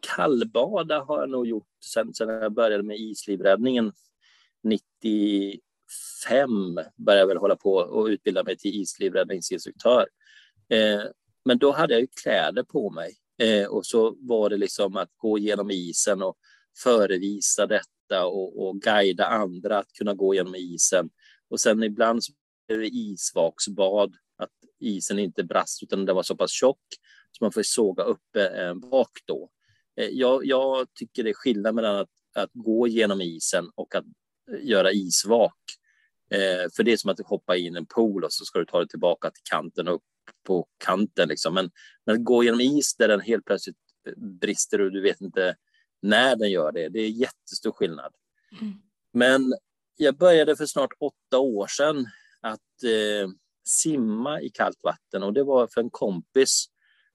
kallbada 0.01 1.01
har 1.01 1.20
jag 1.20 1.30
nog 1.30 1.47
gjort 1.47 1.68
sen, 1.84 2.14
sen 2.14 2.28
jag 2.28 2.53
började 2.53 2.82
med 2.82 2.97
islivräddningen 2.97 3.93
95 4.62 5.61
började 6.97 7.20
jag 7.20 7.26
väl 7.26 7.36
hålla 7.36 7.57
på 7.57 7.74
och 7.74 8.07
utbilda 8.07 8.43
mig 8.43 8.57
till 8.57 8.80
islivräddningsinstruktör. 8.80 10.07
Eh, 10.68 11.03
men 11.45 11.59
då 11.59 11.72
hade 11.72 11.95
jag 11.95 12.01
ju 12.01 12.07
kläder 12.22 12.62
på 12.62 12.90
mig 12.90 13.14
eh, 13.38 13.66
och 13.66 13.86
så 13.86 14.16
var 14.18 14.51
det 14.51 14.57
liksom 14.57 14.97
att 14.97 15.11
gå 15.16 15.38
genom 15.38 15.70
isen 15.70 16.22
och 16.22 16.36
förevisa 16.82 17.66
detta 17.66 18.26
och, 18.26 18.66
och 18.66 18.80
guida 18.80 19.26
andra 19.26 19.78
att 19.78 19.93
kunna 19.93 20.14
gå 20.14 20.34
genom 20.34 20.55
isen. 20.55 21.11
Och 21.51 21.61
sen 21.61 21.82
ibland 21.82 22.24
så 22.24 22.32
blev 22.66 22.80
det 22.80 22.88
isvaksbad, 22.88 24.14
att 24.38 24.51
isen 24.80 25.18
inte 25.18 25.45
brast 25.45 25.82
utan 25.82 26.07
den 26.07 26.16
var 26.16 26.22
så 26.22 26.36
pass 26.36 26.51
tjock 26.51 26.86
så 27.32 27.45
man 27.45 27.53
får 27.53 27.62
såga 27.62 28.03
upp 28.03 28.36
eh, 28.36 28.74
bak 28.74 29.11
då. 29.24 29.51
Eh, 30.01 30.09
jag, 30.09 30.47
jag, 30.47 30.95
tycker 30.95 31.24
det 31.24 31.30
är 31.30 31.34
skillnad 31.34 31.74
mellan 31.74 31.97
att, 31.97 32.11
att, 32.34 32.51
gå 32.53 32.88
genom 32.88 33.20
isen 33.20 33.70
och 33.74 33.95
att 33.95 34.05
göra 34.62 34.93
isvak. 34.93 35.59
Eh, 36.30 36.70
för 36.76 36.82
det 36.82 36.93
är 36.93 36.97
som 36.97 37.11
att 37.11 37.20
hoppa 37.20 37.57
in 37.57 37.74
i 37.74 37.78
en 37.78 37.86
pool 37.86 38.24
och 38.24 38.32
så 38.32 38.45
ska 38.45 38.59
du 38.59 38.64
ta 38.64 38.78
dig 38.78 38.88
tillbaka 38.88 39.30
till 39.30 39.43
kanten 39.51 39.88
och 39.88 39.95
upp 39.95 40.03
på 40.47 40.66
kanten. 40.84 41.28
Liksom. 41.28 41.55
Men, 41.55 41.70
men 42.07 42.16
att 42.16 42.24
gå 42.24 42.45
genom 42.45 42.61
is 42.61 42.95
där 42.97 43.09
den 43.09 43.20
helt 43.20 43.45
plötsligt 43.45 43.76
brister 44.40 44.80
och 44.80 44.93
du 44.93 45.01
vet 45.01 45.20
inte 45.20 45.57
när 46.03 46.36
den 46.36 46.51
gör 46.51 46.72
det, 46.72 46.88
det 46.88 47.01
är 47.01 47.09
jättestor 47.09 47.72
skillnad. 47.72 48.12
Mm. 48.61 48.74
Men 49.12 49.55
jag 49.97 50.16
började 50.16 50.57
för 50.57 50.66
snart 50.66 50.93
åtta 51.01 51.38
år 51.38 51.66
sedan 51.66 52.07
att 52.40 52.82
eh, 52.84 53.30
simma 53.64 54.40
i 54.40 54.51
kallt 54.51 54.78
vatten 54.82 55.22
och 55.22 55.32
det 55.32 55.45
var 55.45 55.66
för 55.66 55.80
en 55.80 55.90
kompis 55.90 56.66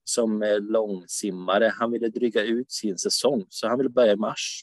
som 0.09 0.41
är 0.41 0.59
långsimmare. 0.59 1.73
Han 1.79 1.91
ville 1.91 2.09
dryga 2.09 2.43
ut 2.43 2.71
sin 2.71 2.97
säsong 2.97 3.45
så 3.49 3.67
han 3.67 3.77
ville 3.77 3.89
börja 3.89 4.13
i 4.13 4.15
mars. 4.15 4.61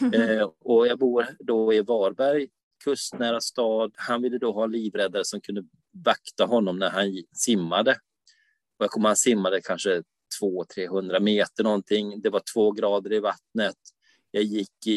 eh, 0.12 0.50
och 0.60 0.86
jag 0.86 0.98
bor 0.98 1.26
då 1.38 1.74
i 1.74 1.80
Varberg, 1.80 2.48
kustnära 2.84 3.40
stad. 3.40 3.92
Han 3.96 4.22
ville 4.22 4.38
då 4.38 4.52
ha 4.52 4.66
livräddare 4.66 5.24
som 5.24 5.40
kunde 5.40 5.64
vakta 6.04 6.44
honom 6.44 6.78
när 6.78 6.90
han 6.90 7.22
simmade. 7.32 7.90
Och 8.78 8.84
jag 8.84 8.90
kommer 8.90 9.08
han 9.08 9.16
simmade 9.16 9.60
kanske 9.60 10.02
200-300 10.42 11.20
meter 11.20 11.64
någonting. 11.64 12.20
Det 12.20 12.30
var 12.30 12.42
två 12.54 12.72
grader 12.72 13.12
i 13.12 13.20
vattnet. 13.20 13.76
Jag 14.30 14.42
gick 14.42 14.86
i, 14.86 14.90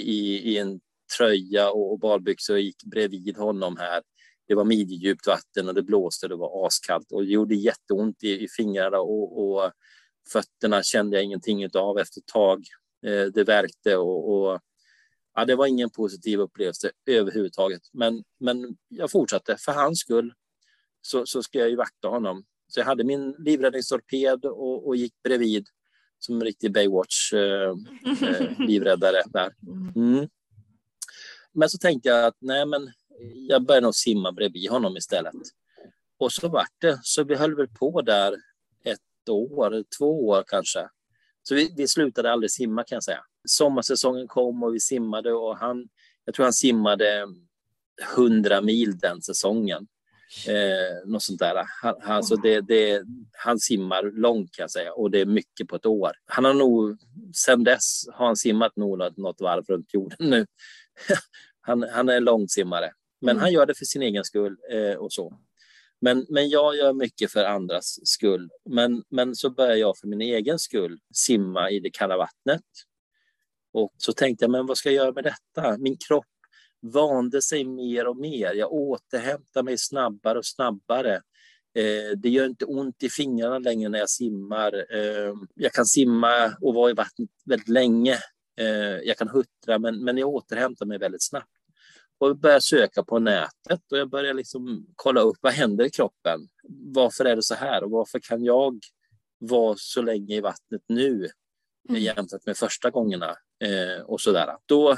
i 0.52 0.58
en 0.58 0.80
tröja 1.18 1.72
och 1.72 2.00
badbyxor 2.00 2.54
och 2.54 2.60
gick 2.60 2.84
bredvid 2.84 3.38
honom 3.38 3.78
här. 3.78 4.02
Det 4.48 4.56
var 4.56 4.64
midjedjupt 4.64 5.28
vatten 5.28 5.68
och 5.68 5.74
det 5.74 5.84
blåste, 5.84 6.28
det 6.28 6.36
var 6.36 6.68
askallt 6.68 7.12
och 7.12 7.22
det 7.22 7.32
gjorde 7.32 7.56
jätteont 7.56 8.24
i, 8.24 8.44
i 8.44 8.48
fingrarna 8.48 9.00
och, 9.00 9.44
och 9.44 9.72
fötterna 10.32 10.84
kände 10.84 11.18
jag 11.18 11.24
ingenting 11.24 11.70
av 11.76 12.00
efter 12.00 12.22
ett 12.22 12.28
tag. 12.28 12.64
Eh, 13.06 13.26
det 13.26 13.44
värkte 13.44 13.98
och, 13.98 14.34
och 14.34 14.60
ja, 15.36 15.46
det 15.46 15.56
var 15.56 15.68
ingen 15.68 15.90
positiv 15.90 16.40
upplevelse 16.40 16.92
överhuvudtaget. 17.06 17.82
Men, 17.94 18.24
men 18.40 18.78
jag 18.88 19.12
fortsatte. 19.12 19.58
För 19.60 19.72
hans 19.72 20.00
skull 20.00 20.34
så, 21.02 21.26
så 21.26 21.44
ska 21.44 21.60
jag 21.60 21.70
ju 21.70 21.76
vakta 21.76 22.08
honom. 22.08 22.46
Så 22.68 22.80
jag 22.80 22.86
hade 22.86 23.04
min 23.04 23.32
livräddningstorped 23.32 24.46
och, 24.46 24.88
och 24.88 24.96
gick 24.96 25.14
bredvid 25.24 25.68
som 26.20 26.36
en 26.36 26.44
riktig 26.44 26.74
Baywatch-livräddare 26.74 29.18
eh, 29.18 29.24
eh, 29.26 29.28
där. 29.32 29.54
Mm. 29.96 30.30
Men 31.54 31.70
så 31.70 31.78
tänkte 31.78 32.10
jag 32.10 32.26
att 32.26 32.38
nej, 32.40 32.66
men 32.66 32.92
jag 33.48 33.66
började 33.66 33.86
nog 33.86 33.96
simma 33.96 34.32
bredvid 34.32 34.70
honom 34.70 34.98
istället. 34.98 35.34
Och 36.20 36.32
så 36.32 36.50
vart 36.50 36.74
det, 36.82 37.00
så 37.04 37.24
vi 37.24 37.36
höll 37.36 37.56
väl 37.56 37.68
på 37.68 38.02
där 38.02 38.36
ett 38.84 39.30
år, 39.30 39.84
två 39.98 40.28
år 40.28 40.44
kanske. 40.48 40.90
Så 41.44 41.56
vi, 41.56 41.74
vi 41.78 41.88
slutade 41.88 42.32
aldrig 42.32 42.52
simma 42.52 42.84
kan 42.84 42.96
jag 42.96 43.04
säga. 43.04 43.24
Sommarsäsongen 43.48 44.28
kom 44.28 44.64
och 44.64 44.76
vi 44.76 44.80
simmade 44.80 45.34
och 45.34 45.58
han, 45.58 45.88
jag 46.26 46.36
tror 46.36 46.44
han 46.44 46.54
simmade 46.54 47.28
100 48.16 48.62
mil 48.62 48.98
den 48.98 49.22
säsongen. 49.22 49.88
Eh, 50.48 51.10
något 51.10 51.24
sånt 51.24 51.40
där. 51.40 51.64
Han, 51.82 51.96
alltså 52.02 52.36
det, 52.36 52.62
det, 52.62 53.04
han 53.32 53.60
simmar 53.60 54.04
långt 54.04 54.52
kan 54.52 54.64
jag 54.64 54.72
säga 54.72 54.94
och 54.94 55.12
det 55.12 55.22
är 55.22 55.26
mycket 55.26 55.68
på 55.68 55.76
ett 55.76 55.86
år. 55.86 56.12
Han 56.26 56.46
har 56.46 56.54
nog, 56.54 56.98
sen 57.36 57.64
dess 57.64 58.04
har 58.14 58.26
han 58.26 58.36
simmat 58.36 58.76
nog 58.76 58.98
något 59.18 59.42
varv 59.42 59.66
runt 59.66 59.94
jorden 59.94 60.30
nu. 60.30 60.46
han, 61.62 61.84
han 61.92 62.10
är 62.10 62.20
långsimmare. 62.20 62.92
Men 63.22 63.32
mm. 63.32 63.42
han 63.42 63.52
gör 63.52 63.66
det 63.66 63.76
för 63.76 63.86
sin 63.86 64.02
egen 64.02 64.24
skull 64.24 64.58
eh, 64.72 64.94
och 64.94 65.14
så. 65.14 65.40
Men, 66.02 66.26
men 66.30 66.50
jag 66.50 66.76
gör 66.76 66.94
mycket 66.94 67.32
för 67.32 67.46
andras 67.46 68.00
skull. 68.04 68.50
Men, 68.70 69.04
men 69.10 69.36
så 69.36 69.50
börjar 69.50 69.76
jag 69.76 69.98
för 69.98 70.08
min 70.08 70.22
egen 70.22 70.60
skull 70.60 71.00
simma 71.14 71.72
i 71.72 71.80
det 71.80 71.90
kalla 71.90 72.18
vattnet. 72.18 72.64
Och 73.74 73.94
så 73.98 74.14
tänkte 74.14 74.44
jag, 74.44 74.52
men 74.52 74.66
vad 74.66 74.78
ska 74.78 74.90
jag 74.90 74.96
göra 74.96 75.12
med 75.12 75.24
detta? 75.24 75.78
Min 75.78 75.98
kropp 76.08 76.26
vande 76.82 77.42
sig 77.42 77.64
mer 77.64 78.08
och 78.08 78.18
mer. 78.18 78.54
Jag 78.54 78.72
återhämtar 78.72 79.64
mig 79.64 79.78
snabbare 79.78 80.38
och 80.38 80.46
snabbare. 80.46 81.16
Eh, 81.76 82.18
det 82.18 82.30
gör 82.30 82.46
inte 82.46 82.66
ont 82.66 83.04
i 83.04 83.10
fingrarna 83.10 83.60
längre 83.60 83.90
när 83.90 84.00
jag 84.00 84.10
simmar. 84.10 84.86
Eh, 84.96 85.34
jag 85.56 85.74
kan 85.74 85.86
simma 85.86 86.58
och 86.62 86.74
vara 86.74 86.92
i 86.92 86.94
vattnet 86.94 87.30
väldigt 87.46 87.70
länge. 87.70 88.18
Eh, 88.60 88.98
jag 89.04 89.18
kan 89.18 89.28
huttra, 89.28 89.80
men, 89.80 90.04
men 90.04 90.18
jag 90.18 90.30
återhämtar 90.30 90.86
mig 90.86 90.98
väldigt 90.98 91.24
snabbt 91.24 91.57
och 92.20 92.38
började 92.38 92.62
söka 92.62 93.04
på 93.04 93.20
nätet 93.20 93.92
och 93.92 93.98
jag 93.98 94.10
började 94.10 94.34
liksom 94.34 94.88
kolla 94.96 95.22
upp 95.22 95.38
vad 95.42 95.54
händer 95.54 95.86
i 95.86 95.90
kroppen. 95.90 96.40
Varför 96.94 97.26
är 97.26 97.36
det 97.36 97.44
så 97.44 97.56
här 97.56 97.84
och 97.84 97.92
varför 97.92 98.20
kan 98.20 98.44
jag 98.44 98.80
vara 99.40 99.76
så 99.78 100.02
länge 100.02 100.36
i 100.36 100.42
vattnet 100.42 100.82
nu 100.88 101.28
mm. 101.90 102.02
jämfört 102.02 102.46
med 102.46 102.58
första 102.58 102.90
gångerna 102.90 103.36
eh, 103.64 104.04
och 104.06 104.22
sådär. 104.22 104.58
Då 104.66 104.96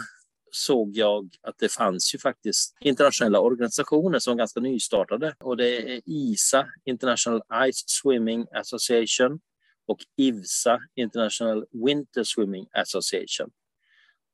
såg 0.52 0.98
jag 0.98 1.30
att 1.42 1.56
det 1.60 1.70
fanns 1.70 2.16
ju 2.16 2.20
faktiskt 2.20 2.78
internationella 2.82 3.40
organisationer 3.40 4.20
som 4.20 4.32
var 4.32 4.38
ganska 4.38 4.60
nystartade 4.60 5.36
och 5.40 5.58
det 5.58 5.96
är 5.96 6.02
ISA, 6.06 6.68
International 6.86 7.42
Ice 7.72 7.84
Swimming 7.88 8.46
Association 8.52 9.40
och 9.88 10.00
IVSA, 10.18 10.80
International 10.96 11.66
Winter 11.86 12.24
Swimming 12.24 12.68
Association. 12.72 13.50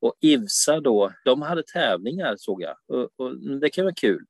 Och 0.06 0.14
IVSA 0.20 0.80
då, 0.80 1.12
de 1.24 1.42
hade 1.42 1.62
tävlingar 1.62 2.36
såg 2.38 2.62
jag 2.62 2.76
och, 2.88 3.10
och 3.16 3.60
det 3.60 3.70
kan 3.70 3.84
vara 3.84 3.94
kul. 3.94 4.24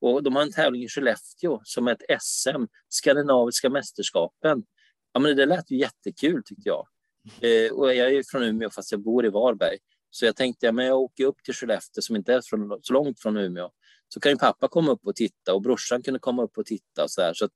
Och 0.00 0.22
de 0.22 0.36
har 0.36 0.42
en 0.42 0.52
tävling 0.52 0.82
i 0.82 0.88
Skellefteå 0.88 1.60
som 1.64 1.88
är 1.88 1.92
ett 1.92 2.22
SM, 2.22 2.64
Skandinaviska 2.88 3.70
mästerskapen. 3.70 4.64
Ja, 5.12 5.20
men 5.20 5.36
det 5.36 5.46
lät 5.46 5.70
ju 5.70 5.78
jättekul 5.78 6.42
tyckte 6.44 6.68
jag. 6.68 6.86
Eh, 7.40 7.72
och 7.72 7.94
jag 7.94 8.06
är 8.06 8.10
ju 8.10 8.22
från 8.24 8.42
Umeå 8.42 8.70
fast 8.70 8.92
jag 8.92 9.00
bor 9.00 9.26
i 9.26 9.28
Varberg. 9.28 9.78
Så 10.10 10.26
jag 10.26 10.36
tänkte, 10.36 10.66
ja, 10.66 10.72
men 10.72 10.86
jag 10.86 11.00
åker 11.00 11.24
upp 11.24 11.42
till 11.44 11.54
Skellefteå 11.54 12.02
som 12.02 12.16
inte 12.16 12.34
är 12.34 12.42
från, 12.44 12.78
så 12.82 12.92
långt 12.92 13.20
från 13.20 13.36
Umeå. 13.36 13.70
Så 14.08 14.20
kan 14.20 14.32
ju 14.32 14.38
pappa 14.38 14.68
komma 14.68 14.92
upp 14.92 15.06
och 15.06 15.16
titta 15.16 15.54
och 15.54 15.62
brorsan 15.62 16.02
kunde 16.02 16.20
komma 16.20 16.42
upp 16.42 16.58
och 16.58 16.66
titta 16.66 17.04
och 17.04 17.10
så 17.10 17.22
här. 17.22 17.34
Så 17.34 17.44
att, 17.44 17.52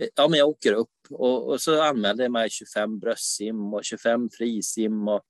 eh, 0.00 0.08
ja, 0.14 0.28
men 0.28 0.38
jag 0.38 0.48
åker 0.48 0.72
upp 0.72 0.90
och, 1.10 1.48
och 1.48 1.60
så 1.60 1.82
anmälde 1.82 2.22
jag 2.22 2.32
mig 2.32 2.50
25 2.50 2.98
bröstsim 2.98 3.74
och 3.74 3.84
25 3.84 4.30
frisim 4.30 5.08
och 5.08 5.22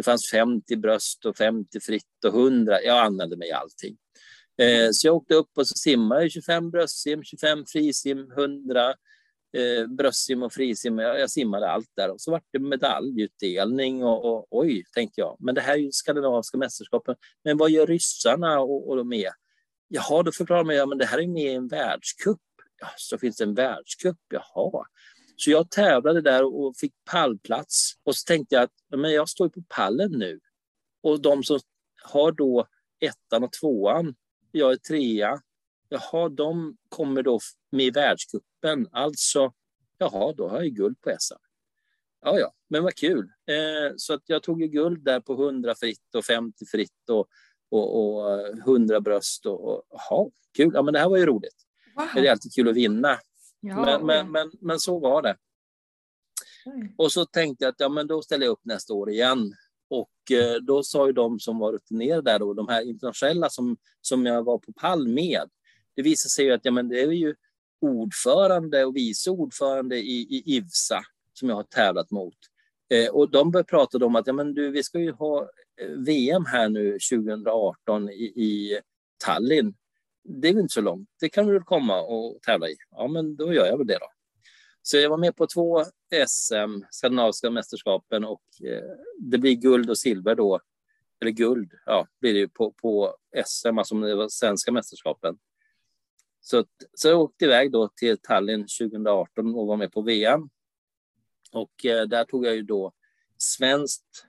det 0.00 0.04
fanns 0.04 0.30
50 0.30 0.76
bröst 0.76 1.24
och 1.24 1.36
50 1.36 1.80
fritt 1.80 2.24
och 2.26 2.34
100. 2.34 2.82
Jag 2.82 2.98
använde 2.98 3.36
mig 3.36 3.48
i 3.48 3.52
allting. 3.52 3.96
Eh, 4.62 4.88
så 4.92 5.06
jag 5.06 5.16
åkte 5.16 5.34
upp 5.34 5.58
och 5.58 5.66
så 5.66 5.74
simmade 5.74 6.30
25 6.30 6.70
bröstsim, 6.70 7.24
25 7.24 7.64
frisim, 7.66 8.30
100 8.30 8.88
eh, 8.88 9.86
bröstsim 9.98 10.42
och 10.42 10.52
frisim. 10.52 10.98
Jag, 10.98 11.20
jag 11.20 11.30
simmade 11.30 11.70
allt 11.70 11.90
där 11.96 12.10
och 12.10 12.20
så 12.20 12.30
var 12.30 12.42
det 12.52 12.58
medaljutdelning 12.58 14.04
och, 14.04 14.24
och 14.24 14.46
oj, 14.50 14.84
tänkte 14.94 15.20
jag. 15.20 15.36
Men 15.40 15.54
det 15.54 15.60
här 15.60 15.72
är 15.72 15.78
ju 15.78 15.92
skandinaviska 15.92 16.58
mästerskapen. 16.58 17.16
Men 17.44 17.56
vad 17.56 17.70
gör 17.70 17.86
ryssarna 17.86 18.60
och, 18.60 18.88
och 18.88 18.96
de 18.96 19.12
är? 19.12 19.30
Jaha, 19.88 20.22
då 20.22 20.32
förklarar 20.32 20.64
man, 20.64 20.74
ja, 20.74 20.86
men 20.86 20.98
det 20.98 21.06
här 21.06 21.18
är 21.18 21.26
med 21.26 21.52
i 21.52 21.54
en 21.54 21.68
världscup. 21.68 22.40
Ja, 22.80 22.88
så 22.96 23.18
finns 23.18 23.36
det 23.36 23.44
en 23.44 23.54
världscup, 23.54 24.18
jaha. 24.28 24.84
Så 25.40 25.50
jag 25.50 25.70
tävlade 25.70 26.20
där 26.20 26.44
och 26.44 26.76
fick 26.76 26.92
pallplats. 27.10 27.92
Och 28.04 28.16
så 28.16 28.24
tänkte 28.26 28.54
jag 28.54 28.64
att 28.64 28.72
men 28.96 29.12
jag 29.12 29.28
står 29.28 29.48
på 29.48 29.62
pallen 29.68 30.10
nu. 30.12 30.40
Och 31.02 31.22
de 31.22 31.42
som 31.42 31.60
har 32.02 32.32
då 32.32 32.66
ettan 33.00 33.44
och 33.44 33.52
tvåan, 33.52 34.14
jag 34.52 34.72
är 34.72 34.76
trea. 34.76 35.40
Jaha, 35.88 36.28
de 36.28 36.76
kommer 36.88 37.22
då 37.22 37.40
med 37.72 37.86
i 37.86 37.90
världscupen. 37.90 38.88
Alltså, 38.92 39.52
jaha, 39.98 40.32
då 40.36 40.48
har 40.48 40.62
jag 40.62 40.72
guld 40.72 41.00
på 41.00 41.16
SM. 41.18 41.34
Ja, 42.22 42.38
ja, 42.38 42.52
men 42.68 42.82
vad 42.82 42.94
kul. 42.94 43.28
Eh, 43.46 43.94
så 43.96 44.14
att 44.14 44.22
jag 44.26 44.42
tog 44.42 44.62
ju 44.62 44.68
guld 44.68 45.04
där 45.04 45.20
på 45.20 45.32
100 45.32 45.74
fritt 45.74 46.14
och 46.14 46.24
50 46.24 46.66
fritt 46.66 47.08
och, 47.10 47.28
och, 47.70 48.16
och 48.16 48.48
100 48.58 49.00
bröst. 49.00 49.46
Och, 49.46 49.64
och, 49.64 49.82
jaha, 49.90 50.30
kul. 50.56 50.70
Ja, 50.74 50.82
men 50.82 50.94
det 50.94 51.00
här 51.00 51.08
var 51.08 51.16
ju 51.16 51.26
roligt. 51.26 51.66
Wow. 51.96 52.06
Det 52.14 52.28
är 52.28 52.32
alltid 52.32 52.54
kul 52.54 52.68
att 52.68 52.76
vinna. 52.76 53.18
Ja. 53.60 53.84
Men, 53.84 54.06
men, 54.06 54.32
men, 54.32 54.50
men, 54.60 54.80
så 54.80 54.98
var 54.98 55.22
det. 55.22 55.36
Och 56.98 57.12
så 57.12 57.24
tänkte 57.24 57.64
jag 57.64 57.72
att 57.72 57.80
ja, 57.80 57.88
men 57.88 58.06
då 58.06 58.22
ställer 58.22 58.46
jag 58.46 58.52
upp 58.52 58.64
nästa 58.64 58.94
år 58.94 59.10
igen. 59.10 59.54
Och 59.90 60.32
eh, 60.32 60.54
då 60.54 60.82
sa 60.82 61.06
ju 61.06 61.12
de 61.12 61.40
som 61.40 61.58
var 61.58 61.72
rutinerade 61.72 62.30
där, 62.30 62.38
då, 62.38 62.54
de 62.54 62.68
här 62.68 62.82
internationella 62.82 63.50
som, 63.50 63.76
som 64.00 64.26
jag 64.26 64.42
var 64.42 64.58
på 64.58 64.72
pall 64.72 65.08
med, 65.08 65.50
det 65.96 66.02
visade 66.02 66.30
sig 66.30 66.44
ju 66.44 66.52
att 66.52 66.64
ja, 66.64 66.70
men 66.70 66.88
det 66.88 67.00
är 67.00 67.10
ju 67.10 67.34
ordförande 67.80 68.84
och 68.84 68.96
vice 68.96 69.30
ordförande 69.30 69.98
i, 69.98 70.20
i 70.20 70.42
IVSA 70.56 71.00
som 71.32 71.48
jag 71.48 71.56
har 71.56 71.62
tävlat 71.62 72.10
mot. 72.10 72.36
Eh, 72.90 73.10
och 73.10 73.30
de 73.30 73.50
började 73.50 73.66
prata 73.68 74.06
om 74.06 74.16
att 74.16 74.26
ja, 74.26 74.32
men 74.32 74.54
du, 74.54 74.70
vi 74.70 74.82
ska 74.82 74.98
ju 74.98 75.12
ha 75.12 75.42
eh, 75.80 75.88
VM 75.88 76.44
här 76.44 76.68
nu 76.68 76.98
2018 77.10 78.08
i, 78.08 78.24
i 78.24 78.80
Tallinn 79.24 79.74
det 80.30 80.48
är 80.48 80.52
väl 80.52 80.62
inte 80.62 80.74
så 80.74 80.80
långt. 80.80 81.08
Det 81.20 81.28
kan 81.28 81.46
du 81.46 81.52
väl 81.52 81.62
komma 81.62 82.00
och 82.00 82.42
tävla 82.42 82.68
i? 82.68 82.76
Ja, 82.90 83.08
men 83.08 83.36
då 83.36 83.52
gör 83.52 83.66
jag 83.66 83.78
väl 83.78 83.86
det 83.86 83.98
då. 83.98 84.06
Så 84.82 84.96
jag 84.96 85.10
var 85.10 85.18
med 85.18 85.36
på 85.36 85.46
två 85.46 85.84
SM, 86.26 86.84
skandinaviska 86.90 87.50
mästerskapen 87.50 88.24
och 88.24 88.42
eh, 88.64 88.96
det 89.18 89.38
blir 89.38 89.54
guld 89.54 89.90
och 89.90 89.98
silver 89.98 90.34
då. 90.34 90.60
Eller 91.20 91.30
guld, 91.30 91.72
ja, 91.86 92.06
blir 92.20 92.34
det 92.34 92.48
på, 92.48 92.72
på 92.72 93.16
SM, 93.46 93.78
alltså 93.78 93.94
det 93.94 94.14
var 94.14 94.28
svenska 94.28 94.72
mästerskapen. 94.72 95.38
Så, 96.40 96.64
så 96.94 97.08
jag 97.08 97.20
åkte 97.20 97.44
iväg 97.44 97.72
då 97.72 97.88
till 97.88 98.18
Tallinn 98.18 98.60
2018 98.60 99.54
och 99.54 99.66
var 99.66 99.76
med 99.76 99.92
på 99.92 100.02
VM. 100.02 100.48
Och 101.52 101.86
eh, 101.86 102.02
där 102.02 102.24
tog 102.24 102.46
jag 102.46 102.54
ju 102.54 102.62
då 102.62 102.92
svenskt 103.38 104.26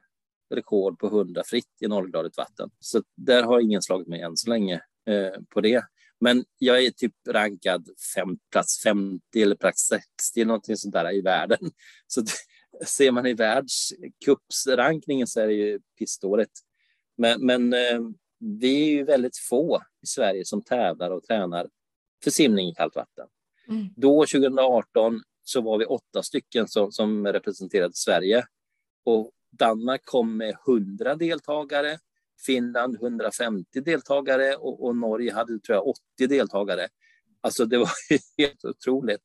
rekord 0.49 0.99
på 0.99 1.08
100 1.08 1.43
fritt 1.45 1.78
i 1.80 1.88
nollgradigt 1.88 2.38
vatten. 2.38 2.70
Så 2.80 3.04
där 3.16 3.43
har 3.43 3.60
ingen 3.60 3.82
slagit 3.82 4.08
mig 4.08 4.22
än 4.22 4.38
så 4.38 4.49
länge. 4.49 4.82
Eh, 5.10 5.41
på 5.49 5.62
det. 5.62 5.84
Men 6.20 6.45
jag 6.58 6.84
är 6.84 6.91
typ 6.91 7.14
rankad 7.28 7.89
fem, 8.16 8.38
plats 8.52 8.84
50 8.84 9.41
eller 9.41 9.56
plats 9.56 9.88
60 9.88 10.45
någonting 10.45 10.78
sånt 10.78 10.93
där 10.93 11.14
i 11.14 11.22
världen. 11.22 11.72
Så 12.08 12.24
ser 12.86 13.12
man 13.12 13.26
i 13.26 13.34
världscupsrankningen 13.34 15.28
så 15.28 15.39
är 15.39 15.47
det 15.47 15.54
ju 15.54 15.80
pissdåligt. 15.99 16.52
Men, 17.18 17.45
men 17.45 17.74
eh, 17.74 17.99
vi 18.39 18.84
är 18.84 18.91
ju 18.91 19.04
väldigt 19.04 19.38
få 19.38 19.82
i 20.04 20.08
Sverige 20.08 20.45
som 20.45 20.64
tävlar 20.64 21.12
och 21.12 21.24
tränar 21.24 21.70
för 22.24 22.32
simning 22.32 22.70
i 22.70 22.74
kallt 22.74 22.95
vatten. 22.95 23.28
Mm. 23.68 23.88
Då 23.95 24.26
2018 24.26 25.22
så 25.43 25.62
var 25.62 25.78
vi 25.78 25.86
åtta 25.86 26.24
stycken 26.24 26.68
som, 26.68 26.91
som 26.91 27.28
representerade 27.28 27.93
Sverige 27.93 28.45
och 29.06 29.32
Danmark 29.52 30.06
kom 30.06 30.38
med 30.38 30.56
100 30.68 31.16
deltagare, 31.16 31.99
Finland 32.46 32.96
150 32.96 33.82
deltagare 33.82 34.56
och, 34.56 34.86
och 34.86 34.96
Norge 34.96 35.34
hade 35.34 35.60
tror 35.60 35.76
jag 35.76 35.88
80 35.88 36.28
deltagare. 36.28 36.88
Alltså 37.42 37.66
det 37.66 37.78
var 37.78 37.89
helt 38.38 38.66
otroligt. 38.66 39.22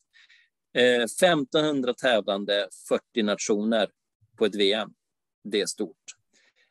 Eh, 0.74 1.02
1500 1.02 1.94
tävlande, 1.94 2.68
40 2.88 3.22
nationer 3.22 3.88
på 4.38 4.44
ett 4.44 4.54
VM. 4.54 4.90
Det 5.44 5.60
är 5.60 5.66
stort. 5.66 5.96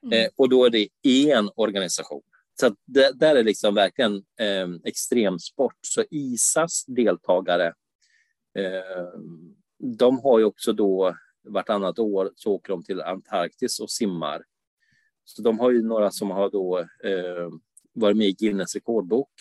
Mm. 0.04 0.20
Eh, 0.20 0.30
och 0.36 0.50
då 0.50 0.66
är 0.66 0.70
det 0.70 0.90
en 1.32 1.50
organisation. 1.56 2.22
Så 2.60 2.76
det, 2.86 3.20
där 3.20 3.36
är 3.36 3.44
liksom 3.44 3.76
verkligen 3.76 4.16
eh, 4.16 4.68
extremsport. 4.84 5.78
Så 5.82 6.04
ISAs 6.12 6.86
deltagare, 6.88 7.74
eh, 8.58 9.20
de 9.80 10.20
har 10.20 10.40
ju 10.40 10.46
också 10.46 10.74
då 10.74 11.16
vartannat 11.44 12.00
år 12.00 12.32
så 12.36 12.52
åker 12.52 12.70
de 12.74 12.84
till 12.84 13.02
Antarktis 13.02 13.80
och 13.80 13.92
simmar. 13.92 14.44
Så 15.26 15.42
de 15.42 15.60
har 15.60 15.72
ju 15.72 15.82
några 15.82 16.12
som 16.12 16.32
har 16.32 16.50
då 16.50 16.80
eh, 16.80 17.50
varit 17.94 18.18
med 18.18 18.28
i 18.28 18.32
Guinness 18.32 18.76
rekordbok 18.76 19.32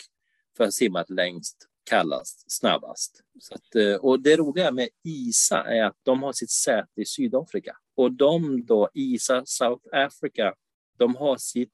för 0.57 0.63
att 0.63 0.73
simma 0.73 1.05
längst, 1.07 1.67
kallast, 1.83 2.51
snabbast. 2.51 3.21
Att, 3.51 3.75
eh, 3.75 3.95
och 3.95 4.19
det 4.19 4.37
roliga 4.37 4.71
med 4.71 4.89
ISA 5.03 5.63
är 5.63 5.83
att 5.83 5.97
de 6.03 6.23
har 6.23 6.33
sitt 6.33 6.51
säte 6.51 7.01
i 7.01 7.05
Sydafrika. 7.05 7.77
Och 7.95 8.11
de 8.11 8.65
då, 8.65 8.89
ISA 8.93 9.43
South 9.45 9.87
Africa, 9.91 10.53
de 10.97 11.15
har 11.15 11.37
sitt 11.37 11.71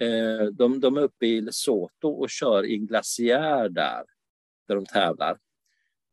eh, 0.00 0.46
de, 0.46 0.80
de 0.80 0.96
är 0.96 1.02
uppe 1.02 1.26
i 1.26 1.40
Lesotho 1.40 2.08
och 2.08 2.30
kör 2.30 2.66
i 2.66 2.74
en 2.74 2.86
glaciär 2.86 3.68
där, 3.68 4.04
där 4.68 4.74
de 4.74 4.86
tävlar. 4.86 5.38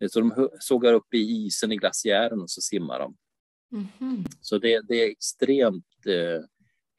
Så 0.09 0.19
de 0.19 0.49
sågar 0.59 0.93
upp 0.93 1.13
i 1.13 1.17
isen 1.17 1.71
i 1.71 1.75
glaciären 1.75 2.41
och 2.41 2.49
så 2.49 2.61
simmar 2.61 2.99
de. 2.99 3.17
Mm 3.71 3.87
-hmm. 3.99 4.27
Så 4.41 4.57
det, 4.57 4.81
det, 4.87 4.95
är 4.95 5.09
extremt 5.09 6.05
eh, 6.05 6.43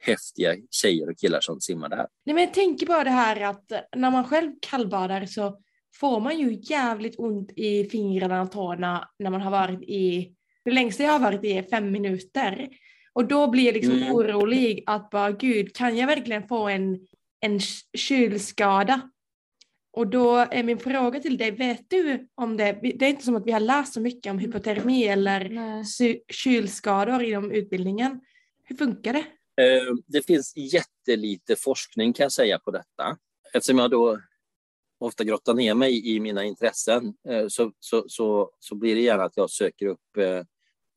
häftiga 0.01 0.57
tjejer 0.70 1.11
och 1.11 1.18
killar 1.18 1.40
som 1.40 1.61
simmar 1.61 1.88
där. 1.88 2.07
Nej, 2.24 2.34
men 2.34 2.44
jag 2.44 2.55
tänker 2.55 2.86
bara 2.86 3.05
det 3.05 3.11
här 3.11 3.40
att 3.40 3.72
när 3.96 4.11
man 4.11 4.24
själv 4.24 4.53
kallbadar 4.61 5.26
så 5.26 5.61
får 5.94 6.20
man 6.20 6.38
ju 6.38 6.59
jävligt 6.62 7.18
ont 7.18 7.53
i 7.57 7.84
fingrarna 7.84 8.42
och 8.42 8.53
tårna 8.53 9.09
när 9.18 9.30
man 9.30 9.40
har 9.40 9.51
varit 9.51 9.82
i, 9.82 10.32
det 10.64 10.70
längsta 10.70 11.03
jag 11.03 11.12
har 11.12 11.20
varit 11.20 11.44
i 11.44 11.53
är 11.53 11.62
fem 11.62 11.92
minuter. 11.92 12.68
Och 13.12 13.28
då 13.28 13.51
blir 13.51 13.64
jag 13.64 13.74
liksom 13.74 13.94
mm. 13.94 14.14
orolig 14.14 14.82
att 14.86 15.11
bara 15.11 15.30
gud, 15.30 15.76
kan 15.76 15.96
jag 15.96 16.07
verkligen 16.07 16.48
få 16.48 16.68
en, 16.68 17.07
en 17.40 17.61
kylskada? 17.94 19.01
Och 19.92 20.07
då 20.07 20.36
är 20.36 20.62
min 20.62 20.78
fråga 20.78 21.20
till 21.20 21.38
dig, 21.38 21.51
vet 21.51 21.90
du 21.90 22.28
om 22.34 22.57
det, 22.57 22.72
det 22.72 23.07
är 23.07 23.11
inte 23.11 23.24
som 23.24 23.36
att 23.36 23.46
vi 23.46 23.53
har 23.53 23.61
läst 23.61 23.94
så 23.94 24.01
mycket 24.01 24.30
om 24.30 24.38
hypotermi 24.38 25.05
eller 25.05 25.48
Nej. 25.48 25.84
kylskador 26.28 27.22
inom 27.22 27.51
utbildningen. 27.51 28.20
Hur 28.64 28.76
funkar 28.76 29.12
det? 29.12 29.24
Eh, 29.61 29.95
det 30.07 30.23
finns 30.23 30.53
jättelite 30.57 31.57
forskning 31.57 32.13
kan 32.13 32.25
jag 32.25 32.33
säga 32.33 32.59
på 32.59 32.71
detta. 32.71 33.19
Eftersom 33.55 33.79
jag 33.79 33.91
då 33.91 34.21
ofta 34.99 35.25
grottar 35.25 35.55
ner 35.55 35.75
mig 35.75 36.17
i 36.17 36.21
mina 36.21 36.45
intressen 36.45 37.15
eh, 37.29 37.49
så, 37.49 37.73
så, 37.79 38.05
så, 38.09 38.51
så 38.59 38.75
blir 38.75 38.95
det 38.95 39.01
gärna 39.01 39.25
att 39.25 39.37
jag 39.37 39.51
söker 39.51 39.87
upp 39.87 40.17
eh, 40.17 40.43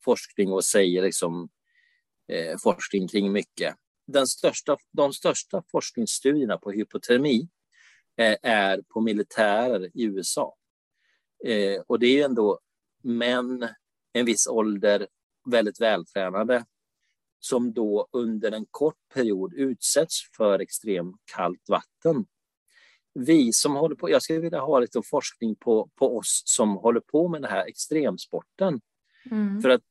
forskning 0.04 0.52
och 0.52 0.64
säger 0.64 1.02
liksom 1.02 1.48
forskning 2.62 3.08
kring 3.08 3.32
mycket. 3.32 3.74
Den 4.06 4.26
största, 4.26 4.76
de 4.92 5.12
största 5.12 5.62
forskningsstudierna 5.70 6.58
på 6.58 6.70
hypotermi 6.70 7.48
är 8.42 8.82
på 8.82 9.00
militärer 9.00 9.90
i 9.94 10.04
USA. 10.04 10.56
Och 11.86 11.98
det 11.98 12.20
är 12.20 12.24
ändå 12.24 12.60
män, 13.02 13.68
en 14.12 14.26
viss 14.26 14.46
ålder, 14.46 15.06
väldigt 15.50 15.80
vältränade 15.80 16.64
som 17.44 17.72
då 17.72 18.08
under 18.12 18.52
en 18.52 18.66
kort 18.70 18.98
period 19.14 19.54
utsätts 19.54 20.30
för 20.36 20.58
extremt 20.58 21.16
kallt 21.34 21.68
vatten. 21.68 22.26
Vi 23.14 23.52
som 23.52 23.74
håller 23.74 23.96
på, 23.96 24.10
jag 24.10 24.22
skulle 24.22 24.40
vilja 24.40 24.60
ha 24.60 24.78
lite 24.78 25.02
forskning 25.02 25.56
på, 25.56 25.90
på 25.98 26.16
oss 26.16 26.42
som 26.44 26.76
håller 26.76 27.00
på 27.00 27.28
med 27.28 27.42
den 27.42 27.50
här 27.50 27.66
extremsporten. 27.66 28.80
Mm. 29.30 29.62
För 29.62 29.68
att, 29.68 29.82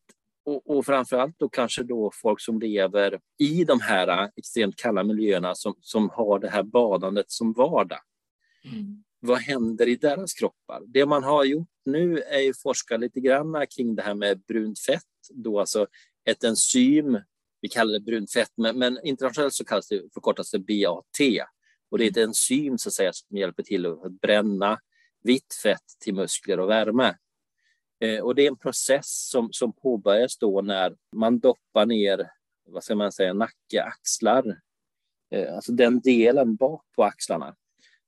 och, 0.46 0.70
och 0.70 0.86
framförallt 0.86 1.40
då 1.40 1.50
kanske 1.50 1.84
då 1.84 2.12
folk 2.22 2.42
som 2.42 2.60
lever 2.60 3.20
i 3.40 3.64
de 3.64 3.80
här 3.82 4.32
extremt 4.36 4.76
kalla 4.76 5.04
miljöerna 5.04 5.56
som, 5.56 5.76
som 5.82 6.10
har 6.10 6.40
det 6.40 6.50
här 6.50 6.64
badandet 6.64 7.32
som 7.32 7.54
vardag. 7.54 8.00
Mm. 8.66 9.04
Vad 9.20 9.38
händer 9.38 9.88
i 9.88 9.96
deras 9.96 10.34
kroppar? 10.34 10.82
Det 10.88 11.06
man 11.06 11.24
har 11.24 11.44
gjort 11.44 11.70
nu 11.86 12.20
är 12.20 12.50
att 12.50 12.62
forska 12.62 12.98
lite 12.98 13.20
grann 13.20 13.66
kring 13.76 13.96
det 13.96 14.02
här 14.02 14.16
med 14.16 14.42
brunt 14.48 14.80
fett, 14.80 15.04
då 15.34 15.60
alltså 15.60 15.88
ett 16.26 16.44
enzym 16.44 17.18
vi 17.64 17.70
kallar 17.70 17.94
det 17.94 18.00
brunt 18.00 18.32
fett, 18.32 18.52
men, 18.56 18.80
men 18.80 19.00
internationellt 19.04 19.54
så 19.54 19.66
kallas 19.66 19.88
det 19.88 20.14
förkortas 20.14 20.52
det 20.52 20.60
BAT. 20.60 21.48
Och 21.92 21.98
det 21.98 22.06
är 22.06 22.12
ett 22.12 22.18
enzym 22.18 22.78
så 22.78 22.90
att 22.90 22.94
säga, 22.94 23.14
som 23.14 23.38
hjälper 23.38 23.64
till 23.64 23.86
att 23.86 24.22
bränna 24.22 24.80
vitt 25.22 25.54
fett 25.64 25.86
till 26.00 26.14
muskler 26.14 26.60
och 26.60 26.70
värme. 26.70 27.16
Eh, 28.02 28.20
och 28.20 28.36
det 28.36 28.44
är 28.44 28.48
en 28.48 28.58
process 28.58 29.30
som, 29.30 29.50
som 29.52 29.74
påbörjas 29.74 30.38
då 30.38 30.62
när 30.62 30.96
man 31.16 31.40
doppar 31.40 31.86
ner, 31.86 32.32
vad 32.66 32.84
ska 32.84 32.96
man 32.96 33.12
säga, 33.12 33.34
nacke, 33.34 33.84
axlar. 33.84 34.60
Eh, 35.32 35.56
alltså 35.56 35.72
den 35.72 36.02
delen 36.02 36.56
bak 36.56 36.86
på 36.96 37.04
axlarna 37.04 37.56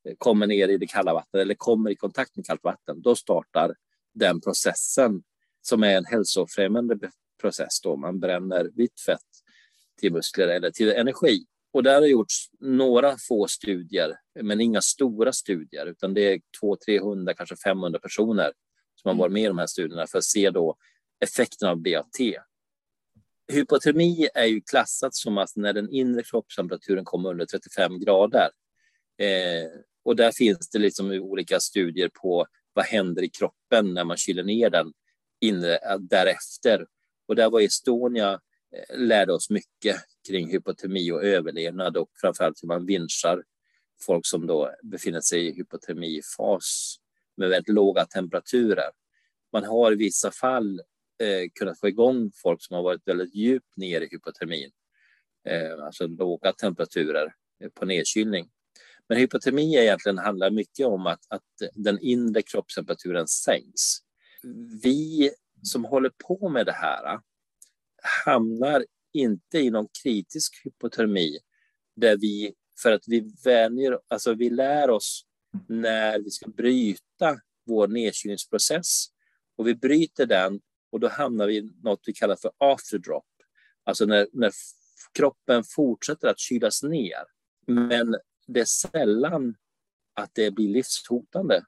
eh, 0.08 0.16
kommer 0.18 0.48
ner 0.48 0.68
i 0.68 0.78
det 0.78 0.88
kalla 0.88 1.14
vattnet 1.14 1.42
eller 1.42 1.56
kommer 1.56 1.90
i 1.90 1.96
kontakt 1.96 2.36
med 2.36 2.46
kallt 2.46 2.64
vatten. 2.64 3.02
Då 3.02 3.16
startar 3.16 3.76
den 4.14 4.42
processen 4.42 5.24
som 5.62 5.84
är 5.84 5.98
en 5.98 6.06
hälsofrämjande 6.06 7.00
process 7.42 7.82
då 7.82 7.96
man 7.96 8.20
bränner 8.20 8.72
vitt 8.76 9.00
fett 9.00 9.35
till 10.00 10.14
muskler 10.14 10.48
eller 10.48 10.72
till 10.72 10.90
energi. 10.90 11.46
Och 11.74 11.84
där 11.84 12.02
har 12.02 12.08
gjorts 12.08 12.50
några 12.60 13.18
få 13.28 13.48
studier, 13.48 14.16
men 14.42 14.62
inga 14.62 14.82
stora 14.82 15.34
studier, 15.34 15.86
utan 15.86 16.14
det 16.14 16.22
är 16.22 16.42
200, 16.60 16.80
300, 16.86 17.34
kanske 17.34 17.56
500 17.56 18.00
personer 18.00 18.54
som 18.96 19.10
har 19.10 19.16
varit 19.16 19.34
med 19.34 19.44
i 19.44 19.48
de 19.48 19.58
här 19.58 19.68
studierna 19.68 20.08
för 20.08 20.18
att 20.18 20.24
se 20.24 20.50
då 20.50 20.76
effekten 21.20 21.70
av 21.70 21.82
BAT. 21.82 22.18
Hypotermi 23.54 24.28
är 24.34 24.46
ju 24.46 24.62
klassat 24.62 25.16
som 25.16 25.38
att 25.38 25.56
när 25.56 25.74
den 25.74 25.90
inre 25.90 26.24
kroppstemperaturen 26.24 27.06
kommer 27.06 27.30
under 27.30 27.46
35 27.46 28.00
grader. 28.00 28.50
Eh, 29.18 29.70
och 30.06 30.16
där 30.16 30.32
finns 30.32 30.70
det 30.70 30.80
liksom 30.80 31.12
olika 31.12 31.60
studier 31.60 32.10
på 32.22 32.46
vad 32.74 32.86
händer 32.86 33.24
i 33.24 33.30
kroppen 33.30 33.94
när 33.94 34.04
man 34.04 34.18
kyler 34.18 34.44
ner 34.44 34.70
den 34.70 34.94
inre 35.42 35.80
därefter. 36.00 36.86
Och 37.28 37.36
där 37.36 37.50
var 37.50 37.62
Estonia 37.62 38.40
lärde 38.98 39.34
oss 39.34 39.50
mycket 39.50 39.96
kring 40.28 40.52
hypotermi 40.52 41.12
och 41.12 41.24
överlevnad 41.24 41.98
och 41.98 42.10
framförallt 42.22 42.64
hur 42.64 42.68
man 42.68 42.86
vinschar 42.86 43.44
folk 44.02 44.26
som 44.26 44.48
då 44.48 44.72
befinner 44.84 45.22
sig 45.22 45.48
i 45.48 45.52
hypotermifas 45.52 46.96
med 47.38 47.50
väldigt 47.50 47.74
låga 47.74 48.06
temperaturer. 48.06 48.90
Man 49.54 49.64
har 49.64 49.92
i 49.92 49.96
vissa 49.96 50.32
fall 50.32 50.80
eh, 51.22 51.50
kunnat 51.60 51.80
få 51.80 51.88
igång 51.88 52.32
folk 52.36 52.64
som 52.64 52.76
har 52.76 52.84
varit 52.84 53.08
väldigt 53.08 53.36
djupt 53.36 53.78
ner 53.78 54.02
i 54.02 54.08
hypotermin, 54.12 54.72
eh, 55.48 55.86
alltså 55.86 56.08
låga 56.08 56.54
temperaturer 56.54 57.34
eh, 57.64 57.70
på 57.70 57.86
nedkylning. 57.86 58.50
Men 59.10 59.18
hypotermi 59.18 59.76
egentligen 59.76 60.18
handlar 60.18 60.52
mycket 60.52 60.86
om 60.86 61.08
att, 61.08 61.26
att 61.30 61.72
den 61.74 62.00
inre 62.00 62.42
kroppstemperaturen 62.42 63.28
sänks. 63.28 63.82
Vi 64.84 65.32
som 65.64 65.86
håller 65.86 66.12
på 66.28 66.50
med 66.50 66.66
det 66.66 66.72
här 66.72 67.20
hamnar 68.26 68.86
inte 69.14 69.60
i 69.60 69.70
någon 69.70 69.88
kritisk 70.04 70.62
hypotermi 70.64 71.40
där 71.96 72.18
vi, 72.18 72.54
för 72.84 72.92
att 72.92 73.04
vi 73.08 73.32
vänjer, 73.46 74.00
alltså 74.08 74.34
vi 74.34 74.50
lär 74.50 74.90
oss 74.90 75.26
när 75.68 76.20
vi 76.20 76.30
ska 76.30 76.50
bryta 76.50 77.40
vår 77.66 77.88
nedkylningsprocess 77.88 79.06
och 79.58 79.68
vi 79.68 79.76
bryter 79.76 80.26
den 80.26 80.60
och 80.92 81.00
då 81.00 81.08
hamnar 81.08 81.48
vi 81.48 81.58
i 81.58 81.72
något 81.84 82.00
vi 82.06 82.14
kallar 82.14 82.36
för 82.36 82.52
afterdrop, 82.58 83.26
alltså 83.84 84.06
när, 84.06 84.28
när 84.34 84.52
kroppen 85.14 85.64
fortsätter 85.64 86.28
att 86.28 86.40
kylas 86.40 86.84
ner. 86.84 87.24
Men 87.68 88.16
det 88.48 88.60
är 88.60 88.66
sällan 88.66 89.56
att 90.14 90.30
det 90.34 90.52
blir 90.52 90.70
livshotande 90.70 91.66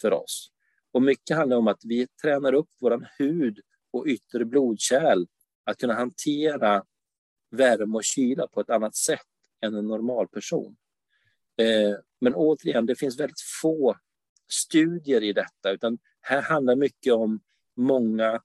för 0.00 0.12
oss. 0.12 0.50
Och 0.92 1.02
mycket 1.02 1.36
handlar 1.36 1.56
om 1.56 1.68
att 1.68 1.80
vi 1.84 2.06
tränar 2.22 2.52
upp 2.52 2.68
vår 2.80 3.08
hud 3.18 3.60
och 3.90 4.06
yttre 4.06 4.44
blodkärl 4.44 5.26
att 5.70 5.78
kunna 5.78 5.94
hantera 5.94 6.84
värme 7.50 7.96
och 7.96 8.04
kyla 8.04 8.46
på 8.46 8.60
ett 8.60 8.70
annat 8.70 8.96
sätt 8.96 9.26
än 9.60 9.74
en 9.74 9.86
normal 9.86 10.28
person. 10.28 10.76
Eh, 11.60 11.98
Men 12.20 12.34
återigen, 12.34 12.86
det 12.86 12.96
finns 12.96 13.20
väldigt 13.20 13.40
få 13.60 13.96
studier 14.50 15.22
i 15.22 15.32
detta, 15.32 15.70
utan 15.70 15.98
här 16.20 16.42
handlar 16.42 16.76
mycket 16.76 17.12
om 17.12 17.40
många 17.76 18.42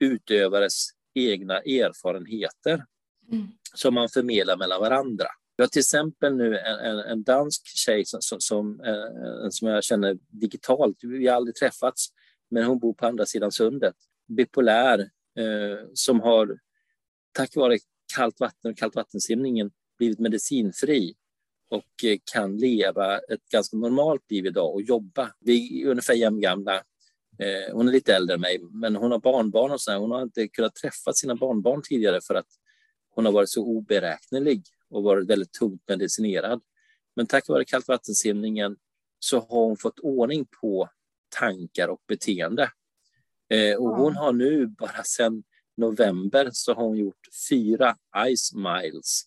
utövares 0.00 0.88
egna 1.14 1.58
erfarenheter 1.58 2.84
mm. 3.32 3.46
som 3.74 3.94
man 3.94 4.08
förmedlar 4.08 4.56
mellan 4.56 4.80
varandra. 4.80 5.26
Vi 5.56 5.62
har 5.62 5.68
till 5.68 5.80
exempel 5.80 6.36
nu 6.36 6.58
en, 6.58 6.78
en, 6.78 6.98
en 6.98 7.22
dansk 7.22 7.66
tjej 7.66 8.04
som, 8.04 8.20
som, 8.22 8.40
som, 8.40 8.80
eh, 8.80 9.48
som 9.50 9.68
jag 9.68 9.84
känner 9.84 10.18
digitalt, 10.28 10.96
vi 11.02 11.26
har 11.26 11.36
aldrig 11.36 11.54
träffats, 11.54 12.08
men 12.50 12.64
hon 12.64 12.78
bor 12.78 12.94
på 12.94 13.06
andra 13.06 13.26
sidan 13.26 13.52
sundet. 13.52 13.94
Bipolär, 14.28 14.98
eh, 15.38 15.78
som 15.94 16.20
har 16.20 16.58
tack 17.36 17.56
vare 17.56 17.78
kallt 18.16 18.40
vatten 18.40 18.70
och 18.70 18.76
kallt 18.76 18.96
vattensimningen 18.96 19.70
blivit 19.98 20.18
medicinfri 20.18 21.14
och 21.70 22.04
eh, 22.04 22.18
kan 22.32 22.56
leva 22.56 23.18
ett 23.18 23.48
ganska 23.52 23.76
normalt 23.76 24.30
liv 24.30 24.46
idag 24.46 24.74
och 24.74 24.82
jobba. 24.82 25.32
Vi 25.40 25.82
är 25.82 25.86
ungefär 25.86 26.14
jämngamla. 26.14 26.74
Eh, 27.38 27.72
hon 27.72 27.88
är 27.88 27.92
lite 27.92 28.14
äldre 28.14 28.34
än 28.34 28.40
mig, 28.40 28.58
men 28.70 28.96
hon 28.96 29.10
har 29.10 29.18
barnbarn 29.18 29.70
och 29.70 29.80
så 29.80 29.90
här. 29.90 29.98
Hon 29.98 30.10
har 30.10 30.22
inte 30.22 30.48
kunnat 30.48 30.74
träffa 30.74 31.12
sina 31.12 31.34
barnbarn 31.34 31.82
tidigare 31.84 32.20
för 32.20 32.34
att 32.34 32.48
hon 33.10 33.24
har 33.24 33.32
varit 33.32 33.50
så 33.50 33.64
oberäknelig 33.64 34.62
och 34.90 35.02
varit 35.02 35.30
väldigt 35.30 35.52
tungt 35.52 35.82
medicinerad. 35.88 36.60
Men 37.16 37.26
tack 37.26 37.48
vare 37.48 37.64
kallt 37.64 37.88
vattensimningen 37.88 38.76
så 39.18 39.40
har 39.40 39.66
hon 39.66 39.76
fått 39.76 39.98
ordning 39.98 40.46
på 40.60 40.88
tankar 41.28 41.88
och 41.88 42.02
beteende. 42.08 42.70
Eh, 43.50 43.76
och 43.76 43.96
hon 43.96 44.16
har 44.16 44.32
nu 44.32 44.66
bara 44.66 45.02
sedan 45.02 45.42
november 45.76 46.48
så 46.52 46.74
har 46.74 46.82
hon 46.82 46.96
gjort 46.96 47.28
fyra 47.50 47.96
ice 48.28 48.54
miles, 48.54 49.22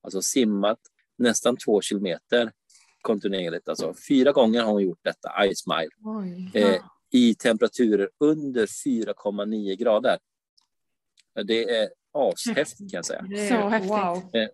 alltså 0.00 0.22
simmat 0.22 0.78
nästan 1.18 1.56
två 1.56 1.80
kilometer 1.80 2.52
kontinuerligt. 3.00 3.68
Alltså 3.68 3.94
fyra 4.08 4.32
gånger 4.32 4.62
har 4.62 4.72
hon 4.72 4.82
gjort 4.82 5.00
detta, 5.02 5.30
ice 5.54 5.64
mile, 5.66 5.90
eh, 6.54 6.80
i 7.10 7.34
temperaturer 7.34 8.10
under 8.20 8.66
4,9 8.66 9.76
grader. 9.76 10.18
Det 11.44 11.70
är 11.70 11.88
ashäftigt 12.12 12.90
kan 12.90 12.98
jag 12.98 13.04
säga. 13.04 13.24
Så 13.48 13.68
häftigt. 13.68 13.90
Wow. 13.90 14.34
Eh, 14.34 14.48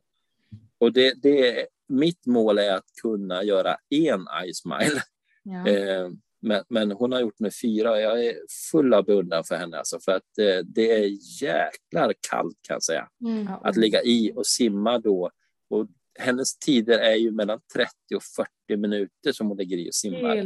och 0.79 0.93
det, 0.93 1.23
det, 1.23 1.67
mitt 1.89 2.27
mål 2.27 2.59
är 2.59 2.73
att 2.73 2.87
kunna 3.03 3.45
göra 3.45 3.77
en 3.89 4.27
ice 4.53 4.65
mile. 4.65 5.03
Ja. 5.43 5.67
Eh, 5.69 6.11
men, 6.41 6.65
men, 6.69 6.91
hon 6.91 7.13
har 7.13 7.21
gjort 7.21 7.41
med 7.41 7.53
fyra 7.63 7.91
och 7.91 8.01
jag 8.01 8.25
är 8.25 8.35
full 8.71 8.95
av 8.95 9.05
beundran 9.05 9.45
för 9.45 9.57
henne. 9.57 9.79
Alltså, 9.79 10.01
för 10.01 10.13
att 10.13 10.39
eh, 10.39 10.65
det 10.65 10.93
är 10.93 11.09
jäklar 11.43 12.15
kallt 12.31 12.57
kan 12.63 12.75
jag 12.75 12.83
säga. 12.83 13.09
Mm. 13.25 13.49
Att 13.63 13.77
ligga 13.77 14.03
i 14.03 14.33
och 14.37 14.47
simma 14.47 14.99
då. 14.99 15.31
Och 15.71 15.87
hennes 16.19 16.59
tider 16.59 16.99
är 16.99 17.15
ju 17.15 17.33
mellan 17.33 17.61
30 17.75 17.91
och 18.17 18.23
40 18.23 18.77
minuter 18.77 19.33
som 19.33 19.49
hon 19.49 19.57
ligger 19.57 19.77
i 19.77 19.91
och 19.91 19.95
simmar 19.95 20.37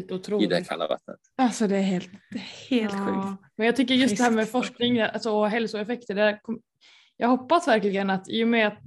i 0.42 0.47
det 0.47 0.64
kalla 0.68 0.88
vattnet. 0.88 1.18
Alltså 1.36 1.66
det 1.66 1.76
är 1.76 1.82
helt, 1.82 2.11
helt 2.68 2.92
ja. 2.92 3.07
sjukt. 3.07 3.53
Men 3.57 3.66
jag 3.66 3.76
tycker 3.76 3.95
just 3.95 4.16
det 4.16 4.22
här 4.22 4.30
med 4.30 4.49
forskning 4.49 5.01
alltså, 5.01 5.30
och 5.30 5.49
hälsoeffekter. 5.49 6.14
Det 6.14 6.40
kom, 6.42 6.61
jag 7.16 7.28
hoppas 7.28 7.68
verkligen 7.68 8.11
att 8.11 8.28
i 8.28 8.45
och 8.45 8.49
med 8.49 8.66
att 8.66 8.78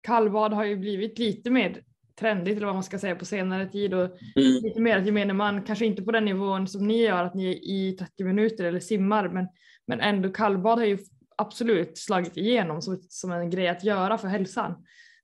kallbad 0.00 0.52
har 0.52 0.64
ju 0.64 0.76
blivit 0.76 1.18
lite 1.18 1.50
mer 1.50 1.82
trendigt 2.20 2.56
eller 2.56 2.66
vad 2.66 2.74
man 2.74 2.84
ska 2.84 2.98
säga 2.98 3.16
på 3.16 3.24
senare 3.24 3.66
tid 3.66 3.94
och 3.94 4.04
mm. 4.04 4.62
lite 4.62 4.80
mer 4.80 4.98
att 4.98 5.06
gemene 5.06 5.32
man, 5.32 5.62
kanske 5.62 5.86
inte 5.86 6.02
på 6.02 6.12
den 6.12 6.24
nivån 6.24 6.68
som 6.68 6.86
ni 6.86 7.02
gör 7.02 7.24
att 7.24 7.34
ni 7.34 7.50
är 7.50 7.54
i 7.54 7.96
30 7.98 8.24
minuter 8.24 8.64
eller 8.64 8.80
simmar 8.80 9.28
men, 9.28 9.48
men 9.86 10.00
ändå 10.00 10.28
kallbad 10.28 10.78
har 10.78 10.86
ju 10.86 10.98
absolut 11.36 11.98
slagit 11.98 12.36
igenom 12.36 12.82
som, 12.82 13.02
som 13.08 13.32
en 13.32 13.50
grej 13.50 13.68
att 13.68 13.84
göra 13.84 14.18
för 14.18 14.28
hälsan. 14.28 14.74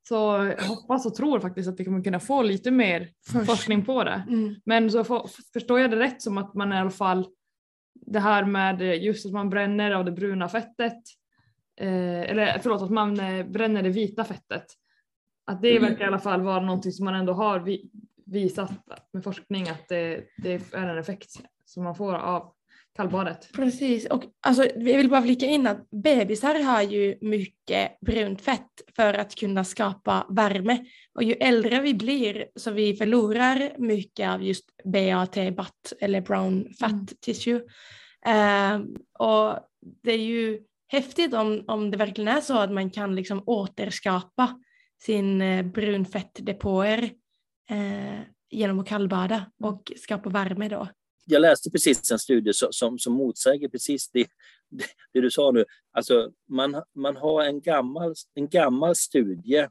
Så 0.09 0.14
jag 0.59 0.64
hoppas 0.64 1.07
och 1.07 1.14
tror 1.14 1.40
faktiskt 1.40 1.68
att 1.68 1.80
vi 1.80 1.84
kommer 1.84 2.03
kunna 2.03 2.20
få 2.20 2.42
lite 2.42 2.70
mer 2.70 3.09
Först. 3.32 3.47
forskning 3.47 3.84
på 3.84 4.05
det. 4.05 4.22
Mm. 4.28 4.55
Men 4.64 4.90
så 4.90 5.05
för, 5.05 5.30
förstår 5.53 5.80
jag 5.80 5.90
det 5.90 5.99
rätt 5.99 6.22
som 6.22 6.38
att 6.38 6.55
man 6.55 6.72
i 6.72 6.76
alla 6.76 6.90
fall 6.90 7.26
det 7.94 8.20
här 8.20 8.44
med 8.44 9.03
just 9.03 9.26
att 9.26 9.32
man 9.32 9.51
bränner 9.51 9.90
av 9.90 10.05
det 10.05 10.12
bruna 10.12 10.49
fettet 10.49 11.03
eh, 11.80 12.20
eller 12.20 12.59
förlåt 12.62 12.82
att 12.82 12.90
man 12.90 13.20
eh, 13.20 13.47
bränner 13.47 13.82
det 13.82 13.90
vita 13.90 14.24
fettet 14.24 14.64
att 15.47 15.62
det 15.62 15.76
mm. 15.76 15.82
verkar 15.82 16.05
i 16.05 16.09
alla 16.09 16.18
fall 16.18 16.42
vara 16.42 16.61
någonting 16.61 16.92
som 16.92 17.05
man 17.05 17.14
ändå 17.14 17.32
har 17.32 17.61
vi, 17.61 17.90
visat 18.26 18.70
med 19.12 19.24
forskning 19.24 19.68
att 19.68 19.88
det, 19.88 20.24
det, 20.36 20.74
är 20.74 20.88
en 20.88 20.99
effekt 20.99 21.30
som 21.64 21.84
man 21.84 21.94
får 21.94 22.14
av 22.14 22.53
kallbadet. 22.97 23.53
Precis, 23.53 24.07
och 24.07 24.24
alltså, 24.40 24.68
vi 24.76 24.97
vill 24.97 25.11
bara 25.11 25.22
flika 25.22 25.47
in 25.47 25.66
att 25.66 25.90
bebisar 25.90 26.62
har 26.62 26.82
ju 26.82 27.18
mycket 27.20 28.01
brunt 28.01 28.40
fett 28.40 28.70
för 28.97 29.14
att 29.14 29.34
kunna 29.34 29.64
skapa 29.64 30.26
värme. 30.28 30.84
Och 31.14 31.22
ju 31.22 31.32
äldre 31.32 31.80
vi 31.80 31.94
blir 31.94 32.47
så 32.57 32.70
vi 32.70 32.97
förlorar 32.97 33.72
mycket 33.78 34.28
av 34.28 34.42
just 34.42 34.64
BAT, 34.84 35.34
BAT 35.57 35.92
eller 36.01 36.20
brown 36.20 36.68
fat 36.80 36.90
mm. 36.90 37.07
tissue. 37.20 37.61
Uh, 38.26 38.84
och 39.18 39.59
det 40.03 40.12
är 40.12 40.18
ju 40.18 40.61
häftigt 40.88 41.34
om, 41.34 41.64
om 41.66 41.90
det 41.90 41.97
verkligen 41.97 42.36
är 42.36 42.40
så 42.40 42.59
att 42.59 42.72
man 42.72 42.90
kan 42.90 43.14
liksom 43.14 43.42
återskapa 43.47 44.61
sin 45.03 45.42
eh, 45.42 45.62
brunfettdepåer 45.62 47.11
eh, 47.70 48.20
genom 48.51 48.78
att 48.78 48.86
kallbada 48.86 49.34
mm. 49.34 49.72
och 49.72 49.92
skapa 49.97 50.30
värme 50.30 50.68
då. 50.68 50.88
Jag 51.26 51.42
läste 51.42 51.70
precis 51.70 52.11
en 52.11 52.18
studie 52.18 52.53
som, 52.53 52.99
som, 52.99 53.12
motsäger 53.12 53.68
precis 53.68 54.11
det, 54.11 54.26
det, 54.70 54.84
det, 55.12 55.20
du 55.20 55.30
sa 55.30 55.51
nu. 55.51 55.64
Alltså 55.92 56.30
man, 56.49 56.82
man 56.94 57.16
har 57.16 57.44
en 57.44 57.61
gammal, 57.61 58.14
en 58.34 58.49
gammal 58.49 58.97
studie 58.97 59.66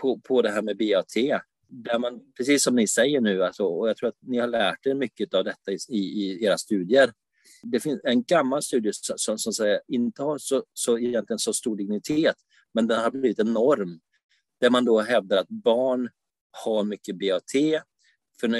på, 0.00 0.20
på 0.20 0.42
det 0.42 0.50
här 0.50 0.62
med 0.62 0.76
BAT 0.76 1.42
där 1.68 1.98
man, 1.98 2.20
precis 2.36 2.62
som 2.62 2.74
ni 2.74 2.86
säger 2.86 3.20
nu, 3.20 3.44
alltså, 3.44 3.64
och 3.64 3.88
jag 3.88 3.96
tror 3.96 4.08
att 4.08 4.18
ni 4.20 4.38
har 4.38 4.46
lärt 4.46 4.86
er 4.86 4.94
mycket 4.94 5.34
av 5.34 5.44
detta 5.44 5.72
i, 5.72 5.96
i 5.98 6.44
era 6.44 6.58
studier. 6.58 7.12
Det 7.62 7.80
finns 7.80 8.00
en 8.04 8.22
gammal 8.22 8.62
studie 8.62 8.90
som, 8.92 9.38
som, 9.38 9.52
som 9.52 9.78
inte 9.88 10.22
har 10.22 10.38
så, 10.38 10.64
så, 10.72 10.98
egentligen 10.98 11.38
så 11.38 11.52
stor 11.52 11.76
dignitet, 11.76 12.36
men 12.74 12.86
den 12.86 13.00
har 13.00 13.10
blivit 13.10 13.38
en 13.38 13.52
norm 13.52 14.00
där 14.60 14.70
man 14.70 14.84
då 14.84 15.00
hävdar 15.00 15.36
att 15.36 15.48
barn 15.48 16.10
har 16.50 16.84
mycket 16.84 17.18
BAT 17.18 17.52
för 18.40 18.48
en 18.48 18.54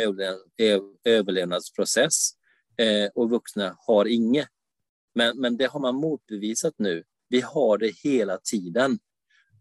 överlevnadsprocess 1.04 2.30
eh, 2.76 3.10
och 3.14 3.30
vuxna 3.30 3.76
har 3.78 4.04
inget. 4.04 4.48
Men, 5.14 5.40
men 5.40 5.56
det 5.56 5.66
har 5.66 5.80
man 5.80 5.94
motbevisat 5.94 6.74
nu. 6.76 7.04
Vi 7.28 7.40
har 7.40 7.78
det 7.78 7.94
hela 8.04 8.38
tiden. 8.38 8.98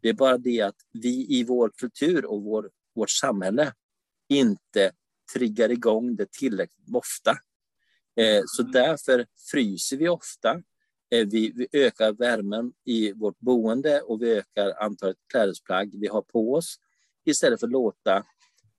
Det 0.02 0.10
är 0.10 0.14
bara 0.14 0.38
det 0.38 0.62
att 0.62 0.76
vi 0.94 1.28
i 1.30 1.44
vår 1.44 1.72
kultur 1.78 2.26
och 2.26 2.44
vår, 2.44 2.70
vårt 2.96 3.10
samhälle 3.10 3.74
inte 4.30 4.92
triggar 5.34 5.72
igång 5.72 6.16
det 6.16 6.32
tillräckligt 6.32 6.96
ofta. 6.96 7.32
Eh, 8.16 8.44
så 8.46 8.64
därför 8.64 9.26
fryser 9.52 9.98
vi 9.98 10.10
ofta. 10.10 10.62
Eh, 11.10 11.28
vi, 11.28 11.52
vi, 11.56 11.68
ökar 11.72 12.12
värmen 12.12 12.74
i 12.86 13.14
vårt 13.14 13.40
boende 13.40 14.02
och 14.02 14.22
vi 14.22 14.32
ökar 14.32 14.84
antalet 14.84 15.18
klädesplagg 15.32 16.00
vi 16.00 16.08
har 16.08 16.22
på 16.22 16.54
oss 16.54 16.76
istället 17.26 17.60
för 17.60 17.68
att 17.68 17.72
låta 17.72 18.24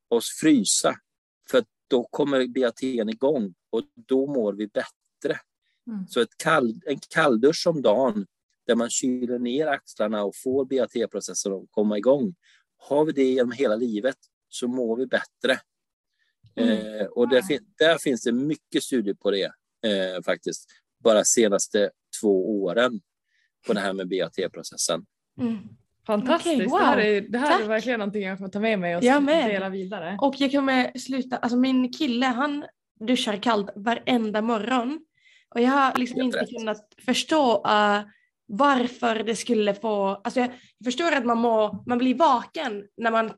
oss 0.09 0.31
frysa. 0.41 0.95
För 1.51 1.65
då 1.91 2.05
kommer 2.11 2.47
BAT 2.47 2.83
igång 2.83 3.55
och 3.71 3.83
då 3.95 4.27
mår 4.27 4.53
vi 4.53 4.67
bättre. 4.67 5.41
Mm. 5.87 6.07
Så 6.09 6.21
ett 6.21 6.37
kall, 6.37 6.81
en 6.87 6.99
kalldusch 7.09 7.67
om 7.67 7.83
dagen 7.83 8.27
där 8.67 8.75
man 8.75 8.91
kyler 8.91 9.39
ner 9.39 9.67
axlarna 9.67 10.25
och 10.25 10.37
får 10.37 10.65
BAT-processen 10.65 11.53
att 11.53 11.67
komma 11.71 11.99
igång. 11.99 12.35
Har 12.77 13.05
vi 13.05 13.13
det 13.13 13.25
genom 13.25 13.53
hela 13.53 13.77
livet 13.77 14.17
så 14.49 14.69
mår 14.69 14.97
vi 14.97 15.07
bättre. 15.07 15.61
Mm. 16.57 17.01
Eh, 17.01 17.07
och 17.07 17.29
där, 17.29 17.43
fin 17.43 17.61
där, 17.79 17.99
finns 17.99 18.23
det 18.23 18.33
mycket 18.33 18.83
studier 18.83 19.15
på 19.15 19.31
det 19.31 19.53
eh, 19.87 20.23
faktiskt. 20.25 20.67
Bara 20.99 21.25
senaste 21.25 21.91
två 22.21 22.63
åren 22.63 23.01
på 23.67 23.73
det 23.73 23.81
här 23.81 23.93
med 23.93 24.09
BAT-processen. 24.09 25.07
Mm. 25.41 25.59
Fantastiskt, 26.07 26.55
okay, 26.55 26.67
wow. 26.67 26.79
det 26.79 26.85
här, 26.85 26.99
är, 26.99 27.21
det 27.21 27.39
här 27.39 27.63
är 27.63 27.69
verkligen 27.69 27.99
någonting 27.99 28.23
jag 28.23 28.39
får 28.39 28.49
ta 28.49 28.61
med 28.61 28.79
mig 28.79 28.97
och 28.97 29.03
dela 29.03 29.69
vidare. 29.69 30.19
Och 30.21 30.35
jag 30.39 30.53
kommer 30.53 30.99
sluta, 30.99 31.37
alltså 31.37 31.59
min 31.59 31.93
kille 31.93 32.27
han 32.27 32.65
duschar 33.01 33.37
kallt 33.37 33.71
varenda 33.75 34.43
morgon 34.43 35.01
och 35.55 35.61
jag 35.61 35.71
har 35.71 35.99
liksom 35.99 36.21
inte 36.21 36.47
kunnat 36.47 36.95
förstå 37.05 37.57
uh, 37.57 38.01
varför 38.47 39.23
det 39.23 39.37
skulle 39.37 39.75
få, 39.75 40.09
alltså 40.09 40.41
jag 40.41 40.51
förstår 40.85 41.13
att 41.13 41.25
man, 41.25 41.39
må, 41.39 41.85
man 41.87 41.99
blir 41.99 42.15
vaken 42.15 42.85
när 42.97 43.11
man 43.11 43.33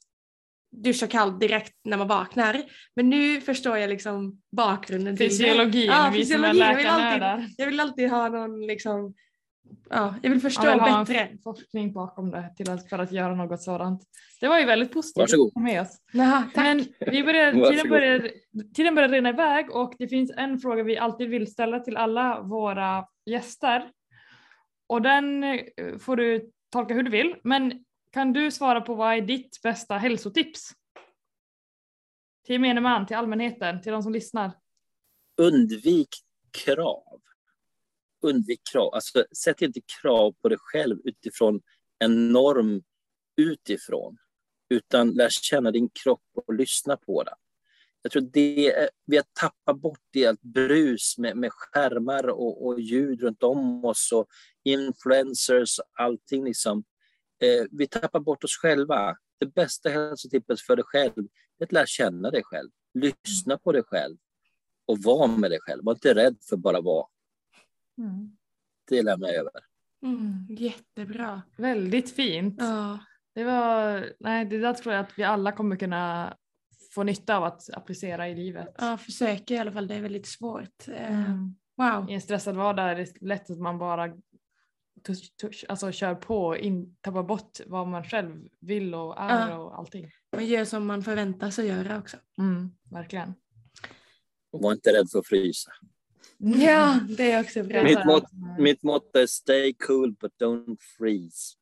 duschar 0.73 1.07
kallt 1.07 1.41
direkt 1.41 1.75
när 1.85 1.97
man 1.97 2.09
vaknar. 2.09 2.63
Men 2.97 3.11
nu 3.11 3.41
förstår 3.41 3.79
jag 3.79 3.91
liksom 3.91 4.41
bakgrunden 4.57 5.17
till 5.17 5.31
Fysiologin, 5.31 5.87
ja, 5.87 6.11
vi 6.13 6.25
som 6.25 6.45
är 6.45 6.53
läkarna 6.53 7.19
där. 7.19 7.49
Jag 7.57 7.67
vill 7.67 7.81
alltid 7.81 8.11
ha 8.11 8.29
någon 8.29 8.67
liksom, 8.67 9.15
ja, 9.91 10.15
jag 10.23 10.31
vill 10.31 10.41
förstå 10.41 10.67
jag 10.67 10.73
vill 10.73 10.95
bättre. 10.95 11.15
Ha 11.15 11.21
en 11.21 11.39
forskning 11.39 11.93
bakom 11.93 12.31
det 12.31 12.55
till 12.57 12.71
att, 12.71 12.89
för 12.89 12.99
att 12.99 13.13
göra 13.13 13.35
något 13.35 13.63
sådant. 13.63 14.03
Det 14.41 14.49
var 14.49 14.59
ju 14.59 14.65
väldigt 14.65 14.93
positivt 14.93 15.23
Varsågod. 15.23 15.63
med 15.63 15.83
oss. 15.83 15.99
Naha, 16.13 16.45
tack. 16.55 16.65
Men 16.65 16.85
vi 17.13 17.25
börjar, 17.25 17.53
tiden, 17.71 17.89
börjar, 17.89 18.31
tiden 18.75 18.95
börjar 18.95 19.09
rinna 19.09 19.29
iväg 19.29 19.71
och 19.71 19.95
det 19.99 20.09
finns 20.09 20.33
en 20.37 20.59
fråga 20.59 20.83
vi 20.83 20.99
alltid 20.99 21.29
vill 21.29 21.47
ställa 21.47 21.81
till 21.81 21.97
alla 21.97 22.41
våra 22.43 23.05
gäster. 23.27 23.91
Och 24.87 25.03
den 25.03 25.45
eh, 25.45 25.59
får 26.01 26.17
du 26.17 26.51
tolka 26.73 26.95
hur 26.95 27.03
du 27.03 27.11
vill, 27.11 27.35
men 27.45 27.85
kan 28.11 28.33
du 28.33 28.51
svara 28.51 28.81
på 28.81 28.95
vad 28.95 29.15
är 29.15 29.21
ditt 29.21 29.63
bästa 29.63 29.97
hälsotips? 29.97 30.75
till 32.51 32.55
gemene 32.55 32.81
man, 32.81 33.07
till 33.07 33.17
allmänheten, 33.17 33.83
till 33.83 33.93
de 33.93 34.03
som 34.03 34.13
lyssnar? 34.13 34.53
Undvik 35.37 36.09
krav. 36.51 37.21
Undvik 38.23 38.61
krav. 38.73 38.95
Alltså, 38.95 39.25
sätt 39.45 39.63
inte 39.63 39.81
krav 40.03 40.33
på 40.43 40.49
dig 40.49 40.59
själv 40.61 40.99
utifrån 41.05 41.61
en 41.99 42.33
norm 42.33 42.83
utifrån, 43.37 44.19
utan 44.71 45.11
lär 45.11 45.29
känna 45.29 45.71
din 45.71 45.89
kropp 45.89 46.23
och 46.35 46.55
lyssna 46.55 46.97
på 46.97 47.23
den. 47.23 47.35
Jag 48.03 48.13
tror 48.13 48.23
det 48.23 48.89
vi 49.07 49.17
har 49.17 49.25
tappat 49.41 49.81
bort 49.81 50.01
det 50.11 50.27
allt 50.27 50.43
brus 50.43 51.19
med, 51.19 51.37
med 51.37 51.51
skärmar 51.53 52.29
och, 52.29 52.67
och 52.67 52.81
ljud 52.81 53.23
runt 53.23 53.43
om 53.43 53.85
oss 53.85 54.13
och 54.13 54.27
influencers 54.65 55.79
och 55.79 55.85
allting. 55.95 56.45
Liksom. 56.45 56.85
Eh, 57.41 57.67
vi 57.71 57.87
tappar 57.87 58.21
bort 58.21 58.45
oss 58.45 58.57
själva. 58.57 59.17
Det 59.39 59.47
bästa 59.47 59.89
hälsotippet 59.89 60.61
för 60.61 60.77
dig 60.77 60.85
själv 60.85 61.27
är 61.59 61.65
att 61.65 61.73
lära 61.73 61.87
känna 61.87 62.31
dig 62.31 62.43
själv. 62.45 62.71
Lyssna 62.95 63.59
på 63.59 63.73
dig 63.73 63.83
själv 63.83 64.17
och 64.87 64.99
vara 64.99 65.27
med 65.27 65.51
dig 65.51 65.59
själv. 65.63 65.85
Var 65.85 65.93
inte 65.93 66.15
rädd 66.15 66.37
för 66.49 66.57
att 66.57 66.63
bara 66.63 66.81
vara. 66.81 67.07
Mm. 67.99 68.37
Det 68.89 69.03
lämnar 69.03 69.29
jag 69.29 69.37
över. 69.37 69.53
Mm, 70.03 70.47
jättebra. 70.49 71.43
Väldigt 71.57 72.15
fint. 72.15 72.55
Ja. 72.59 72.99
Det 73.35 73.45
var, 73.45 74.07
nej 74.21 74.45
det 74.45 74.59
där 74.59 74.75
tror 74.75 74.95
jag 74.95 75.05
att 75.05 75.19
vi 75.19 75.23
alla 75.23 75.53
kommer 75.53 75.77
kunna 75.77 76.37
få 76.95 77.03
nytta 77.03 77.37
av 77.37 77.45
att 77.45 77.71
applicera 77.71 78.29
i 78.29 78.35
livet. 78.35 78.75
ja, 78.79 78.97
försöker 78.99 79.55
i 79.55 79.59
alla 79.59 79.73
fall. 79.73 79.87
Det 79.87 79.95
är 79.95 80.01
väldigt 80.01 80.27
svårt. 80.27 80.89
Eh, 80.89 81.21
Mm. 81.27 81.55
Wow. 81.77 82.11
I 82.11 82.15
en 82.15 82.21
stressad 82.21 82.57
vardag 82.57 82.91
är 82.91 82.95
det 82.95 83.21
lätt 83.21 83.51
att 83.51 83.59
man 83.59 83.79
bara 83.79 84.09
tush, 85.03 85.37
tush, 85.41 85.65
alltså 85.69 85.93
kör 85.93 86.15
på 86.15 86.47
och 86.47 86.57
in, 86.57 86.97
tappar 87.01 87.23
bort 87.23 87.61
vad 87.67 87.89
man 87.89 88.05
själv 88.05 88.49
vill 88.61 88.95
och 88.95 89.21
är 89.21 89.49
Ja. 89.51 89.57
och 89.59 89.79
allting. 89.79 90.11
Man 90.37 90.47
gör 90.47 90.65
som 90.65 90.87
man 90.87 91.03
förväntar 91.03 91.51
sig 91.51 91.67
göra 91.67 91.99
också. 91.99 92.17
Mm, 92.39 92.71
verkligen. 92.91 93.35
Och 94.53 94.61
var 94.63 94.73
inte 94.73 94.91
rädd 94.91 95.11
för 95.13 95.19
att 95.19 95.27
frysa. 95.27 95.71
Ja, 96.39 97.01
det 97.17 97.33
är 97.33 97.41
också 97.41 97.63
bra. 97.63 97.83
Mitt 97.83 98.05
mått, 98.07 98.25
mitt 98.59 98.83
motto 98.83 99.19
är 99.19 99.27
stay 99.27 99.73
cool 99.87 100.13
but 100.21 100.33
don't 100.41 100.77
freeze. 100.99 101.57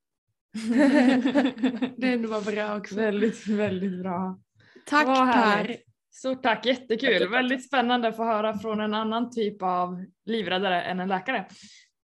det 1.96 2.16
var 2.16 2.52
bra 2.52 2.76
också. 2.78 2.94
väldigt, 2.94 3.46
väldigt 3.46 4.02
bra. 4.02 4.40
Tack 4.86 5.06
Per. 5.06 5.76
Stort 6.10 6.42
tack, 6.42 6.66
jättekul. 6.66 6.98
Tack, 6.98 7.18
tack, 7.18 7.20
tack. 7.20 7.32
Väldigt 7.38 7.66
spännande 7.66 8.08
att 8.08 8.16
få 8.16 8.24
höra 8.24 8.58
från 8.58 8.80
en 8.80 8.94
annan 8.94 9.30
typ 9.30 9.62
av 9.62 10.04
livräddare 10.24 10.82
än 10.82 11.00
en 11.00 11.08
läkare. 11.08 11.46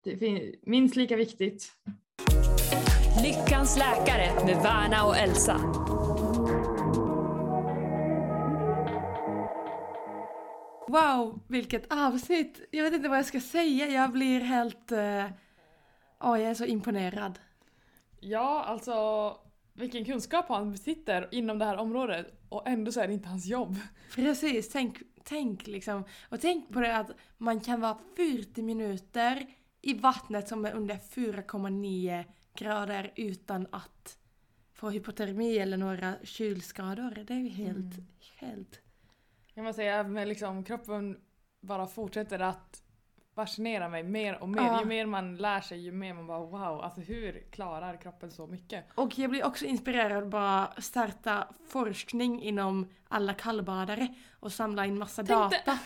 Det 0.04 0.12
är 0.12 0.54
minst 0.62 0.96
lika 0.96 1.16
viktigt. 1.16 1.72
Lyckans 3.22 3.78
läkare 3.78 4.44
med 4.46 4.56
Värna 4.62 5.04
och 5.06 5.16
Elsa. 5.16 5.56
Wow, 10.88 11.40
vilket 11.48 11.92
avsnitt! 11.92 12.60
Jag 12.70 12.84
vet 12.84 12.92
inte 12.94 13.08
vad 13.08 13.18
jag 13.18 13.26
ska 13.26 13.40
säga. 13.40 13.88
Jag 13.88 14.12
blir 14.12 14.40
helt... 14.40 14.92
eh, 14.92 15.24
Åh, 16.20 16.40
jag 16.40 16.50
är 16.50 16.54
så 16.54 16.64
imponerad. 16.64 17.38
Ja, 18.20 18.64
alltså 18.64 19.36
vilken 19.72 20.04
kunskap 20.04 20.48
han 20.48 20.72
besitter 20.72 21.28
inom 21.30 21.58
det 21.58 21.64
här 21.64 21.76
området 21.76 22.26
och 22.48 22.68
ändå 22.68 22.92
så 22.92 23.00
är 23.00 23.06
det 23.08 23.14
inte 23.14 23.28
hans 23.28 23.46
jobb. 23.46 23.76
Precis, 24.14 24.70
tänk, 24.70 24.98
tänk 25.24 25.66
liksom. 25.66 26.04
Och 26.28 26.40
tänk 26.40 26.72
på 26.72 26.80
det 26.80 26.96
att 26.96 27.10
man 27.38 27.60
kan 27.60 27.80
vara 27.80 27.98
40 28.16 28.62
minuter 28.62 29.46
i 29.84 29.94
vattnet 29.94 30.48
som 30.48 30.64
är 30.64 30.72
under 30.72 30.94
4,9 30.94 32.24
grader 32.56 33.12
utan 33.16 33.66
att 33.72 34.18
få 34.72 34.90
hypotermi 34.90 35.58
eller 35.58 35.76
några 35.76 36.14
kylskador. 36.22 37.24
Det 37.26 37.34
är 37.34 37.38
ju 37.38 37.48
helt, 37.48 37.94
helt... 38.40 38.80
Kan 39.54 39.64
man 39.64 39.74
säga 39.74 40.02
med 40.02 40.28
liksom 40.28 40.64
kroppen 40.64 41.20
bara 41.60 41.86
fortsätter 41.86 42.38
att 42.38 42.82
fascinera 43.34 43.88
mig 43.88 44.02
mer 44.02 44.42
och 44.42 44.48
mer. 44.48 44.62
Ja. 44.62 44.80
Ju 44.80 44.86
mer 44.86 45.06
man 45.06 45.36
lär 45.36 45.60
sig 45.60 45.78
ju 45.78 45.92
mer 45.92 46.14
man 46.14 46.26
bara 46.26 46.38
wow, 46.40 46.80
alltså 46.80 47.00
hur 47.00 47.46
klarar 47.50 47.96
kroppen 47.96 48.30
så 48.30 48.46
mycket? 48.46 48.84
Och 48.94 49.18
jag 49.18 49.30
blir 49.30 49.46
också 49.46 49.64
inspirerad 49.64 50.22
att 50.22 50.30
bara 50.30 50.72
starta 50.80 51.48
forskning 51.68 52.42
inom 52.42 52.88
alla 53.08 53.34
kallbadare 53.34 54.14
och 54.40 54.52
samla 54.52 54.86
in 54.86 54.98
massa 54.98 55.24
Tänkte- 55.24 55.62
data. 55.66 55.78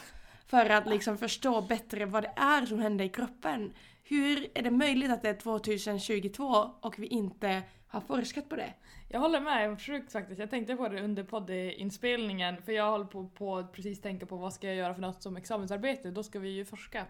För 0.48 0.70
att 0.70 0.86
liksom 0.86 1.18
förstå 1.18 1.60
bättre 1.60 2.06
vad 2.06 2.22
det 2.22 2.32
är 2.36 2.66
som 2.66 2.78
händer 2.78 3.04
i 3.04 3.08
kroppen. 3.08 3.72
Hur 4.04 4.50
är 4.54 4.62
det 4.62 4.70
möjligt 4.70 5.10
att 5.10 5.22
det 5.22 5.28
är 5.28 5.34
2022 5.34 6.44
och 6.80 6.98
vi 6.98 7.06
inte 7.06 7.62
har 7.88 8.00
forskat 8.00 8.48
på 8.48 8.56
det? 8.56 8.74
Jag 9.08 9.20
håller 9.20 9.40
med, 9.40 9.80
sjukt 9.80 10.12
faktiskt. 10.12 10.40
Jag 10.40 10.50
tänkte 10.50 10.76
på 10.76 10.88
det 10.88 11.02
under 11.02 11.24
poddinspelningen 11.24 12.62
för 12.62 12.72
jag 12.72 12.90
håller 12.90 13.04
på, 13.04 13.28
på 13.28 13.56
att 13.56 13.72
precis 13.72 14.00
tänka 14.00 14.26
på 14.26 14.36
vad 14.36 14.54
ska 14.54 14.66
jag 14.66 14.76
göra 14.76 14.94
för 14.94 15.00
något 15.00 15.22
som 15.22 15.36
examensarbete, 15.36 16.10
då 16.10 16.22
ska 16.22 16.38
vi 16.38 16.48
ju 16.48 16.64
forska. 16.64 17.06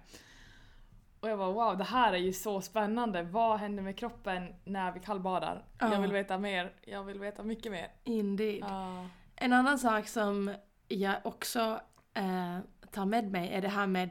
Och 1.20 1.28
jag 1.28 1.38
bara 1.38 1.52
wow, 1.52 1.78
det 1.78 1.84
här 1.84 2.12
är 2.12 2.18
ju 2.18 2.32
så 2.32 2.60
spännande. 2.60 3.22
Vad 3.22 3.58
händer 3.58 3.82
med 3.82 3.98
kroppen 3.98 4.54
när 4.64 4.92
vi 4.92 5.00
kallbadar? 5.00 5.64
Ja. 5.78 5.92
Jag 5.92 6.00
vill 6.00 6.12
veta 6.12 6.38
mer. 6.38 6.72
Jag 6.82 7.04
vill 7.04 7.18
veta 7.18 7.42
mycket 7.42 7.72
mer. 7.72 7.88
Indeed. 8.04 8.58
Ja. 8.60 9.06
En 9.36 9.52
annan 9.52 9.78
sak 9.78 10.08
som 10.08 10.54
jag 10.88 11.16
också 11.24 11.80
eh, 12.18 12.58
tar 12.90 13.06
med 13.06 13.30
mig 13.32 13.48
är 13.52 13.62
det 13.62 13.68
här 13.68 13.86
med 13.86 14.10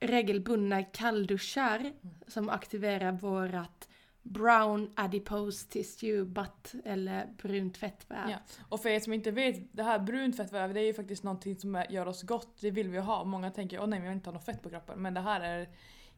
regelbundna 0.00 0.82
kallduschar 0.82 1.92
som 2.26 2.48
aktiverar 2.48 3.12
vårat 3.12 3.88
brown 4.22 4.92
adipose 4.96 5.68
tissue 5.68 6.24
butt 6.24 6.72
eller 6.84 7.26
brunt 7.42 7.76
fettväv. 7.76 8.30
Ja. 8.30 8.36
Och 8.68 8.80
för 8.82 8.88
er 8.88 9.00
som 9.00 9.12
inte 9.12 9.30
vet, 9.30 9.56
det 9.72 9.82
här 9.82 9.98
brunt 9.98 10.36
fettväv 10.36 10.74
det 10.74 10.80
är 10.80 10.84
ju 10.84 10.94
faktiskt 10.94 11.22
någonting 11.22 11.56
som 11.56 11.74
är- 11.74 11.90
gör 11.92 12.06
oss 12.08 12.22
gott. 12.22 12.60
Det 12.60 12.70
vill 12.70 12.88
vi 12.88 12.98
ha. 12.98 13.24
Många 13.24 13.50
tänker 13.50 13.80
åh 13.80 13.86
nej 13.86 13.98
jag 13.98 14.06
vill 14.06 14.12
inte 14.16 14.30
ha 14.30 14.34
något 14.34 14.44
fett 14.44 14.62
på 14.62 14.70
kroppen. 14.70 15.02
Men 15.02 15.14
det 15.14 15.20
här 15.20 15.40
är 15.40 15.68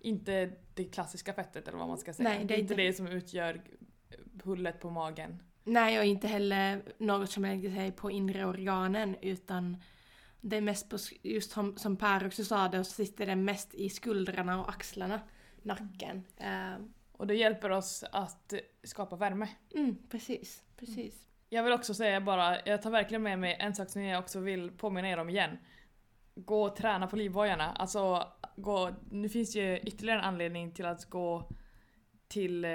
inte 0.01 0.51
det 0.75 0.85
klassiska 0.85 1.33
fettet 1.33 1.69
eller 1.69 1.79
vad 1.79 1.89
man 1.89 1.99
ska 1.99 2.13
säga. 2.13 2.29
Nej, 2.29 2.45
det 2.45 2.55
är 2.55 2.59
inte 2.59 2.75
det 2.75 2.93
som 2.93 3.07
utgör 3.07 3.61
hullet 4.45 4.81
på 4.81 4.91
magen. 4.91 5.43
Nej, 5.65 5.99
och 5.99 6.05
inte 6.05 6.29
heller 6.29 6.83
något 6.99 7.31
som 7.31 7.43
lägger 7.43 7.75
sig 7.75 7.93
på 7.93 8.11
inre 8.11 8.45
organen 8.47 9.17
utan 9.21 9.77
det 10.47 10.57
är 10.57 10.61
mest 10.61 10.91
på, 10.91 10.97
just 11.23 11.51
som, 11.51 11.77
som 11.77 11.97
Per 11.97 12.27
också 12.27 12.45
sa, 12.45 12.69
det 12.69 12.85
så 12.85 12.93
sitter 12.93 13.27
det 13.27 13.37
mest 13.37 13.75
i 13.75 13.89
skuldrarna 13.89 14.61
och 14.61 14.69
axlarna, 14.69 15.21
nacken. 15.63 16.25
Eh, 16.37 16.77
Och 17.13 17.27
det 17.27 17.35
hjälper 17.35 17.71
oss 17.71 18.05
att 18.13 18.55
skapa 18.83 19.17
värme. 19.17 19.49
mm, 19.75 19.97
precis, 20.11 20.63
precis. 20.77 21.27
Jag 21.49 21.63
vill 21.63 21.73
också 21.73 21.95
säga 21.95 22.21
bara, 22.21 22.67
jag 22.67 22.83
tar 22.83 22.91
verkligen 22.91 23.23
med 23.23 23.39
mig 23.39 23.57
en 23.61 23.75
sak 23.75 23.89
som 23.91 24.03
jag 24.03 24.19
också 24.23 24.41
vill 24.41 24.71
påminna 24.71 25.09
er 25.09 25.19
om 25.19 25.29
igen. 25.29 25.59
Gå 26.35 26.63
och 26.65 26.77
träna 26.77 27.07
på 27.07 27.17
livbojarna. 27.17 27.73
Alltså, 27.73 28.29
gå, 28.57 28.91
nu 29.11 29.29
finns 29.29 29.57
ju 29.57 29.79
ytterligare 29.79 30.19
en 30.19 30.25
anledning 30.25 30.73
till 30.73 30.87
att 30.87 31.05
gå 31.11 31.51
till 32.29 32.65
eh, 32.65 32.71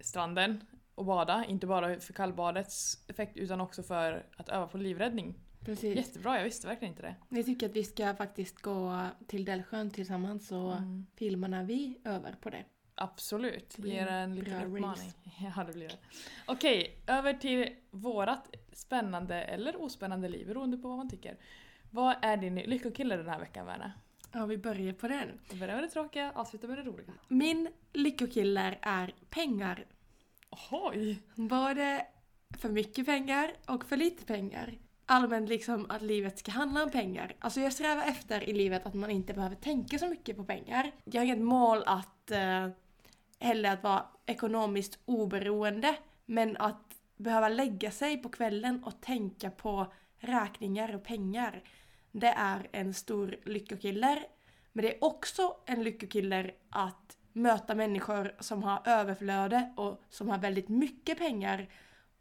stranden 0.00 0.64
och 0.94 1.04
bada. 1.04 1.44
Inte 1.48 1.66
bara 1.66 2.00
för 2.00 2.12
kallbadets 2.12 3.04
effekt 3.08 3.36
utan 3.36 3.60
också 3.60 3.82
för 3.82 4.26
att 4.36 4.48
öva 4.48 4.66
på 4.66 4.78
livräddning. 4.78 5.34
Precis. 5.64 5.96
Jättebra, 5.96 6.36
jag 6.36 6.44
visste 6.44 6.66
verkligen 6.66 6.92
inte 6.92 7.02
det. 7.02 7.14
Jag 7.28 7.46
tycker 7.46 7.68
att 7.68 7.76
vi 7.76 7.84
ska 7.84 8.14
faktiskt 8.14 8.58
gå 8.62 9.06
till 9.26 9.44
Delsjön 9.44 9.90
tillsammans 9.90 10.52
och 10.52 10.72
Mm. 10.76 11.06
filma 11.16 11.48
när 11.48 11.64
vi 11.64 11.98
övar 12.04 12.34
på 12.40 12.50
det. 12.50 12.64
Absolut, 12.94 13.76
blir 13.76 13.92
ger 13.92 14.06
en 14.06 14.34
liten 14.34 14.62
uppmaning. 14.74 15.12
Ja, 15.56 15.64
det 15.64 15.72
blir 15.72 15.88
det. 15.88 15.98
Okej, 16.46 16.96
över 17.06 17.32
till 17.34 17.76
vårat 17.90 18.54
spännande 18.72 19.42
eller 19.42 19.82
ospännande 19.82 20.28
liv 20.28 20.46
beroende 20.46 20.76
på 20.78 20.88
vad 20.88 20.96
man 20.96 21.08
tycker. 21.10 21.36
Vad 21.90 22.16
är 22.22 22.36
din 22.36 22.54
lyckokille 22.54 23.16
den 23.16 23.28
här 23.28 23.38
veckan, 23.40 23.66
Werner? 23.66 23.92
Ja, 24.32 24.46
vi 24.46 24.58
börjar 24.58 24.92
på 24.92 25.08
den. 25.08 25.28
Vi 25.52 25.58
börjar 25.58 25.74
med 25.74 25.84
det 25.84 25.88
tråkiga, 25.88 26.32
avslutar 26.34 26.68
med 26.68 26.78
det 26.78 26.82
roliga. 26.82 27.12
Min 27.28 27.68
lyckokiller 27.92 28.78
är 28.82 29.14
pengar. 29.30 29.84
Oj! 30.70 31.22
Både 31.34 32.06
för 32.58 32.68
mycket 32.68 33.06
pengar 33.06 33.52
och 33.66 33.84
för 33.84 33.96
lite 33.96 34.24
pengar. 34.24 34.74
Allmänt 35.06 35.48
liksom 35.48 35.86
att 35.88 36.02
livet 36.02 36.38
ska 36.38 36.52
handla 36.52 36.82
om 36.82 36.90
pengar. 36.90 37.34
Alltså 37.38 37.60
jag 37.60 37.72
strävar 37.72 38.02
efter 38.02 38.48
i 38.48 38.52
livet 38.52 38.86
att 38.86 38.94
man 38.94 39.10
inte 39.10 39.34
behöver 39.34 39.56
tänka 39.56 39.98
så 39.98 40.06
mycket 40.06 40.36
på 40.36 40.44
pengar. 40.44 40.92
Jag 41.04 41.20
har 41.20 41.24
inget 41.24 41.38
mål 41.38 41.82
att 41.86 42.30
eh, 42.30 42.68
heller 43.38 43.72
att 43.72 43.82
vara 43.82 44.06
ekonomiskt 44.26 44.98
oberoende. 45.04 45.96
Men 46.26 46.56
att 46.56 46.94
behöva 47.16 47.48
lägga 47.48 47.90
sig 47.90 48.18
på 48.18 48.28
kvällen 48.28 48.84
och 48.84 49.00
tänka 49.00 49.50
på 49.50 49.92
räkningar 50.18 50.94
och 50.94 51.04
pengar. 51.04 51.62
Det 52.12 52.34
är 52.36 52.68
en 52.72 52.94
stor 52.94 53.36
lyckokiller. 53.44 54.26
Men 54.72 54.84
det 54.84 54.94
är 54.96 55.04
också 55.04 55.56
en 55.66 55.82
lyckokiller 55.82 56.54
att 56.70 57.16
möta 57.32 57.74
människor 57.74 58.34
som 58.40 58.62
har 58.62 58.82
överflöde 58.84 59.72
och 59.76 60.02
som 60.08 60.28
har 60.28 60.38
väldigt 60.38 60.68
mycket 60.68 61.18
pengar 61.18 61.68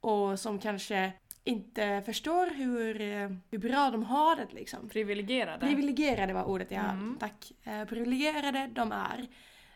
och 0.02 0.40
som 0.40 0.60
kanske 0.60 1.14
inte 1.44 2.02
förstår 2.06 2.50
hur, 2.56 3.02
eh, 3.02 3.30
hur 3.52 3.58
bra 3.58 3.92
de 3.92 4.04
har 4.04 4.36
det 4.36 4.48
liksom. 4.52 4.90
Privilegierade. 4.90 5.68
Privilegierade 5.68 6.34
var 6.34 6.44
ordet 6.44 6.72
jag 6.72 6.84
Mm. 6.84 7.18
tack. 7.20 7.52
Eh, 7.64 7.86
privilegierade 7.86 8.70
de 8.74 8.92
är. 8.92 9.28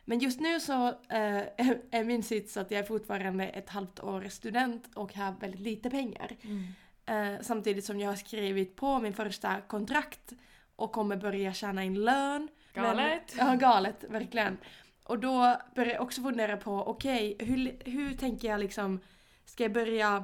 Men 0.05 0.19
just 0.19 0.39
nu 0.39 0.59
så 0.59 0.87
eh, 0.87 1.43
är 1.91 2.03
min 2.03 2.23
sits 2.23 2.57
att 2.57 2.71
jag 2.71 2.79
är 2.79 2.83
fortfarande 2.83 3.43
ett 3.47 3.69
halvt 3.69 3.99
år 3.99 4.27
student 4.29 4.95
och 4.95 5.13
har 5.13 5.35
väldigt 5.39 5.61
lite 5.61 5.89
pengar. 5.89 6.31
Mm. 6.41 6.65
Eh, 7.05 7.41
samtidigt 7.41 7.85
som 7.85 7.99
jag 7.99 8.09
har 8.09 8.15
skrivit 8.15 8.75
på 8.75 8.99
min 8.99 9.13
första 9.13 9.61
kontrakt 9.61 10.33
och 10.75 10.91
kommer 10.91 11.17
börja 11.17 11.53
tjäna 11.53 11.83
in 11.83 12.03
lön. 12.03 12.47
Galet! 12.73 13.35
Men, 13.37 13.47
ja, 13.47 13.55
galet, 13.55 14.03
verkligen. 14.09 14.57
Och 15.03 15.19
då 15.19 15.57
börjar 15.75 15.93
jag 15.93 16.01
också 16.01 16.21
fundera 16.21 16.57
på, 16.57 16.71
okej, 16.71 17.33
okay, 17.33 17.47
hur, 17.47 17.77
hur 17.91 18.13
tänker 18.13 18.47
jag 18.47 18.59
liksom, 18.59 18.99
ska 19.45 19.63
jag 19.63 19.73
börja, 19.73 20.23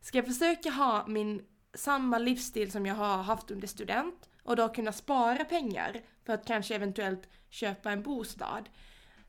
ska 0.00 0.18
jag 0.18 0.26
försöka 0.26 0.70
ha 0.70 1.06
min 1.06 1.42
samma 1.74 2.18
livsstil 2.18 2.72
som 2.72 2.86
jag 2.86 2.94
har 2.94 3.22
haft 3.22 3.50
under 3.50 3.66
student 3.66 4.28
och 4.42 4.56
då 4.56 4.68
kunna 4.68 4.92
spara 4.92 5.44
pengar 5.44 6.00
för 6.24 6.32
att 6.32 6.46
kanske 6.46 6.74
eventuellt 6.74 7.28
köpa 7.50 7.90
en 7.90 8.02
bostad. 8.02 8.68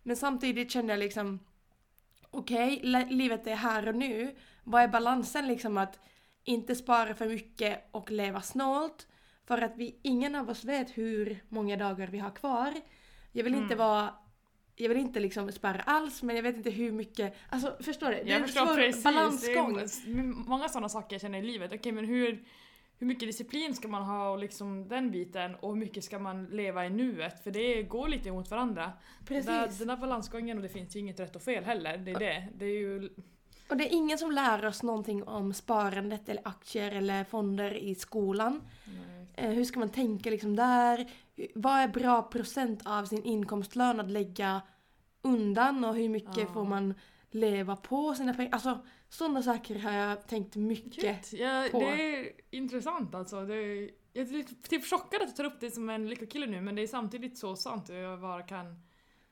Men 0.03 0.15
samtidigt 0.15 0.71
känner 0.71 0.89
jag 0.89 0.99
liksom, 0.99 1.39
okej, 2.31 2.77
okay, 2.77 3.05
livet 3.05 3.47
är 3.47 3.55
här 3.55 3.87
och 3.87 3.95
nu. 3.95 4.35
Vad 4.63 4.83
är 4.83 4.87
balansen 4.87 5.47
liksom 5.47 5.77
att 5.77 5.99
inte 6.43 6.75
spara 6.75 7.13
för 7.13 7.27
mycket 7.27 7.87
och 7.91 8.11
leva 8.11 8.41
snålt? 8.41 9.07
För 9.45 9.61
att 9.61 9.77
vi, 9.77 9.99
ingen 10.01 10.35
av 10.35 10.49
oss 10.49 10.63
vet 10.63 10.97
hur 10.97 11.43
många 11.49 11.77
dagar 11.77 12.07
vi 12.07 12.19
har 12.19 12.35
kvar. 12.35 12.73
Jag 13.31 13.43
vill 13.43 13.53
mm. 13.53 13.63
inte 13.63 13.75
vara 13.75 14.13
jag 14.81 14.89
vill 14.89 14.97
inte 14.97 15.19
liksom 15.19 15.51
spara 15.51 15.81
alls 15.81 16.23
men 16.23 16.35
jag 16.35 16.43
vet 16.43 16.55
inte 16.57 16.69
hur 16.69 16.91
mycket, 16.91 17.35
alltså 17.49 17.77
förstår 17.79 18.09
du? 18.09 18.23
Det 18.23 18.31
är 18.31 18.39
en 18.39 18.47
svår 18.47 19.03
balansgång. 19.03 19.73
Det 19.75 20.19
är 20.19 20.23
många 20.23 20.69
sådana 20.69 20.89
saker 20.89 21.13
jag 21.13 21.21
känner 21.21 21.39
i 21.39 21.41
livet. 21.41 21.67
Okej 21.67 21.79
okay, 21.79 21.91
men 21.91 22.05
hur, 22.05 22.43
hur 22.97 23.07
mycket 23.07 23.29
disciplin 23.29 23.75
ska 23.75 23.87
man 23.87 24.03
ha 24.03 24.29
och 24.29 24.39
liksom 24.39 24.87
den 24.87 25.11
biten 25.11 25.55
och 25.55 25.69
hur 25.69 25.79
mycket 25.79 26.03
ska 26.03 26.19
man 26.19 26.45
leva 26.45 26.85
i 26.85 26.89
nuet? 26.89 27.43
För 27.43 27.51
det 27.51 27.83
går 27.83 28.07
lite 28.07 28.29
emot 28.29 28.51
varandra. 28.51 28.91
Precis. 29.27 29.45
Den, 29.45 29.69
den 29.77 29.87
där 29.87 29.97
balansgången 29.97 30.57
och 30.57 30.63
det 30.63 30.69
finns 30.69 30.95
ju 30.95 30.99
inget 30.99 31.19
rätt 31.19 31.35
och 31.35 31.41
fel 31.41 31.63
heller. 31.63 31.97
Det 31.97 32.11
är 32.11 32.19
det. 32.19 32.47
Det 32.55 32.65
är 32.65 32.79
ju... 32.79 33.09
Och 33.69 33.77
det 33.77 33.83
är 33.83 33.93
ingen 33.93 34.17
som 34.17 34.31
lär 34.31 34.65
oss 34.65 34.83
någonting 34.83 35.23
om 35.23 35.53
sparandet 35.53 36.29
eller 36.29 36.47
aktier 36.47 36.91
eller 36.91 37.23
fonder 37.23 37.73
i 37.73 37.95
skolan. 37.95 38.61
Eh, 39.35 39.49
hur 39.49 39.63
ska 39.63 39.79
man 39.79 39.89
tänka 39.89 40.29
liksom 40.29 40.55
där? 40.55 41.11
Vad 41.55 41.79
är 41.79 41.87
bra 41.87 42.21
procent 42.21 42.81
av 42.85 43.05
sin 43.05 43.23
inkomstlön 43.23 43.99
att 43.99 44.11
lägga 44.11 44.61
undan 45.21 45.85
och 45.85 45.95
hur 45.95 46.09
mycket 46.09 46.37
ja. 46.37 46.53
får 46.53 46.65
man 46.65 46.93
leva 47.31 47.75
på 47.75 48.13
sina 48.13 48.33
pengar? 48.33 48.51
Alltså 48.53 48.79
sådana 49.09 49.43
saker 49.43 49.79
har 49.79 49.91
jag 49.91 50.27
tänkt 50.27 50.55
mycket 50.55 51.33
ja, 51.33 51.67
på. 51.71 51.79
Det 51.79 52.17
är 52.17 52.31
intressant 52.49 53.15
alltså. 53.15 53.45
Det 53.45 53.55
är, 53.55 53.89
jag 54.13 54.27
är 54.27 54.67
typ 54.69 54.85
chockad 54.85 55.21
att 55.21 55.27
du 55.27 55.33
tar 55.33 55.43
upp 55.43 55.59
det 55.59 55.71
som 55.71 55.89
en 55.89 56.09
lyckokille 56.09 56.47
nu 56.47 56.61
men 56.61 56.75
det 56.75 56.81
är 56.81 56.87
samtidigt 56.87 57.37
så 57.37 57.55
sant 57.55 57.89
och 57.89 57.95
jag 57.95 58.21
bara 58.21 58.43
kan... 58.43 58.81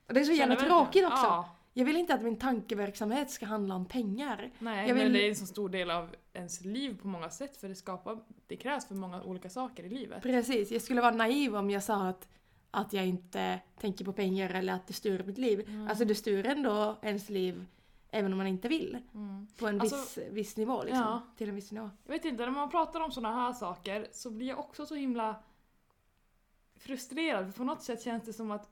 Det 0.08 0.20
är 0.20 0.24
så 0.24 0.32
jävla 0.32 0.56
tråkigt 0.56 1.06
också. 1.06 1.26
Ja. 1.26 1.56
Jag 1.74 1.86
vill 1.86 1.98
inte 1.98 2.14
att 2.14 2.22
min 2.22 2.40
tankeverksamhet 2.40 3.32
ska 3.32 3.46
handla 3.46 3.76
om 3.76 3.86
pengar. 3.86 4.52
Nej, 4.60 4.88
jag 4.88 4.96
vill... 4.96 5.04
men 5.04 5.14
det 5.14 5.26
är 5.26 5.30
en 5.30 5.36
så 5.36 5.46
stor 5.46 5.70
del 5.70 5.92
av 5.92 6.16
ens 6.34 6.66
liv 6.66 6.98
på 7.02 7.08
många 7.08 7.30
sätt 7.30 7.58
för 7.58 7.70
det 7.70 7.76
skapar, 7.76 8.20
det 8.48 8.56
krävs 8.56 8.88
för 8.88 8.96
många 8.96 9.24
olika 9.24 9.50
saker 9.50 9.84
i 9.84 9.90
livet. 9.90 10.24
Precis, 10.24 10.72
jag 10.72 10.82
skulle 10.82 11.02
vara 11.02 11.16
naiv 11.16 11.56
om 11.56 11.70
jag 11.70 11.84
sa 11.84 12.08
att, 12.08 12.28
att 12.72 12.94
jag 12.94 13.08
inte 13.08 13.60
tänker 13.80 14.06
på 14.06 14.14
pengar 14.14 14.50
eller 14.50 14.74
att 14.74 14.88
det 14.88 14.94
styr 14.94 15.24
mitt 15.24 15.38
liv. 15.38 15.66
Mm. 15.68 15.88
Alltså 15.88 16.06
det 16.06 16.16
styr 16.16 16.46
ändå 16.46 16.98
ens 17.02 17.30
liv 17.30 17.66
även 18.12 18.32
om 18.32 18.38
man 18.38 18.48
inte 18.48 18.68
vill. 18.68 18.98
Mm. 19.14 19.48
På 19.58 19.68
en 19.68 19.82
alltså, 19.82 19.96
viss, 19.96 20.20
viss 20.32 20.58
nivå 20.58 20.84
liksom. 20.84 21.02
Ja. 21.02 21.22
Till 21.38 21.50
en 21.50 21.56
viss 21.56 21.72
nivå. 21.72 21.90
Jag 22.06 22.14
vet 22.14 22.26
inte, 22.26 22.46
när 22.46 22.52
man 22.52 22.70
pratar 22.70 23.00
om 23.00 23.12
sådana 23.12 23.36
här 23.36 23.54
saker 23.54 24.08
så 24.12 24.32
blir 24.32 24.48
jag 24.48 24.60
också 24.60 24.86
så 24.86 24.96
himla 24.96 25.44
frustrerad. 26.76 27.46
För 27.46 27.58
på 27.58 27.64
något 27.64 27.84
sätt 27.84 28.04
känns 28.04 28.24
det 28.24 28.34
som 28.34 28.52
att 28.52 28.70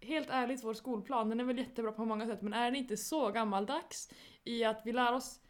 helt 0.00 0.30
ärligt, 0.30 0.64
vår 0.64 0.74
skolplan, 0.74 1.28
den 1.28 1.40
är 1.40 1.44
väl 1.44 1.58
jättebra 1.58 1.92
på 1.92 2.04
många 2.04 2.26
sätt 2.26 2.42
men 2.42 2.52
är 2.52 2.64
den 2.64 2.76
inte 2.76 2.96
så 2.96 3.30
gammaldags 3.30 4.10
i 4.44 4.64
att 4.64 4.82
vi 4.84 4.92
lär 4.92 5.12
oss 5.12 5.40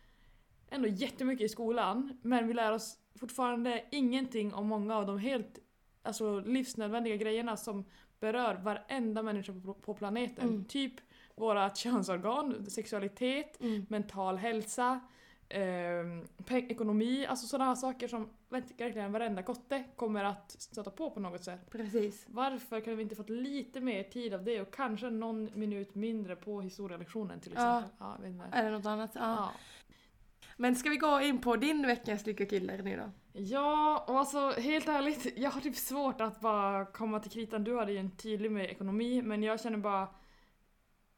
ändå 0.70 0.88
jättemycket 0.88 1.44
i 1.44 1.48
skolan 1.48 2.18
men 2.22 2.48
vi 2.48 2.54
lär 2.54 2.72
oss 2.72 2.98
fortfarande 3.14 3.84
ingenting 3.90 4.54
om 4.54 4.66
många 4.66 4.96
av 4.96 5.06
de 5.06 5.18
helt 5.18 5.58
alltså, 6.02 6.40
livsnödvändiga 6.40 7.16
grejerna 7.16 7.56
som 7.56 7.84
berör 8.20 8.54
varenda 8.54 9.22
människa 9.22 9.52
på, 9.52 9.74
på 9.74 9.94
planeten. 9.94 10.48
Mm. 10.48 10.64
Typ 10.64 10.94
våra 11.34 11.74
könsorgan, 11.74 12.70
sexualitet, 12.70 13.60
mm. 13.60 13.86
mental 13.88 14.36
hälsa, 14.36 15.00
eh, 15.48 16.60
ekonomi, 16.70 17.26
alltså 17.26 17.46
sådana 17.46 17.76
saker 17.76 18.08
som 18.08 18.30
verkligen 18.48 19.12
varenda 19.12 19.42
kotte 19.42 19.84
kommer 19.96 20.24
att 20.24 20.50
stöta 20.50 20.90
på 20.90 21.10
på 21.10 21.20
något 21.20 21.44
sätt. 21.44 21.70
Precis. 21.70 22.26
Varför 22.28 22.80
kan 22.80 22.96
vi 22.96 23.02
inte 23.02 23.14
fått 23.14 23.30
lite 23.30 23.80
mer 23.80 24.02
tid 24.02 24.34
av 24.34 24.44
det 24.44 24.60
och 24.60 24.74
kanske 24.74 25.10
någon 25.10 25.50
minut 25.54 25.94
mindre 25.94 26.36
på 26.36 26.60
historielektionen 26.60 27.40
till 27.40 27.52
exempel? 27.52 27.90
Ja. 27.98 28.16
ja 28.20 28.28
vet 28.28 28.54
Eller 28.54 28.70
något 28.70 28.86
annat. 28.86 29.10
Ja. 29.14 29.20
ja. 29.20 29.50
Men 30.60 30.76
ska 30.76 30.90
vi 30.90 30.96
gå 30.96 31.20
in 31.20 31.40
på 31.40 31.56
din 31.56 31.86
veckans 31.86 32.26
lyckokille 32.26 32.82
nu 32.82 32.96
då? 32.96 33.10
Ja, 33.40 34.04
och 34.08 34.18
alltså 34.18 34.50
helt 34.50 34.88
ärligt, 34.88 35.38
jag 35.38 35.50
har 35.50 35.60
typ 35.60 35.76
svårt 35.76 36.20
att 36.20 36.40
bara 36.40 36.86
komma 36.86 37.20
till 37.20 37.30
kritan. 37.30 37.64
Du 37.64 37.78
hade 37.78 37.92
ju 37.92 37.98
en 37.98 38.10
tydlig 38.10 38.50
med 38.50 38.70
ekonomi, 38.70 39.22
men 39.22 39.42
jag 39.42 39.60
känner 39.60 39.78
bara 39.78 40.08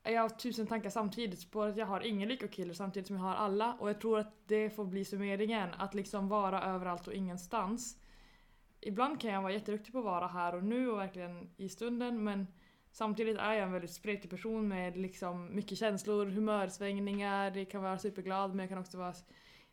jag 0.02 0.22
har 0.22 0.28
tusen 0.28 0.66
tankar 0.66 0.90
samtidigt 0.90 1.50
på 1.50 1.62
att 1.62 1.76
jag 1.76 1.86
har 1.86 2.00
ingen 2.00 2.28
lyckokille 2.28 2.74
samtidigt 2.74 3.06
som 3.06 3.16
jag 3.16 3.22
har 3.22 3.34
alla 3.34 3.74
och 3.74 3.88
jag 3.88 4.00
tror 4.00 4.18
att 4.18 4.48
det 4.48 4.70
får 4.70 4.84
bli 4.84 5.04
summeringen, 5.04 5.68
att 5.78 5.94
liksom 5.94 6.28
vara 6.28 6.62
överallt 6.62 7.06
och 7.06 7.14
ingenstans. 7.14 7.98
Ibland 8.80 9.20
kan 9.20 9.30
jag 9.30 9.42
vara 9.42 9.52
jätteduktig 9.52 9.92
på 9.92 9.98
att 9.98 10.04
vara 10.04 10.26
här 10.26 10.54
och 10.54 10.64
nu 10.64 10.90
och 10.90 10.98
verkligen 10.98 11.50
i 11.56 11.68
stunden 11.68 12.24
men 12.24 12.46
samtidigt 12.92 13.38
är 13.38 13.52
jag 13.52 13.62
en 13.62 13.72
väldigt 13.72 13.90
spretig 13.90 14.30
person 14.30 14.68
med 14.68 14.96
liksom 14.96 15.54
mycket 15.54 15.78
känslor, 15.78 16.26
humörsvängningar, 16.26 17.50
det 17.50 17.64
kan 17.64 17.82
vara 17.82 17.98
superglad 17.98 18.50
men 18.50 18.58
jag 18.58 18.68
kan 18.68 18.78
också 18.78 18.98
vara 18.98 19.14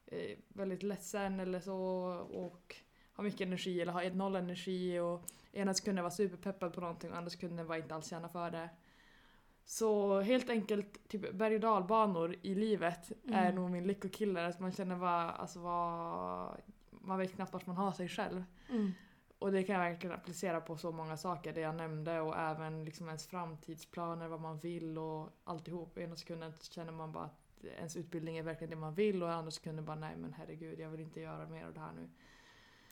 eh, 0.05 0.37
väldigt 0.47 0.83
ledsen 0.83 1.39
eller 1.39 1.59
så 1.59 1.77
och 2.33 2.75
ha 3.15 3.23
mycket 3.23 3.41
energi 3.41 3.81
eller 3.81 3.91
ha 3.91 4.09
noll 4.09 4.35
energi 4.35 4.99
och 4.99 5.25
ena 5.51 5.73
sekunden 5.73 6.03
vara 6.03 6.11
superpeppad 6.11 6.73
på 6.73 6.81
någonting 6.81 7.11
och 7.11 7.17
andra 7.17 7.29
sekunden 7.29 7.67
var 7.67 7.75
inte 7.75 7.95
alls 7.95 8.09
känna 8.09 8.29
för 8.29 8.51
det. 8.51 8.69
Så 9.65 10.21
helt 10.21 10.49
enkelt, 10.49 11.07
typ 11.07 11.33
berg 11.33 11.55
och 11.55 11.61
dalbanor 11.61 12.35
i 12.41 12.55
livet 12.55 13.11
mm. 13.23 13.39
är 13.39 13.53
nog 13.53 13.71
min 13.71 13.87
lyckokiller. 13.87 14.43
Att 14.43 14.59
man 14.59 14.71
känner 14.71 14.95
bara, 14.95 15.31
alltså 15.31 15.59
vad... 15.59 16.61
Man 16.89 17.19
vet 17.19 17.35
knappt 17.35 17.53
vart 17.53 17.65
man 17.65 17.77
har 17.77 17.91
sig 17.91 18.07
själv. 18.09 18.43
Mm. 18.69 18.91
Och 19.39 19.51
det 19.51 19.63
kan 19.63 19.75
jag 19.75 19.91
verkligen 19.91 20.15
applicera 20.15 20.61
på 20.61 20.77
så 20.77 20.91
många 20.91 21.17
saker, 21.17 21.53
det 21.53 21.61
jag 21.61 21.75
nämnde 21.75 22.21
och 22.21 22.37
även 22.37 22.85
liksom 22.85 23.07
ens 23.07 23.27
framtidsplaner, 23.27 24.27
vad 24.27 24.41
man 24.41 24.59
vill 24.59 24.97
och 24.97 25.29
alltihop. 25.43 25.97
Ena 25.97 26.15
sekunden 26.15 26.53
känner 26.61 26.91
man 26.91 27.11
bara 27.11 27.23
att 27.23 27.65
ens 27.77 27.95
utbildning 27.95 28.37
är 28.37 28.43
verkligen 28.43 28.69
det 28.69 28.75
man 28.75 28.93
vill 28.93 29.23
och 29.23 29.33
andra 29.33 29.51
sekunden 29.51 29.85
bara 29.85 29.95
nej 29.95 30.15
men 30.17 30.33
herregud 30.33 30.79
jag 30.79 30.89
vill 30.89 30.99
inte 30.99 31.19
göra 31.19 31.47
mer 31.49 31.65
av 31.65 31.73
det 31.73 31.79
här 31.79 31.91
nu. 31.91 32.09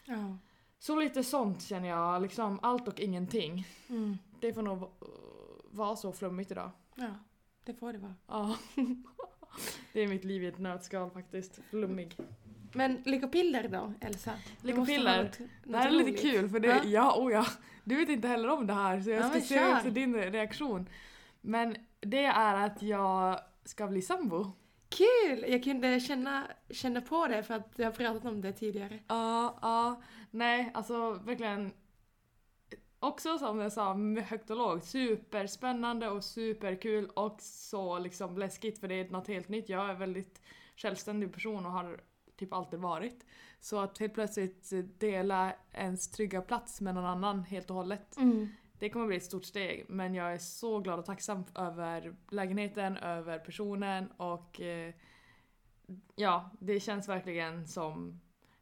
Ja. 0.05 0.37
Så 0.79 0.95
lite 0.95 1.23
sånt 1.23 1.61
känner 1.61 1.89
jag, 1.89 2.21
liksom 2.21 2.59
allt 2.61 2.87
och 2.87 2.99
ingenting. 2.99 3.67
Mm. 3.89 4.17
Det 4.39 4.53
får 4.53 4.61
nog 4.61 4.89
vara 5.71 5.95
så 5.95 6.11
flummigt 6.11 6.51
idag. 6.51 6.71
Ja, 6.95 7.13
det 7.65 7.73
får 7.73 7.93
det 7.93 7.99
vara. 7.99 8.15
Ja. 8.27 8.57
det 9.93 10.01
är 10.01 10.07
mitt 10.07 10.23
liv 10.23 10.43
i 10.43 10.47
ett 10.47 10.59
nötskal 10.59 11.09
faktiskt. 11.09 11.59
Flummig. 11.69 12.17
Men 12.78 13.01
lyckopiller 13.05 13.67
då, 13.67 13.93
Elsa? 14.01 14.32
Lyckopiller? 14.61 15.32
Det 15.63 15.78
här 15.78 15.88
är 15.88 15.91
lite 15.91 16.21
kul 16.21 16.49
för 16.49 16.59
det, 16.59 16.67
ja. 16.67 16.82
ja, 16.86 17.15
oh 17.17 17.32
ja, 17.32 17.45
du 17.84 17.95
vet 17.95 18.09
inte 18.09 18.28
heller 18.28 18.49
om 18.49 18.67
det 18.67 18.73
här 18.73 19.01
så 19.01 19.09
jag 19.09 19.25
ska 19.25 19.38
ja, 19.38 19.41
se 19.41 19.55
kör. 19.55 19.75
också 19.75 19.89
din 19.89 20.15
reaktion. 20.15 20.89
Men 21.41 21.75
det 21.99 22.25
är 22.25 22.65
att 22.65 22.82
jag 22.82 23.39
ska 23.65 23.88
bli 23.88 24.01
sambo. 24.01 24.51
Kul! 24.89 25.45
Jag 25.47 25.63
kunde 25.63 25.99
känna, 25.99 26.47
känna 26.69 27.01
på 27.01 27.28
det 27.28 27.43
för 27.43 27.53
att 27.53 27.73
jag 27.75 27.86
har 27.86 27.91
pratat 27.91 28.25
om 28.25 28.41
det 28.41 28.53
tidigare. 28.53 28.99
Ja, 29.07 29.59
ja. 29.61 30.01
Nej, 30.32 30.71
alltså 30.73 31.11
verkligen 31.13 31.71
också 32.99 33.38
som 33.38 33.59
jag 33.59 33.71
sa, 33.71 33.93
högt 34.28 34.49
och 34.49 34.57
lågt. 34.57 34.86
Superspännande 34.86 36.09
och 36.09 36.23
superkul 36.23 37.09
och 37.15 37.41
så 37.41 37.99
liksom 37.99 38.38
läskigt 38.38 38.80
för 38.80 38.88
det 38.88 38.95
är 38.95 39.09
något 39.09 39.28
helt 39.28 39.49
nytt. 39.49 39.69
Jag 39.69 39.89
är 39.89 39.93
väldigt 39.93 40.41
självständig 40.75 41.34
person 41.34 41.65
och 41.65 41.71
har 41.71 42.01
typ 42.38 42.53
alltid 42.53 42.79
varit. 42.79 43.25
Så 43.59 43.79
att 43.79 43.97
helt 43.97 44.13
plötsligt 44.13 44.73
dela 44.99 45.55
ens 45.71 46.11
trygga 46.11 46.41
plats 46.41 46.81
med 46.81 46.95
någon 46.95 47.05
annan 47.05 47.43
helt 47.43 47.69
och 47.69 47.75
hållet. 47.75 48.17
Mm. 48.17 48.47
Det 48.79 48.89
kommer 48.89 49.07
bli 49.07 49.17
ett 49.17 49.23
stort 49.23 49.45
steg 49.45 49.85
men 49.89 50.13
jag 50.13 50.33
är 50.33 50.38
så 50.38 50.79
glad 50.79 50.99
och 50.99 51.05
tacksam 51.05 51.43
över 51.55 52.15
lägenheten, 52.29 52.97
över 52.97 53.39
personen 53.39 54.07
och 54.17 54.61
eh, 54.61 54.93
ja, 56.15 56.49
det 56.59 56.79
känns 56.79 57.09
verkligen 57.09 57.67
som 57.67 58.19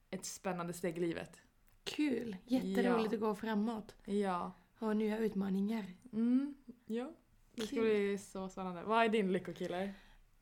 ett 0.10 0.26
spännande 0.26 0.74
steg 0.74 0.98
i 0.98 1.02
livet. 1.02 1.42
Kul! 1.84 2.38
Jätteroligt 2.46 3.12
ja. 3.12 3.16
att 3.16 3.20
gå 3.20 3.36
framåt. 3.36 3.96
Ja. 4.06 4.52
Ha 4.80 4.94
nya 4.94 5.18
utmaningar. 5.18 5.86
Mm, 6.14 6.56
ja. 6.86 7.12
Det 7.56 7.68
ska 7.68 7.76
bli 7.76 8.18
så 8.18 8.50
spännande. 8.50 8.84
Vad 8.84 9.06
är 9.06 9.10
din 9.10 9.32
lyckokiller? 9.32 9.94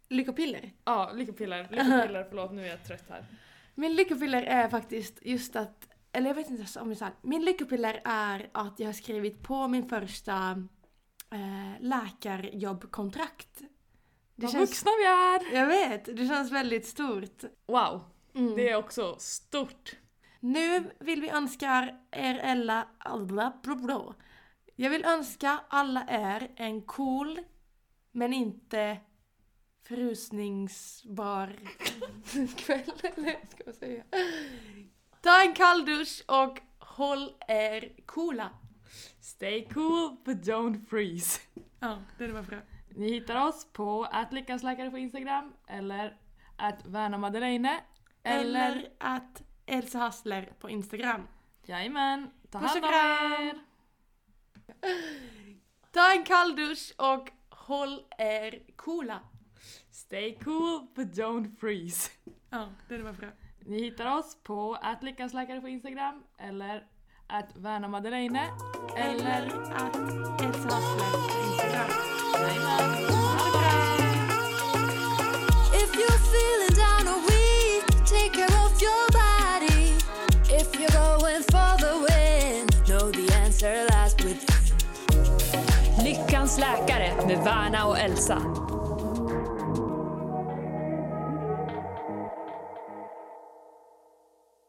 Lyckopiller? 0.09 0.71
Ja, 0.85 1.11
lyckopiller. 1.13 1.67
Lyckopiller, 1.71 2.25
förlåt 2.29 2.51
nu 2.51 2.65
är 2.65 2.69
jag 2.69 2.83
trött 2.83 3.09
här. 3.09 3.25
Min 3.75 3.95
lyckopiller 3.95 4.43
är 4.43 4.69
faktiskt 4.69 5.19
just 5.21 5.55
att, 5.55 5.87
eller 6.11 6.27
jag 6.27 6.35
vet 6.35 6.49
inte 6.49 6.79
om 6.79 6.89
jag 6.89 6.97
sa 6.97 7.09
Min 7.21 7.45
lyckopiller 7.45 8.01
är 8.05 8.49
att 8.51 8.79
jag 8.79 8.87
har 8.87 8.93
skrivit 8.93 9.43
på 9.43 9.67
min 9.67 9.89
första 9.89 10.67
äh, 11.31 11.81
läkarjobbkontrakt. 11.81 13.61
Det 14.35 14.45
Vad 14.45 14.51
känns, 14.51 14.69
vuxna 14.69 14.91
vi 14.99 15.05
är! 15.05 15.55
Jag 15.59 15.67
vet, 15.67 16.05
det 16.05 16.27
känns 16.27 16.51
väldigt 16.51 16.87
stort. 16.87 17.43
Wow. 17.65 18.01
Mm. 18.35 18.55
Det 18.55 18.69
är 18.69 18.75
också 18.75 19.15
stort. 19.19 19.95
Nu 20.39 20.83
vill 20.99 21.21
vi 21.21 21.29
önska 21.29 21.89
er 22.11 22.39
alla, 22.39 22.87
alla 22.97 23.53
blå, 23.63 24.13
Jag 24.75 24.89
vill 24.89 25.05
önska 25.05 25.59
alla 25.69 26.05
er 26.09 26.51
en 26.55 26.81
cool, 26.81 27.39
men 28.11 28.33
inte 28.33 28.97
frusningsbar 29.83 31.47
kväll, 32.57 32.91
eller 33.01 33.47
ska 33.49 33.63
man 33.65 33.73
säga. 33.73 34.03
Ta 35.21 35.41
en 35.41 35.53
kalldusch 35.53 36.23
och 36.27 36.59
håll 36.79 37.35
er 37.47 38.05
coola. 38.05 38.49
Stay 39.19 39.67
cool 39.73 40.17
but 40.25 40.37
don't 40.37 40.85
freeze. 40.85 41.41
Ja, 41.79 41.97
det 42.17 42.27
var 42.27 42.43
bra. 42.43 42.59
Ni 42.95 43.13
hittar 43.13 43.47
oss 43.47 43.67
på 43.73 44.03
att 44.03 44.33
lyckasläkare 44.33 44.91
på 44.91 44.97
Instagram 44.97 45.53
eller 45.67 46.17
att 46.57 46.85
Värna 46.85 47.17
Madeleine 47.17 47.79
eller 48.23 48.89
att 48.97 49.43
Elsa 49.65 49.97
Hassler 49.97 50.53
på 50.59 50.69
Instagram. 50.69 51.27
Jajamän, 51.65 52.29
ta 52.51 52.57
hand 52.57 52.83
om 52.83 52.89
er! 52.89 53.59
Ta 55.91 56.11
en 56.11 56.23
kalldusch 56.23 56.93
och 56.97 57.29
håll 57.49 58.05
er 58.17 58.63
coola. 58.75 59.19
Stay 60.13 60.37
cool 60.43 60.87
but 60.95 61.15
don't 61.15 61.59
freeze. 61.59 62.09
Ja, 62.49 62.69
det 62.87 62.97
var 62.97 63.13
bra. 63.13 63.27
Ni 63.65 63.83
hittar 63.83 64.17
oss 64.17 64.37
på 64.43 64.77
att 64.81 65.03
lyckasläkare 65.03 65.61
på 65.61 65.67
Instagram 65.67 66.23
eller 66.37 66.83
att 67.27 67.55
Värna 67.55 67.87
Madeleine 67.87 68.49
eller 68.95 69.47
att 69.73 69.95
Elsa 70.41 70.69
Hassler 70.69 71.11
på 71.11 71.51
Instagram. 71.51 71.89
Det! 83.63 83.93
Lyckans 86.03 86.59
läkare 86.59 87.27
med 87.27 87.43
Värna 87.43 87.85
och 87.85 87.99
Elsa. 87.99 88.72